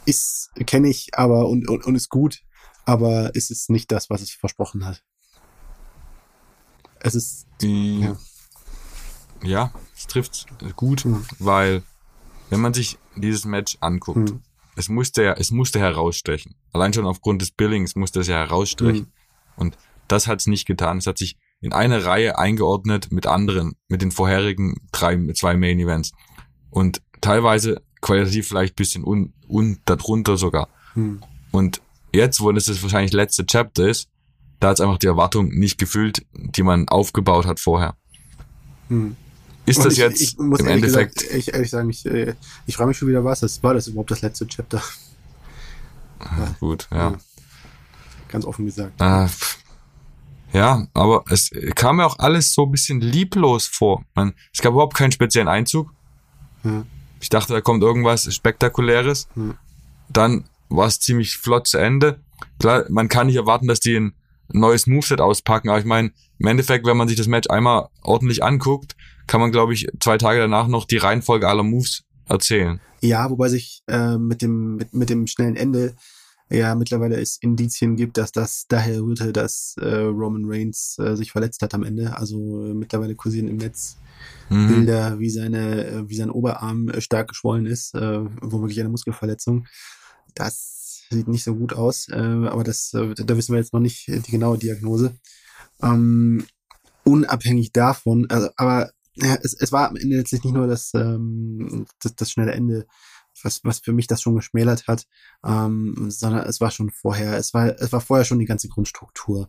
ist, 0.04 0.50
kenne 0.66 0.88
ich, 0.88 1.10
aber 1.14 1.48
und, 1.48 1.68
und, 1.68 1.84
und 1.84 1.94
ist 1.94 2.10
gut, 2.10 2.42
aber 2.84 3.32
es 3.34 3.50
ist 3.50 3.70
nicht 3.70 3.90
das, 3.90 4.10
was 4.10 4.20
es 4.20 4.30
versprochen 4.30 4.84
hat. 4.84 5.02
Es 7.00 7.14
ist, 7.14 7.46
die, 7.60 8.00
ja, 8.00 8.16
ja 9.42 9.72
es 9.96 10.06
trifft 10.06 10.46
gut, 10.76 11.04
mhm. 11.04 11.24
weil 11.38 11.82
wenn 12.50 12.60
man 12.60 12.74
sich 12.74 12.98
dieses 13.16 13.44
Match 13.44 13.78
anguckt, 13.80 14.30
mhm. 14.30 14.42
Es 14.76 14.88
musste 14.88 15.24
ja, 15.24 15.32
es 15.32 15.50
musste 15.50 15.80
herausstechen. 15.80 16.54
Allein 16.72 16.92
schon 16.92 17.06
aufgrund 17.06 17.42
des 17.42 17.50
Billings 17.50 17.96
musste 17.96 18.20
es 18.20 18.28
ja 18.28 18.36
herausstechen. 18.36 19.06
Mhm. 19.06 19.12
Und 19.56 19.78
das 20.06 20.26
hat 20.26 20.40
es 20.40 20.46
nicht 20.46 20.66
getan. 20.66 20.98
Es 20.98 21.06
hat 21.06 21.18
sich 21.18 21.36
in 21.60 21.72
eine 21.72 22.04
Reihe 22.04 22.38
eingeordnet 22.38 23.10
mit 23.10 23.26
anderen, 23.26 23.74
mit 23.88 24.02
den 24.02 24.12
vorherigen 24.12 24.76
drei, 24.92 25.16
zwei 25.32 25.56
Main 25.56 25.80
Events. 25.80 26.12
Und 26.70 27.02
teilweise 27.22 27.82
qualitativ 28.02 28.48
vielleicht 28.48 28.76
bisschen 28.76 29.02
un, 29.02 29.32
un 29.48 29.80
darunter 29.86 30.36
sogar. 30.36 30.68
Hm. 30.92 31.22
Und 31.50 31.80
jetzt, 32.12 32.40
wo 32.40 32.50
es 32.50 32.66
das 32.66 32.82
wahrscheinlich 32.82 33.12
letzte 33.12 33.46
Chapter 33.46 33.88
ist, 33.88 34.08
da 34.60 34.68
hat 34.68 34.74
es 34.74 34.80
einfach 34.82 34.98
die 34.98 35.06
Erwartung 35.06 35.48
nicht 35.48 35.78
gefüllt, 35.78 36.24
die 36.32 36.62
man 36.62 36.88
aufgebaut 36.88 37.46
hat 37.46 37.60
vorher. 37.60 37.96
Hm. 38.88 39.16
Ist 39.66 39.78
Und 39.78 39.86
das 39.86 39.94
ich, 39.94 39.98
jetzt 39.98 40.20
ich 40.20 40.38
im 40.38 40.52
Endeffekt? 40.52 41.16
Gesagt, 41.16 41.34
ich 41.34 41.52
ehrlich 41.52 41.70
sagen, 41.70 41.90
ich, 41.90 42.06
äh, 42.06 42.34
ich 42.66 42.76
frage 42.76 42.88
mich 42.88 42.98
schon 42.98 43.08
wieder, 43.08 43.24
was 43.24 43.40
das 43.40 43.62
war 43.62 43.74
das 43.74 43.88
überhaupt 43.88 44.12
das 44.12 44.22
letzte 44.22 44.46
Chapter? 44.46 44.80
Ja, 46.20 46.54
gut, 46.60 46.88
ja. 46.92 47.10
ja. 47.10 47.18
Ganz 48.28 48.44
offen 48.44 48.64
gesagt. 48.64 49.00
Äh, 49.00 49.26
ja, 50.52 50.86
aber 50.94 51.24
es 51.28 51.50
kam 51.74 51.96
mir 51.96 52.06
auch 52.06 52.18
alles 52.18 52.54
so 52.54 52.64
ein 52.64 52.70
bisschen 52.70 53.00
lieblos 53.00 53.66
vor. 53.66 54.04
Man, 54.14 54.34
es 54.52 54.60
gab 54.60 54.72
überhaupt 54.72 54.94
keinen 54.94 55.12
speziellen 55.12 55.48
Einzug. 55.48 55.92
Ja. 56.64 56.84
Ich 57.20 57.28
dachte, 57.28 57.52
da 57.52 57.60
kommt 57.60 57.82
irgendwas 57.82 58.32
Spektakuläres. 58.32 59.28
Ja. 59.34 59.54
Dann 60.08 60.44
war 60.68 60.86
es 60.86 61.00
ziemlich 61.00 61.36
flott 61.36 61.66
zu 61.66 61.78
Ende. 61.78 62.20
Klar, 62.58 62.84
man 62.88 63.08
kann 63.08 63.26
nicht 63.26 63.36
erwarten, 63.36 63.66
dass 63.66 63.80
die 63.80 63.96
ein 63.96 64.14
neues 64.48 64.86
Moveset 64.86 65.20
auspacken, 65.20 65.68
aber 65.68 65.78
ich 65.78 65.84
meine, 65.84 66.12
im 66.38 66.46
Endeffekt, 66.46 66.86
wenn 66.86 66.96
man 66.96 67.08
sich 67.08 67.16
das 67.16 67.26
Match 67.26 67.50
einmal 67.50 67.88
ordentlich 68.02 68.44
anguckt, 68.44 68.96
kann 69.26 69.40
man, 69.40 69.52
glaube 69.52 69.74
ich, 69.74 69.86
zwei 70.00 70.18
Tage 70.18 70.40
danach 70.40 70.68
noch 70.68 70.84
die 70.84 70.98
Reihenfolge 70.98 71.48
aller 71.48 71.62
Moves 71.62 72.04
erzählen. 72.28 72.80
Ja, 73.00 73.30
wobei 73.30 73.48
sich 73.48 73.82
äh, 73.86 74.16
mit, 74.16 74.42
dem, 74.42 74.76
mit, 74.76 74.94
mit 74.94 75.10
dem 75.10 75.26
schnellen 75.26 75.56
Ende 75.56 75.94
ja 76.48 76.74
mittlerweile 76.74 77.20
es 77.20 77.38
Indizien 77.40 77.96
gibt, 77.96 78.18
dass 78.18 78.32
das 78.32 78.66
daher 78.68 79.00
rührte, 79.00 79.32
dass 79.32 79.74
äh, 79.80 79.96
Roman 79.96 80.44
Reigns 80.46 80.96
äh, 80.98 81.16
sich 81.16 81.32
verletzt 81.32 81.62
hat 81.62 81.74
am 81.74 81.82
Ende. 81.82 82.16
Also 82.16 82.66
äh, 82.66 82.74
mittlerweile 82.74 83.14
kursieren 83.14 83.48
im 83.48 83.56
Netz 83.56 83.96
mhm. 84.48 84.68
Bilder, 84.68 85.18
wie 85.18 85.30
seine, 85.30 85.86
äh, 85.86 86.08
wie 86.08 86.16
sein 86.16 86.30
Oberarm 86.30 86.88
äh, 86.88 87.00
stark 87.00 87.28
geschwollen 87.28 87.66
ist, 87.66 87.94
äh, 87.94 88.20
womöglich 88.40 88.78
eine 88.80 88.88
Muskelverletzung. 88.88 89.66
Das 90.34 91.04
sieht 91.10 91.28
nicht 91.28 91.44
so 91.44 91.54
gut 91.54 91.72
aus, 91.72 92.08
äh, 92.08 92.16
aber 92.16 92.64
das, 92.64 92.92
äh, 92.94 93.14
da 93.14 93.36
wissen 93.36 93.52
wir 93.52 93.60
jetzt 93.60 93.72
noch 93.72 93.80
nicht 93.80 94.06
die 94.06 94.30
genaue 94.30 94.58
Diagnose. 94.58 95.16
Ähm, 95.82 96.44
unabhängig 97.04 97.72
davon, 97.72 98.26
also, 98.30 98.48
aber 98.56 98.90
ja, 99.16 99.36
es, 99.42 99.54
es 99.54 99.72
war 99.72 99.88
am 99.88 99.96
Ende 99.96 100.16
letztlich 100.16 100.44
nicht 100.44 100.54
nur 100.54 100.66
das, 100.66 100.92
ähm, 100.94 101.86
das, 102.00 102.14
das 102.14 102.30
schnelle 102.30 102.52
Ende 102.52 102.86
was, 103.42 103.64
was 103.64 103.80
für 103.80 103.92
mich 103.92 104.06
das 104.06 104.22
schon 104.22 104.36
geschmälert 104.36 104.86
hat, 104.86 105.06
ähm, 105.44 106.06
sondern 106.08 106.46
es 106.46 106.60
war 106.60 106.70
schon 106.70 106.90
vorher, 106.90 107.36
es 107.36 107.54
war, 107.54 107.66
es 107.80 107.92
war 107.92 108.00
vorher 108.00 108.24
schon 108.24 108.38
die 108.38 108.46
ganze 108.46 108.68
Grundstruktur, 108.68 109.48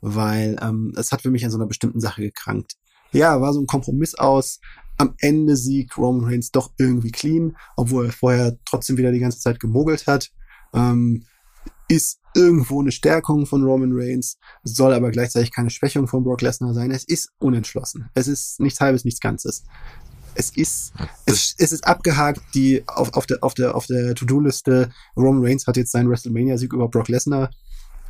weil 0.00 0.56
ähm, 0.60 0.92
es 0.96 1.12
hat 1.12 1.22
für 1.22 1.30
mich 1.30 1.44
an 1.44 1.50
so 1.50 1.58
einer 1.58 1.66
bestimmten 1.66 2.00
Sache 2.00 2.22
gekrankt. 2.22 2.76
Ja, 3.12 3.40
war 3.40 3.52
so 3.52 3.60
ein 3.60 3.66
Kompromiss 3.66 4.14
aus. 4.14 4.60
Am 4.98 5.14
Ende 5.18 5.56
sieg 5.56 5.96
Roman 5.96 6.28
Reigns 6.28 6.50
doch 6.50 6.72
irgendwie 6.78 7.12
clean, 7.12 7.56
obwohl 7.76 8.06
er 8.06 8.12
vorher 8.12 8.58
trotzdem 8.64 8.96
wieder 8.96 9.12
die 9.12 9.20
ganze 9.20 9.38
Zeit 9.38 9.60
gemogelt 9.60 10.06
hat. 10.06 10.30
Ähm, 10.74 11.24
ist 11.88 12.17
irgendwo 12.34 12.80
eine 12.80 12.92
Stärkung 12.92 13.46
von 13.46 13.62
Roman 13.62 13.92
Reigns, 13.92 14.38
soll 14.62 14.92
aber 14.92 15.10
gleichzeitig 15.10 15.52
keine 15.52 15.70
Schwächung 15.70 16.06
von 16.08 16.24
Brock 16.24 16.42
Lesnar 16.42 16.74
sein. 16.74 16.90
Es 16.90 17.04
ist 17.04 17.30
unentschlossen. 17.38 18.10
Es 18.14 18.28
ist 18.28 18.60
nichts 18.60 18.80
halbes, 18.80 19.04
nichts 19.04 19.20
Ganzes. 19.20 19.64
Es 20.34 20.50
ist, 20.50 20.92
es, 21.26 21.54
es 21.58 21.72
ist 21.72 21.86
abgehakt, 21.86 22.40
die 22.54 22.84
auf, 22.86 23.12
auf 23.14 23.26
der, 23.26 23.42
auf 23.42 23.54
der, 23.54 23.74
auf 23.74 23.86
der 23.86 24.14
To-Do-Liste. 24.14 24.92
Roman 25.16 25.44
Reigns 25.44 25.66
hat 25.66 25.76
jetzt 25.76 25.90
seinen 25.90 26.08
WrestleMania-Sieg 26.08 26.72
über 26.72 26.88
Brock 26.88 27.08
Lesnar. 27.08 27.50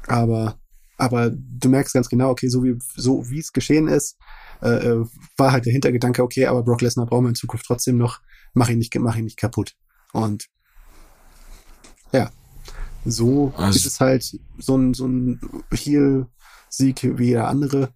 Aber, 0.07 0.59
aber 0.99 1.31
du 1.31 1.69
merkst 1.69 1.95
ganz 1.95 2.09
genau, 2.09 2.31
okay, 2.31 2.49
so 2.49 2.63
wie, 2.63 2.77
so 2.97 3.29
wie 3.31 3.39
es 3.39 3.53
geschehen 3.53 3.89
ist, 3.89 4.19
äh, 4.63 4.89
äh, 4.89 5.05
war 5.37 5.53
halt 5.53 5.67
der 5.67 5.73
Hintergedanke, 5.73 6.23
okay, 6.23 6.47
aber 6.47 6.63
Brock 6.63 6.83
Lesnar 6.83 7.07
brauchen 7.07 7.25
wir 7.25 7.31
in 7.31 7.35
Zukunft 7.35 7.65
trotzdem 7.67 7.97
noch, 7.97 8.21
mach 8.53 8.69
ihn 8.69 8.79
nicht, 8.79 8.95
mach 8.99 9.17
ihn 9.17 9.25
nicht 9.25 9.39
kaputt. 9.39 9.75
Und, 10.13 10.49
ja, 12.13 12.31
so 13.05 13.53
also, 13.57 13.77
ist 13.77 13.87
es 13.87 14.01
halt 14.01 14.39
so 14.59 14.77
ein, 14.77 14.95
so 14.95 15.07
ein 15.07 15.41
Heel-Sieg 15.73 17.19
wie 17.19 17.27
jeder 17.27 17.49
andere. 17.49 17.93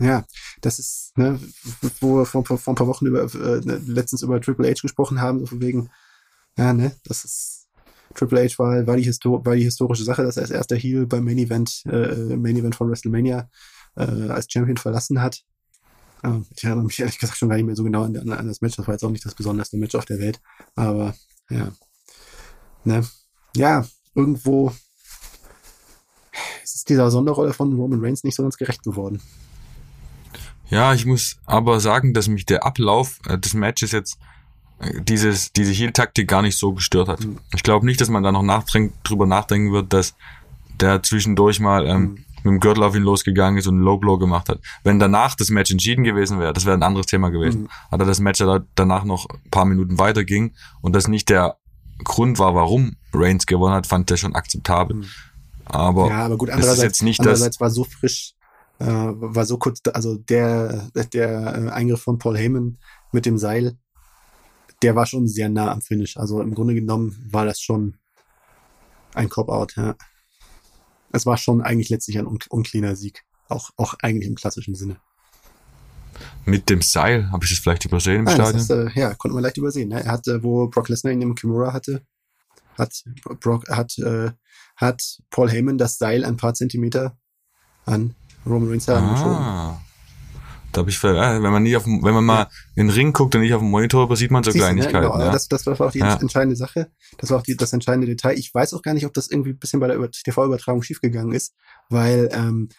Ja, 0.00 0.24
das 0.60 0.78
ist, 0.78 1.16
ne, 1.16 1.38
wo 2.00 2.18
wir 2.18 2.26
vor, 2.26 2.44
vor, 2.44 2.58
ein 2.72 2.74
paar 2.74 2.86
Wochen 2.86 3.06
über, 3.06 3.22
äh, 3.22 3.60
ne, 3.64 3.80
letztens 3.86 4.22
über 4.22 4.40
Triple 4.40 4.68
H 4.68 4.80
gesprochen 4.82 5.20
haben, 5.20 5.40
so 5.40 5.46
von 5.46 5.60
wegen, 5.60 5.90
ja, 6.58 6.72
ne, 6.72 6.92
das 7.04 7.24
ist, 7.24 7.68
Triple 8.14 8.44
H 8.44 8.58
war, 8.58 8.86
war, 8.86 8.96
die, 8.96 9.04
Histo 9.04 9.44
war 9.44 9.54
die 9.54 9.62
historische 9.64 10.04
Sache, 10.04 10.22
dass 10.22 10.36
er 10.36 10.42
als 10.42 10.50
erster 10.50 10.76
Heel 10.76 11.06
beim 11.06 11.24
Main 11.24 11.38
Event, 11.38 11.82
äh, 11.86 12.36
Main 12.36 12.56
Event 12.56 12.74
von 12.74 12.88
WrestleMania 12.88 13.48
äh, 13.96 14.02
als 14.02 14.46
Champion 14.50 14.76
verlassen 14.76 15.20
hat. 15.20 15.44
Äh, 16.22 16.40
ich 16.56 16.64
erinnere 16.64 16.84
mich 16.84 16.98
ehrlich 16.98 17.18
gesagt 17.18 17.38
schon 17.38 17.48
gar 17.48 17.56
nicht 17.56 17.66
mehr 17.66 17.76
so 17.76 17.84
genau 17.84 18.04
an, 18.04 18.16
an 18.16 18.48
das 18.48 18.60
Match. 18.60 18.76
Das 18.76 18.86
war 18.86 18.94
jetzt 18.94 19.04
auch 19.04 19.10
nicht 19.10 19.24
das 19.24 19.34
besonderste 19.34 19.76
Match 19.76 19.94
auf 19.94 20.04
der 20.04 20.18
Welt. 20.18 20.40
Aber 20.74 21.14
ja. 21.50 21.72
Ne? 22.84 23.04
Ja, 23.56 23.84
irgendwo 24.14 24.72
ist 26.62 26.88
dieser 26.88 27.10
Sonderrolle 27.10 27.52
von 27.52 27.72
Roman 27.72 28.04
Reigns 28.04 28.24
nicht 28.24 28.34
so 28.34 28.42
ganz 28.42 28.56
gerecht 28.56 28.82
geworden. 28.82 29.20
Ja, 30.68 30.94
ich 30.94 31.06
muss 31.06 31.36
aber 31.46 31.80
sagen, 31.80 32.14
dass 32.14 32.28
mich 32.28 32.46
der 32.46 32.64
Ablauf 32.64 33.20
äh, 33.28 33.38
des 33.38 33.54
Matches 33.54 33.92
jetzt 33.92 34.18
äh, 34.80 35.00
dieses, 35.02 35.52
diese 35.52 35.72
Heal-Taktik 35.72 36.26
gar 36.26 36.42
nicht 36.42 36.56
so 36.56 36.72
gestört 36.72 37.08
hat. 37.08 37.24
Mhm. 37.24 37.38
Ich 37.54 37.62
glaube 37.62 37.86
nicht, 37.86 38.00
dass 38.00 38.08
man 38.08 38.22
da 38.22 38.32
noch 38.32 38.42
nachdenkt, 38.42 38.96
drüber 39.04 39.26
nachdenken 39.26 39.72
wird, 39.72 39.92
dass 39.92 40.14
der 40.80 41.02
zwischendurch 41.02 41.60
mal 41.60 41.86
ähm, 41.86 42.00
mhm. 42.00 42.10
mit 42.36 42.44
dem 42.44 42.60
Gürtel 42.60 42.82
auf 42.82 42.96
ihn 42.96 43.02
losgegangen 43.02 43.58
ist 43.58 43.66
und 43.66 43.76
einen 43.76 43.84
Low-Blow 43.84 44.18
gemacht 44.18 44.48
hat. 44.48 44.60
Wenn 44.82 44.98
danach 44.98 45.34
das 45.36 45.50
Match 45.50 45.70
entschieden 45.70 46.02
gewesen 46.02 46.40
wäre, 46.40 46.52
das 46.52 46.64
wäre 46.64 46.76
ein 46.76 46.82
anderes 46.82 47.06
Thema 47.06 47.28
gewesen. 47.28 47.62
Mhm. 47.62 47.68
Aber 47.90 48.04
das 48.04 48.18
Match 48.18 48.40
ja 48.40 48.60
danach 48.74 49.04
noch 49.04 49.26
ein 49.28 49.50
paar 49.50 49.66
Minuten 49.66 49.98
weiter 49.98 50.24
ging 50.24 50.54
und 50.80 50.94
das 50.94 51.08
nicht 51.08 51.28
der 51.28 51.58
Grund 52.02 52.38
war, 52.38 52.54
warum 52.54 52.96
Reigns 53.12 53.46
gewonnen 53.46 53.74
hat, 53.74 53.86
fand 53.86 54.10
der 54.10 54.16
schon 54.16 54.34
akzeptabel. 54.34 54.96
Mhm. 54.96 55.06
Aber, 55.66 56.08
ja, 56.08 56.24
aber 56.24 56.36
gut, 56.36 56.50
andererseits, 56.50 56.78
ist 56.78 56.84
jetzt 56.84 57.02
nicht 57.02 57.20
andererseits 57.20 57.56
das, 57.56 57.60
war 57.60 57.70
so 57.70 57.84
frisch, 57.84 58.34
äh, 58.80 58.86
war 58.86 59.46
so 59.46 59.56
kurz, 59.58 59.80
also 59.92 60.16
der, 60.16 60.90
der 61.12 61.30
äh, 61.30 61.70
Eingriff 61.70 62.02
von 62.02 62.18
Paul 62.18 62.36
Heyman 62.36 62.78
mit 63.12 63.24
dem 63.24 63.38
Seil, 63.38 63.78
der 64.82 64.94
war 64.94 65.06
schon 65.06 65.26
sehr 65.26 65.48
nah 65.48 65.70
am 65.70 65.80
Finish. 65.80 66.16
Also 66.16 66.42
im 66.42 66.54
Grunde 66.54 66.74
genommen 66.74 67.16
war 67.30 67.46
das 67.46 67.60
schon 67.60 67.94
ein 69.14 69.28
Cop-Out, 69.28 69.76
ja. 69.76 69.94
Es 71.12 71.26
war 71.26 71.36
schon 71.38 71.62
eigentlich 71.62 71.90
letztlich 71.90 72.18
ein 72.18 72.26
un 72.26 72.38
uncleaner 72.50 72.96
Sieg. 72.96 73.24
Auch, 73.48 73.70
auch 73.76 73.94
eigentlich 74.02 74.28
im 74.28 74.34
klassischen 74.34 74.74
Sinne. 74.74 74.96
Mit 76.44 76.68
dem 76.68 76.82
Seil, 76.82 77.30
habe 77.30 77.44
ich 77.44 77.50
das 77.50 77.58
vielleicht 77.60 77.84
übersehen 77.84 78.20
im 78.20 78.24
Nein, 78.24 78.34
Stadion? 78.34 78.60
Ist, 78.60 78.70
äh, 78.70 79.00
ja, 79.00 79.14
konnte 79.14 79.34
man 79.34 79.42
leicht 79.42 79.56
übersehen. 79.56 79.88
Ne? 79.88 80.04
Er 80.04 80.12
hatte, 80.12 80.42
wo 80.42 80.68
Brock 80.68 80.88
Lesnar 80.88 81.12
ihn 81.12 81.22
im 81.22 81.34
Kimura 81.34 81.72
hatte, 81.72 82.02
hat 82.78 82.92
Brock, 83.40 83.68
hat, 83.68 83.96
äh, 83.98 84.30
hat 84.76 85.02
Paul 85.30 85.50
Heyman 85.50 85.78
das 85.78 85.98
Seil 85.98 86.24
ein 86.24 86.36
paar 86.36 86.54
Zentimeter 86.54 87.16
an 87.86 88.14
Roman 88.46 88.70
Reigns 88.70 88.88
ah. 88.88 89.80
Da 90.72 90.80
habe 90.80 90.90
ich, 90.90 91.02
äh, 91.04 91.14
wenn 91.14 91.52
man 91.52 91.62
nicht 91.62 91.76
auf, 91.76 91.86
wenn 91.86 92.14
man 92.14 92.24
mal 92.24 92.48
in 92.74 92.88
den 92.88 92.90
Ring 92.90 93.12
guckt 93.12 93.34
und 93.36 93.42
nicht 93.42 93.54
auf 93.54 93.60
dem 93.60 93.70
Monitor, 93.70 94.14
sieht 94.16 94.32
man 94.32 94.42
so 94.42 94.50
Siehst 94.50 94.64
Kleinigkeiten. 94.64 95.02
Du, 95.02 95.08
ne? 95.08 95.12
genau. 95.12 95.24
ja. 95.26 95.32
das, 95.32 95.46
das 95.46 95.66
war 95.66 95.80
auch 95.80 95.92
die 95.92 96.00
ja. 96.00 96.16
entscheidende 96.16 96.56
Sache. 96.56 96.90
Das 97.18 97.30
war 97.30 97.38
auch 97.38 97.42
die, 97.42 97.56
das 97.56 97.72
entscheidende 97.72 98.08
Detail. 98.08 98.36
Ich 98.36 98.52
weiß 98.52 98.74
auch 98.74 98.82
gar 98.82 98.92
nicht, 98.92 99.06
ob 99.06 99.14
das 99.14 99.30
irgendwie 99.30 99.50
ein 99.50 99.58
bisschen 99.58 99.78
bei 99.78 99.86
der 99.86 100.10
TV-Übertragung 100.10 100.82
schiefgegangen 100.82 101.32
ist, 101.32 101.54
weil 101.90 102.28
ähm, 102.32 102.70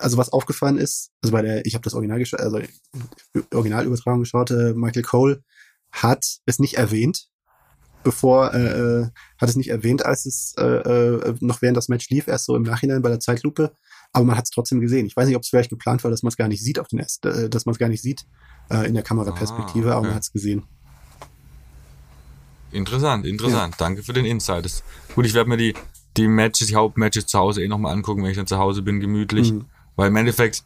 also 0.00 0.16
was 0.16 0.30
aufgefallen 0.30 0.78
ist, 0.78 1.10
also 1.22 1.32
bei 1.32 1.42
der, 1.42 1.64
ich 1.66 1.74
habe 1.74 1.84
das 1.84 1.94
Original 1.94 2.18
geschaut, 2.18 2.40
also 2.40 2.60
Originalübertragung 3.52 4.20
geschaut, 4.20 4.50
äh, 4.50 4.72
Michael 4.74 5.02
Cole 5.02 5.42
hat 5.92 6.24
es 6.46 6.58
nicht 6.58 6.74
erwähnt, 6.74 7.28
bevor, 8.02 8.54
äh, 8.54 9.02
äh, 9.02 9.06
hat 9.38 9.48
es 9.48 9.56
nicht 9.56 9.70
erwähnt, 9.70 10.04
als 10.04 10.26
es 10.26 10.54
äh, 10.58 10.62
äh, 10.64 11.34
noch 11.40 11.62
während 11.62 11.76
das 11.76 11.88
Match 11.88 12.08
lief, 12.10 12.28
erst 12.28 12.46
so 12.46 12.54
im 12.56 12.62
Nachhinein 12.62 13.02
bei 13.02 13.08
der 13.08 13.20
Zeitlupe. 13.20 13.72
Aber 14.12 14.24
man 14.24 14.36
hat 14.36 14.44
es 14.44 14.50
trotzdem 14.50 14.80
gesehen. 14.80 15.06
Ich 15.06 15.16
weiß 15.16 15.26
nicht, 15.26 15.36
ob 15.36 15.42
es 15.42 15.48
vielleicht 15.48 15.70
geplant 15.70 16.04
war, 16.04 16.10
dass 16.10 16.22
man 16.22 16.28
es 16.28 16.36
gar 16.36 16.48
nicht 16.48 16.62
sieht 16.62 16.78
auf 16.78 16.88
den 16.88 17.00
erst, 17.00 17.26
äh, 17.26 17.50
dass 17.50 17.66
man 17.66 17.72
es 17.72 17.78
gar 17.78 17.88
nicht 17.88 18.02
sieht 18.02 18.24
äh, 18.70 18.86
in 18.86 18.94
der 18.94 19.02
Kameraperspektive, 19.02 19.88
Ah, 19.88 19.92
aber 19.92 19.98
okay. 20.00 20.06
man 20.06 20.14
hat 20.16 20.22
es 20.22 20.32
gesehen. 20.32 20.64
Interessant, 22.70 23.26
interessant. 23.26 23.74
Danke 23.78 24.02
für 24.02 24.12
den 24.12 24.24
Insight. 24.24 24.64
Das, 24.64 24.82
gut, 25.14 25.26
ich 25.26 25.34
werde 25.34 25.48
mir 25.48 25.56
die, 25.56 25.74
die 26.16 26.28
Matches, 26.28 26.68
die 26.68 26.76
Hauptmatches 26.76 27.26
zu 27.26 27.38
Hause 27.38 27.62
eh 27.62 27.68
nochmal 27.68 27.92
angucken, 27.92 28.22
wenn 28.22 28.30
ich 28.30 28.36
dann 28.36 28.46
zu 28.46 28.58
Hause 28.58 28.82
bin, 28.82 29.00
gemütlich. 29.00 29.52
Mhm. 29.52 29.66
Weil 29.96 30.08
im 30.08 30.16
Endeffekt 30.16 30.62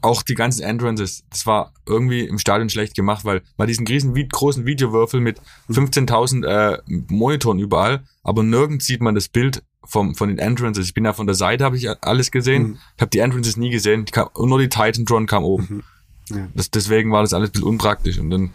auch 0.00 0.22
die 0.22 0.34
ganzen 0.34 0.62
Entrances, 0.62 1.24
das 1.30 1.46
war 1.46 1.72
irgendwie 1.86 2.20
im 2.20 2.38
Stadion 2.38 2.68
schlecht 2.68 2.94
gemacht, 2.94 3.24
weil 3.24 3.42
bei 3.56 3.66
diesen 3.66 3.86
riesen 3.86 4.14
großen 4.14 4.64
Videowürfel 4.64 5.20
mit 5.20 5.40
15.000 5.68 6.46
äh, 6.46 6.78
Monitoren 7.08 7.58
überall, 7.58 8.04
aber 8.22 8.42
nirgends 8.42 8.86
sieht 8.86 9.00
man 9.00 9.16
das 9.16 9.28
Bild 9.28 9.62
vom, 9.84 10.14
von 10.14 10.28
den 10.28 10.38
Entrances. 10.38 10.86
Ich 10.86 10.94
bin 10.94 11.04
ja 11.04 11.12
von 11.12 11.26
der 11.26 11.34
Seite, 11.34 11.64
habe 11.64 11.76
ich 11.76 11.88
alles 12.04 12.30
gesehen. 12.30 12.62
Mhm. 12.62 12.78
Ich 12.96 13.00
habe 13.00 13.10
die 13.10 13.18
Entrances 13.18 13.56
nie 13.56 13.70
gesehen. 13.70 14.04
Kam, 14.04 14.28
nur 14.36 14.58
die 14.58 14.68
Titantron 14.68 15.26
kam 15.26 15.44
oben. 15.44 15.82
Ja. 16.28 16.46
Das, 16.54 16.70
deswegen 16.70 17.10
war 17.10 17.22
das 17.22 17.32
alles 17.32 17.48
ein 17.48 17.52
bisschen 17.52 17.68
unpraktisch. 17.68 18.18
Und 18.18 18.30
dann 18.30 18.50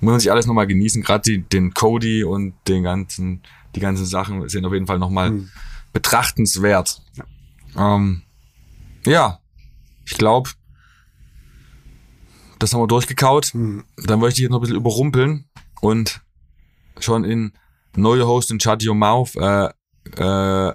muss 0.00 0.12
man 0.12 0.20
sich 0.20 0.30
alles 0.30 0.46
nochmal 0.46 0.68
genießen. 0.68 1.02
Gerade 1.02 1.38
den 1.38 1.74
Cody 1.74 2.22
und 2.22 2.54
den 2.68 2.84
ganzen, 2.84 3.42
die 3.74 3.80
ganzen 3.80 4.04
Sachen 4.06 4.48
sind 4.48 4.64
auf 4.64 4.72
jeden 4.72 4.86
Fall 4.86 4.98
nochmal 4.98 5.30
Mhm. 5.30 5.50
betrachtenswert. 5.92 7.02
Ähm, 7.76 8.22
ja, 9.06 9.40
ich 10.04 10.16
glaube, 10.18 10.50
das 12.58 12.72
haben 12.72 12.80
wir 12.80 12.86
durchgekaut. 12.86 13.54
Mhm. 13.54 13.84
Dann 13.96 14.20
möchte 14.20 14.38
ich 14.38 14.42
jetzt 14.42 14.50
noch 14.50 14.58
ein 14.58 14.62
bisschen 14.62 14.76
überrumpeln 14.76 15.48
und 15.80 16.20
schon 17.00 17.24
in 17.24 17.52
neue 17.96 18.26
Host 18.26 18.50
und 18.52 18.62
Shut 18.62 18.84
Your 18.86 18.94
Mouth 18.94 19.34
äh, 19.36 19.68
äh, 20.16 20.74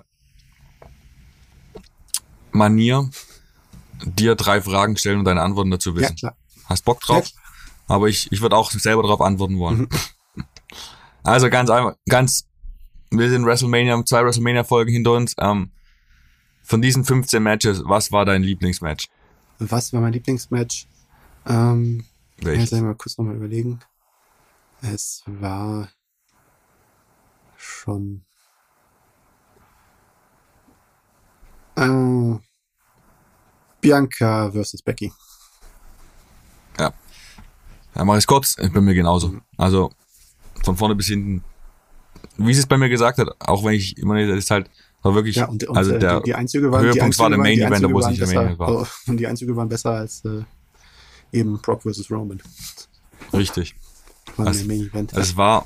Manier 2.52 3.10
dir 4.04 4.36
drei 4.36 4.62
Fragen 4.62 4.98
stellen 4.98 5.20
und 5.20 5.26
deine 5.26 5.41
Antworten 5.41 5.72
dazu 5.72 5.91
Ja, 5.91 5.95
wissen. 5.98 6.16
klar. 6.16 6.36
Hast 6.66 6.86
Bock 6.86 7.00
drauf? 7.02 7.28
Ja. 7.28 7.39
Aber 7.88 8.08
ich, 8.10 8.32
ich 8.32 8.41
würde 8.41 8.56
auch 8.58 8.72
selber 8.72 9.02
darauf 9.04 9.22
antworten 9.22 9.58
wollen. 9.60 9.80
Mhm. 9.82 9.89
Also 11.24 11.50
ganz 11.50 11.70
einfach, 11.70 11.95
ganz, 12.08 12.48
wir 13.12 13.30
sind 13.30 13.45
WrestleMania, 13.45 13.93
haben 13.93 14.05
zwei 14.05 14.24
WrestleMania-Folgen 14.24 14.91
hinter 14.91 15.14
uns. 15.14 15.34
Ähm, 15.39 15.72
von 16.64 16.82
diesen 16.82 17.03
15 17.03 17.41
Matches, 17.41 17.82
was 17.86 18.12
war 18.12 18.26
dein 18.26 18.43
Lieblingsmatch? 18.43 19.08
Was 19.60 19.93
war 19.93 20.01
mein 20.01 20.14
Lieblingsmatch? 20.14 20.88
Ähm, 21.45 22.05
Welches? 22.38 22.72
ich 22.72 22.82
mal 22.82 22.95
kurz 22.95 23.18
nochmal 23.18 23.36
überlegen. 23.36 23.80
Es 24.82 25.24
war 25.26 25.89
schon 27.55 28.24
äh, 31.76 32.36
Bianca 33.82 34.51
versus 34.51 34.82
Becky. 34.82 35.12
Ja, 37.97 38.03
mach 38.03 38.16
ich's 38.16 38.28
kurz. 38.28 38.55
Ich 38.60 38.72
bin 38.72 38.84
mir 38.84 38.93
genauso. 38.93 39.30
Mhm. 39.30 39.41
Also 39.58 39.91
von 40.64 40.78
vorne 40.78 40.93
bis 40.93 41.08
hinten, 41.08 41.43
wie 42.38 42.53
sie 42.53 42.59
es 42.59 42.65
bei 42.67 42.78
mir 42.78 42.89
gesagt 42.89 43.17
hat, 43.17 43.30
auch 43.39 43.63
wenn 43.63 43.73
ich 43.73 43.97
immer 43.97 44.15
nicht, 44.15 44.30
das 44.30 44.38
ist 44.39 44.51
halt, 44.51 44.69
war 45.01 45.15
wirklich, 45.15 45.36
Ja, 45.38 45.45
und, 45.45 45.63
und 45.67 45.78
also 45.78 45.93
äh, 45.93 45.99
der 45.99 46.17
die, 46.19 46.25
die 46.25 46.36
Einzüge 46.36 46.71
waren, 46.71 46.82
die 46.82 46.88
Höhepunkt 46.88 47.03
Einzüge 47.05 47.23
war 47.23 47.30
der 47.30 47.39
Main 47.39 47.55
die 47.55 47.61
Event, 47.61 47.86
obwohl 47.86 48.01
es 48.01 48.07
nicht 48.09 48.21
der 48.21 48.25
besser, 48.25 48.36
Main 48.39 48.45
Event 48.47 48.59
war. 48.59 48.69
oh, 48.82 48.88
und 49.07 49.17
die 49.17 49.28
Einzüge 49.28 49.55
waren 49.55 49.69
besser 49.69 49.91
als 49.91 50.25
äh, 50.25 50.43
eben 51.32 51.59
Brock 51.61 51.82
versus 51.84 52.09
Roman. 52.11 52.41
richtig. 53.34 53.75
War 54.36 54.47
Also- 54.47 54.59
der 54.65 54.67
Main 54.78 54.88
Event. 54.88 55.13
Es 55.13 55.38
war 55.38 55.65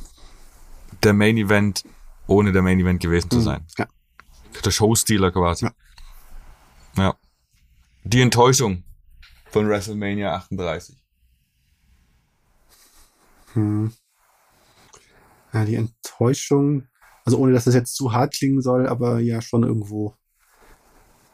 der 1.04 1.14
Main 1.14 1.38
Event, 1.38 1.84
ohne 2.28 2.52
der 2.52 2.62
Main 2.62 2.80
Event 2.80 3.02
gewesen 3.02 3.30
zu 3.30 3.38
Mhm. 3.38 3.44
sein. 3.44 3.66
Ja. 3.78 3.88
Der 4.64 4.72
Showstealer 4.72 5.32
quasi. 5.32 5.66
Ja. 5.66 5.72
ja. 6.98 7.16
Die 8.04 8.22
Enttäuschung 8.22 8.84
von 9.50 9.68
WrestleMania 9.68 10.36
38. 10.36 10.96
Hm. 13.54 13.92
Ja, 15.54 15.66
die 15.66 15.76
Enttäuschung, 15.76 16.88
also 17.26 17.38
ohne 17.38 17.54
dass 17.54 17.66
das 17.66 17.76
jetzt 17.76 17.96
zu 17.96 18.14
hart 18.14 18.34
klingen 18.34 18.62
soll, 18.62 18.88
aber 18.88 19.20
ja 19.20 19.42
schon 19.42 19.64
irgendwo 19.64 20.16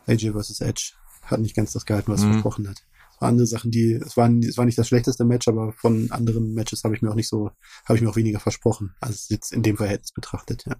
AJ 0.07 0.31
vs. 0.31 0.61
Edge 0.61 0.93
hat 1.23 1.39
nicht 1.39 1.55
ganz 1.55 1.73
das 1.73 1.85
gehalten, 1.85 2.11
was 2.11 2.23
Mhm. 2.23 2.31
versprochen 2.33 2.67
hat. 2.69 2.77
Es 3.13 3.21
waren 3.21 3.29
andere 3.29 3.47
Sachen, 3.47 3.71
die, 3.71 3.93
es 3.93 4.15
waren, 4.15 4.39
es 4.43 4.57
war 4.57 4.65
nicht 4.65 4.77
das 4.77 4.87
schlechteste 4.87 5.25
Match, 5.25 5.47
aber 5.47 5.73
von 5.73 6.09
anderen 6.11 6.53
Matches 6.53 6.83
habe 6.83 6.95
ich 6.95 7.01
mir 7.01 7.09
auch 7.11 7.15
nicht 7.15 7.27
so, 7.29 7.51
habe 7.85 7.95
ich 7.97 8.01
mir 8.01 8.09
auch 8.09 8.15
weniger 8.15 8.39
versprochen, 8.39 8.95
als 9.01 9.27
jetzt 9.29 9.51
in 9.51 9.63
dem 9.63 9.75
Verhältnis 9.77 10.11
betrachtet, 10.11 10.65
ja. 10.65 10.75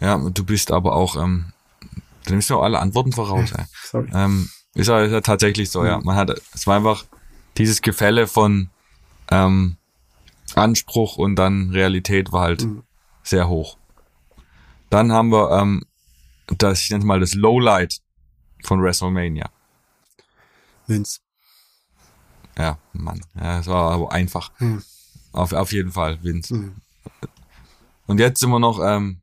Ja, 0.00 0.18
du 0.30 0.44
bist 0.44 0.70
aber 0.72 0.94
auch, 0.96 1.16
ähm, 1.22 1.52
du 2.24 2.32
nimmst 2.32 2.48
mir 2.50 2.56
auch 2.56 2.62
alle 2.62 2.78
Antworten 2.78 3.12
voraus. 3.12 3.52
Ey. 3.52 3.64
Sorry. 3.84 4.08
Ähm, 4.14 4.48
ist, 4.74 4.86
ja, 4.88 5.02
ist 5.02 5.12
ja 5.12 5.20
tatsächlich 5.20 5.70
so, 5.70 5.84
ja. 5.84 5.98
Mhm. 5.98 6.04
Man 6.06 6.16
hat, 6.16 6.30
es 6.54 6.66
war 6.66 6.76
einfach 6.76 7.04
dieses 7.58 7.82
Gefälle 7.82 8.26
von 8.26 8.70
ähm, 9.30 9.76
Anspruch 10.56 11.16
und 11.16 11.36
dann 11.36 11.70
Realität 11.70 12.32
war 12.32 12.42
halt 12.42 12.64
Mhm. 12.64 12.82
sehr 13.22 13.48
hoch. 13.48 13.76
Dann 14.90 15.12
haben 15.12 15.30
wir 15.30 15.50
ähm, 15.52 15.84
das, 16.58 16.80
ich 16.82 16.90
nenne 16.90 17.02
es 17.02 17.06
mal 17.06 17.20
das 17.20 17.34
Lowlight 17.34 18.00
von 18.64 18.82
WrestleMania. 18.82 19.50
Vince. 20.86 21.20
Ja, 22.58 22.78
Mann, 22.92 23.20
ja, 23.36 23.58
das 23.58 23.66
war 23.68 23.92
aber 23.92 24.12
einfach. 24.12 24.50
Hm. 24.58 24.82
Auf, 25.32 25.52
auf 25.52 25.72
jeden 25.72 25.92
Fall, 25.92 26.22
Vince. 26.22 26.54
Hm. 26.54 26.74
Und 28.06 28.18
jetzt 28.18 28.40
sind 28.40 28.50
wir 28.50 28.58
noch, 28.58 28.80
ähm, 28.84 29.20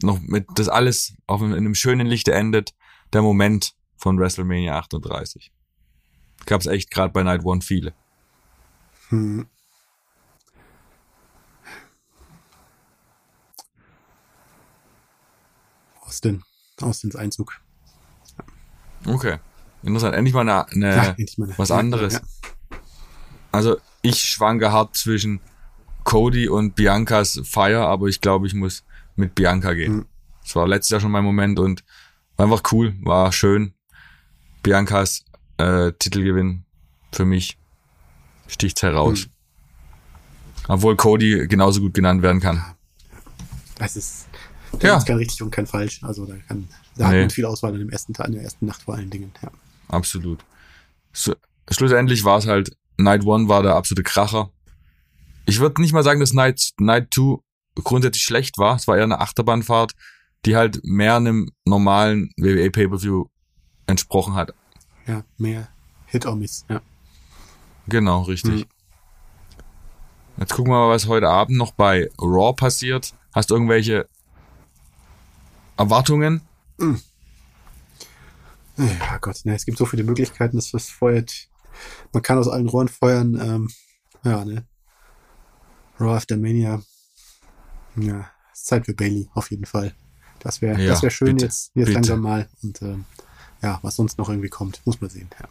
noch 0.00 0.18
mit 0.20 0.46
das 0.54 0.68
alles 0.70 1.14
auf 1.26 1.42
in 1.42 1.52
einem 1.52 1.74
schönen 1.74 2.06
Lichte 2.06 2.32
endet, 2.32 2.74
der 3.12 3.20
Moment 3.20 3.74
von 3.98 4.18
WrestleMania 4.18 4.76
38. 4.78 5.52
Gab 6.46 6.62
es 6.62 6.66
echt 6.66 6.90
gerade 6.90 7.12
bei 7.12 7.22
Night 7.22 7.44
One 7.44 7.60
viele. 7.60 7.92
Hm. 9.10 9.46
Austin. 16.12 16.42
Austins 16.82 17.16
Einzug. 17.16 17.58
Okay. 19.06 19.38
Interessant. 19.82 20.14
Endlich 20.14 20.34
mal 20.34 20.42
eine, 20.42 20.68
eine 20.68 20.94
Ja, 20.96 21.04
endlich 21.10 21.38
mal 21.38 21.46
eine- 21.48 21.58
was 21.58 21.70
anderes. 21.70 22.12
ja. 22.14 22.20
Also 23.50 23.76
ich 24.02 24.20
schwanke 24.22 24.72
hart 24.72 24.94
zwischen 24.96 25.40
Cody 26.04 26.48
und 26.48 26.74
Biancas 26.74 27.40
Fire, 27.44 27.86
aber 27.86 28.08
ich 28.08 28.20
glaube, 28.20 28.46
ich 28.46 28.54
muss 28.54 28.84
mit 29.16 29.34
Bianca 29.34 29.72
gehen. 29.74 29.96
Mhm. 29.96 30.06
Das 30.42 30.54
war 30.56 30.66
letztes 30.68 30.90
Jahr 30.90 31.00
schon 31.00 31.10
mein 31.12 31.24
Moment 31.24 31.58
und 31.58 31.82
war 32.36 32.44
einfach 32.46 32.62
cool, 32.72 32.94
war 33.02 33.32
schön. 33.32 33.74
Biancas 34.62 35.24
äh, 35.58 35.92
Titelgewinn 35.92 36.64
für 37.12 37.24
mich 37.24 37.58
sticht's 38.48 38.82
heraus. 38.82 39.26
Mhm. 39.26 39.30
Obwohl 40.68 40.96
Cody 40.96 41.46
genauso 41.48 41.80
gut 41.80 41.94
genannt 41.94 42.22
werden 42.22 42.40
kann. 42.40 42.64
Das 43.76 43.96
ist, 43.96 44.26
Ja. 44.74 44.78
da 44.78 44.88
gibt's 44.94 45.04
kein 45.06 45.16
richtig 45.16 45.42
und 45.42 45.50
kein 45.50 45.66
falsch. 45.66 46.02
Also 46.02 46.26
da 46.26 46.34
kann, 46.48 46.68
da 46.96 47.06
hat 47.06 47.12
Nee. 47.12 47.20
man 47.20 47.30
viel 47.30 47.44
Auswahl 47.44 47.72
an 47.72 47.78
dem 47.78 47.90
ersten 47.90 48.14
Tag, 48.14 48.26
in 48.28 48.34
der 48.34 48.42
ersten 48.42 48.66
Nacht 48.66 48.82
vor 48.82 48.94
allen 48.94 49.10
Dingen. 49.10 49.32
Ja. 49.42 49.50
Absolut. 49.88 50.44
So, 51.12 51.34
schlussendlich 51.70 52.24
war 52.24 52.38
es 52.38 52.46
halt, 52.46 52.76
Night 52.96 53.24
One 53.24 53.48
war 53.48 53.62
der 53.62 53.74
absolute 53.74 54.02
Kracher. 54.02 54.50
Ich 55.46 55.60
würde 55.60 55.80
nicht 55.82 55.92
mal 55.92 56.02
sagen, 56.04 56.20
dass 56.20 56.32
Night, 56.32 56.70
Night 56.78 57.08
2 57.14 57.38
grundsätzlich 57.82 58.22
schlecht 58.22 58.58
war. 58.58 58.76
Es 58.76 58.86
war 58.86 58.96
eher 58.96 59.04
eine 59.04 59.20
Achterbahnfahrt, 59.20 59.92
die 60.46 60.56
halt 60.56 60.80
mehr 60.84 61.16
einem 61.16 61.50
normalen 61.64 62.30
WWE 62.36 62.70
Pay-Per-View 62.70 63.26
entsprochen 63.86 64.34
hat. 64.34 64.54
ja, 65.06 65.24
mehr 65.38 65.68
Hit 66.06 66.26
or 66.26 66.36
Miss. 66.36 66.64
Ja. 66.68 66.80
Genau, 67.88 68.22
richtig. 68.22 68.52
Mhm. 68.52 68.64
Jetzt 70.38 70.54
gucken 70.54 70.72
wir 70.72 70.78
mal, 70.78 70.90
was 70.90 71.06
heute 71.08 71.28
Abend 71.28 71.56
noch 71.58 71.72
bei 71.72 72.08
Raw 72.20 72.52
passiert. 72.54 73.14
Hast 73.34 73.50
du 73.50 73.54
irgendwelche 73.54 74.08
Erwartungen? 75.76 76.40
Ja, 78.76 79.18
Gott, 79.20 79.40
ne, 79.44 79.54
es 79.54 79.64
gibt 79.64 79.78
so 79.78 79.86
viele 79.86 80.04
Möglichkeiten, 80.04 80.56
dass 80.56 80.70
das 80.70 80.88
feuert. 80.88 81.48
Man 82.12 82.22
kann 82.22 82.38
aus 82.38 82.48
allen 82.48 82.68
Rohren 82.68 82.88
feuern. 82.88 83.38
Ähm, 83.40 83.70
ja, 84.24 84.44
ne. 84.44 84.64
Raw 86.00 86.16
After 86.16 86.36
Mania. 86.36 86.82
Ja, 87.96 88.30
ist 88.52 88.66
Zeit 88.66 88.86
für 88.86 88.94
Bailey, 88.94 89.28
auf 89.34 89.50
jeden 89.50 89.66
Fall. 89.66 89.94
Das 90.40 90.60
wäre 90.62 90.80
Ja, 90.80 90.90
das 90.90 91.02
wär 91.02 91.10
schön 91.10 91.34
bitte, 91.36 91.46
jetzt, 91.46 91.70
jetzt 91.74 91.86
bitte. 91.86 91.92
langsam 91.92 92.20
mal. 92.20 92.48
Und 92.62 92.80
ähm, 92.82 93.04
ja, 93.62 93.78
was 93.82 93.96
sonst 93.96 94.18
noch 94.18 94.28
irgendwie 94.28 94.48
kommt, 94.48 94.80
muss 94.84 95.00
man 95.00 95.10
sehen. 95.10 95.28
Ja. 95.40 95.48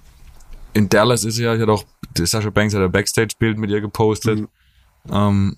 In 0.74 0.89
Dallas 0.89 1.24
ist 1.24 1.36
sie 1.36 1.43
ja, 1.43 1.53
ich 1.55 1.61
hatte 1.61 1.72
auch, 1.72 1.86
Sasha 2.17 2.49
Banks 2.49 2.74
hat 2.74 2.82
ein 2.82 2.91
Backstage-Bild 2.91 3.57
mit 3.57 3.69
ihr 3.69 3.82
gepostet. 3.82 4.39
Mhm. 4.39 4.47
Ähm, 5.09 5.57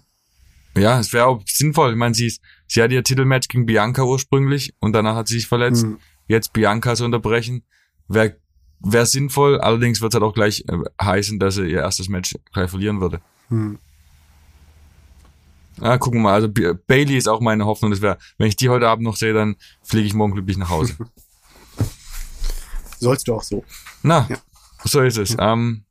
ja, 0.75 0.99
es 0.99 1.13
wäre 1.13 1.27
auch 1.27 1.41
sinnvoll. 1.45 1.91
Ich 1.91 1.97
meine, 1.97 2.15
sie, 2.15 2.27
ist, 2.27 2.41
sie 2.67 2.81
hat 2.81 2.91
ihr 2.91 3.03
Titelmatch 3.03 3.47
gegen 3.47 3.65
Bianca 3.65 4.03
ursprünglich 4.03 4.73
und 4.79 4.93
danach 4.93 5.15
hat 5.15 5.27
sie 5.27 5.35
sich 5.35 5.47
verletzt. 5.47 5.85
Mhm. 5.85 5.99
Jetzt 6.27 6.53
Bianca 6.53 6.95
zu 6.95 7.05
unterbrechen, 7.05 7.63
wäre 8.07 8.37
wär 8.79 9.05
sinnvoll. 9.05 9.59
Allerdings 9.59 10.01
wird 10.01 10.13
es 10.13 10.15
halt 10.15 10.23
auch 10.23 10.33
gleich 10.33 10.65
äh, 10.67 10.77
heißen, 11.01 11.39
dass 11.39 11.55
sie 11.55 11.67
ihr 11.67 11.79
erstes 11.79 12.09
Match 12.09 12.35
gleich 12.51 12.69
verlieren 12.69 13.01
würde. 13.01 13.21
Hm. 13.49 13.77
Ja, 15.81 15.97
gucken 15.97 16.19
wir 16.19 16.23
mal. 16.23 16.33
Also 16.33 16.49
Bailey 16.49 17.17
ist 17.17 17.27
auch 17.27 17.41
meine 17.41 17.65
Hoffnung. 17.65 17.91
Das 17.91 18.01
wäre, 18.01 18.17
wenn 18.37 18.47
ich 18.47 18.55
die 18.55 18.69
heute 18.69 18.87
Abend 18.87 19.03
noch 19.03 19.15
sehe, 19.15 19.33
dann 19.33 19.55
fliege 19.83 20.05
ich 20.05 20.13
morgen 20.13 20.33
glücklich 20.33 20.57
nach 20.57 20.69
Hause. 20.69 20.95
Sollst 22.99 23.27
du 23.27 23.35
auch 23.35 23.43
so. 23.43 23.65
Na, 24.01 24.27
ja. 24.29 24.37
so 24.85 25.01
ist 25.01 25.17
es. 25.17 25.35
Ähm, 25.39 25.83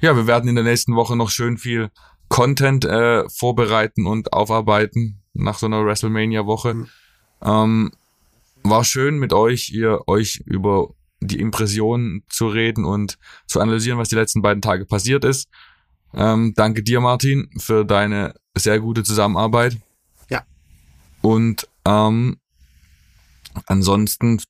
ja, 0.00 0.14
wir 0.14 0.26
werden 0.26 0.48
in 0.48 0.54
der 0.54 0.64
nächsten 0.64 0.94
Woche 0.94 1.16
noch 1.16 1.30
schön 1.30 1.58
viel 1.58 1.90
Content 2.30 2.84
äh, 2.86 3.28
vorbereiten 3.28 4.06
und 4.06 4.32
aufarbeiten 4.32 5.20
nach 5.34 5.58
so 5.58 5.66
einer 5.66 5.84
WrestleMania-Woche. 5.84 6.74
Mhm. 6.74 6.86
Ähm, 7.42 7.92
war 8.62 8.84
schön 8.84 9.18
mit 9.18 9.32
euch, 9.32 9.70
ihr 9.70 10.06
euch 10.06 10.42
über 10.46 10.94
die 11.20 11.40
Impressionen 11.40 12.22
zu 12.28 12.48
reden 12.48 12.84
und 12.84 13.18
zu 13.46 13.60
analysieren, 13.60 13.98
was 13.98 14.08
die 14.08 14.14
letzten 14.14 14.42
beiden 14.42 14.62
Tage 14.62 14.86
passiert 14.86 15.24
ist. 15.24 15.48
Ähm, 16.14 16.54
danke 16.56 16.82
dir, 16.82 17.00
Martin, 17.00 17.50
für 17.58 17.84
deine 17.84 18.34
sehr 18.56 18.78
gute 18.80 19.02
Zusammenarbeit. 19.02 19.76
Ja. 20.28 20.44
Und 21.22 21.68
ähm, 21.84 22.38
ansonsten 23.66 24.40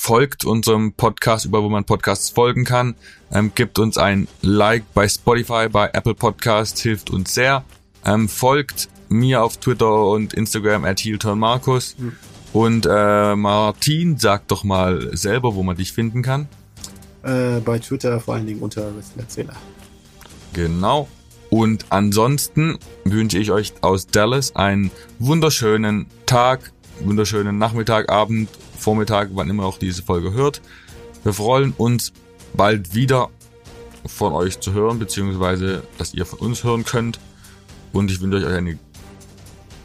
folgt 0.00 0.46
unserem 0.46 0.94
Podcast, 0.94 1.44
über 1.44 1.62
wo 1.62 1.68
man 1.68 1.84
Podcasts 1.84 2.30
folgen 2.30 2.64
kann. 2.64 2.94
Ähm, 3.30 3.52
gibt 3.54 3.78
uns 3.78 3.98
ein 3.98 4.28
Like 4.40 4.82
bei 4.94 5.06
Spotify, 5.06 5.68
bei 5.70 5.90
Apple 5.92 6.14
Podcasts, 6.14 6.80
hilft 6.80 7.10
uns 7.10 7.34
sehr. 7.34 7.64
Ähm, 8.06 8.26
folgt 8.30 8.88
mir 9.10 9.42
auf 9.42 9.58
Twitter 9.58 10.06
und 10.06 10.32
Instagram 10.32 10.86
at 10.86 11.04
Markus. 11.36 11.96
Mhm. 11.98 12.16
Und 12.54 12.86
äh, 12.90 13.36
Martin, 13.36 14.16
sag 14.16 14.48
doch 14.48 14.64
mal 14.64 15.14
selber, 15.14 15.54
wo 15.54 15.62
man 15.62 15.76
dich 15.76 15.92
finden 15.92 16.22
kann. 16.22 16.48
Äh, 17.22 17.60
bei 17.60 17.78
Twitter 17.78 18.20
vor 18.20 18.36
allen 18.36 18.46
Dingen 18.46 18.62
unter 18.62 18.90
Erzähler. 19.18 19.54
Genau. 20.54 21.08
Und 21.50 21.84
ansonsten 21.90 22.78
wünsche 23.04 23.36
ich 23.36 23.50
euch 23.50 23.74
aus 23.82 24.06
Dallas 24.06 24.56
einen 24.56 24.90
wunderschönen 25.18 26.06
Tag, 26.24 26.72
wunderschönen 27.00 27.58
Nachmittag, 27.58 28.10
Abend, 28.10 28.48
Vormittag, 28.80 29.30
wann 29.32 29.50
immer 29.50 29.64
auch 29.64 29.78
diese 29.78 30.02
Folge 30.02 30.32
hört. 30.32 30.60
Wir 31.22 31.32
freuen 31.32 31.72
uns 31.76 32.12
bald 32.54 32.94
wieder 32.94 33.28
von 34.06 34.32
euch 34.32 34.60
zu 34.60 34.72
hören, 34.72 34.98
beziehungsweise 34.98 35.82
dass 35.98 36.14
ihr 36.14 36.26
von 36.26 36.38
uns 36.40 36.64
hören 36.64 36.84
könnt. 36.84 37.20
Und 37.92 38.10
ich 38.10 38.20
wünsche 38.20 38.38
euch 38.38 38.46
einen 38.46 38.78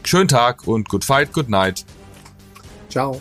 schönen 0.04 0.28
Tag 0.28 0.66
und 0.66 0.88
good 0.88 1.04
fight, 1.04 1.32
good 1.32 1.48
night. 1.48 1.84
Ciao. 2.88 3.20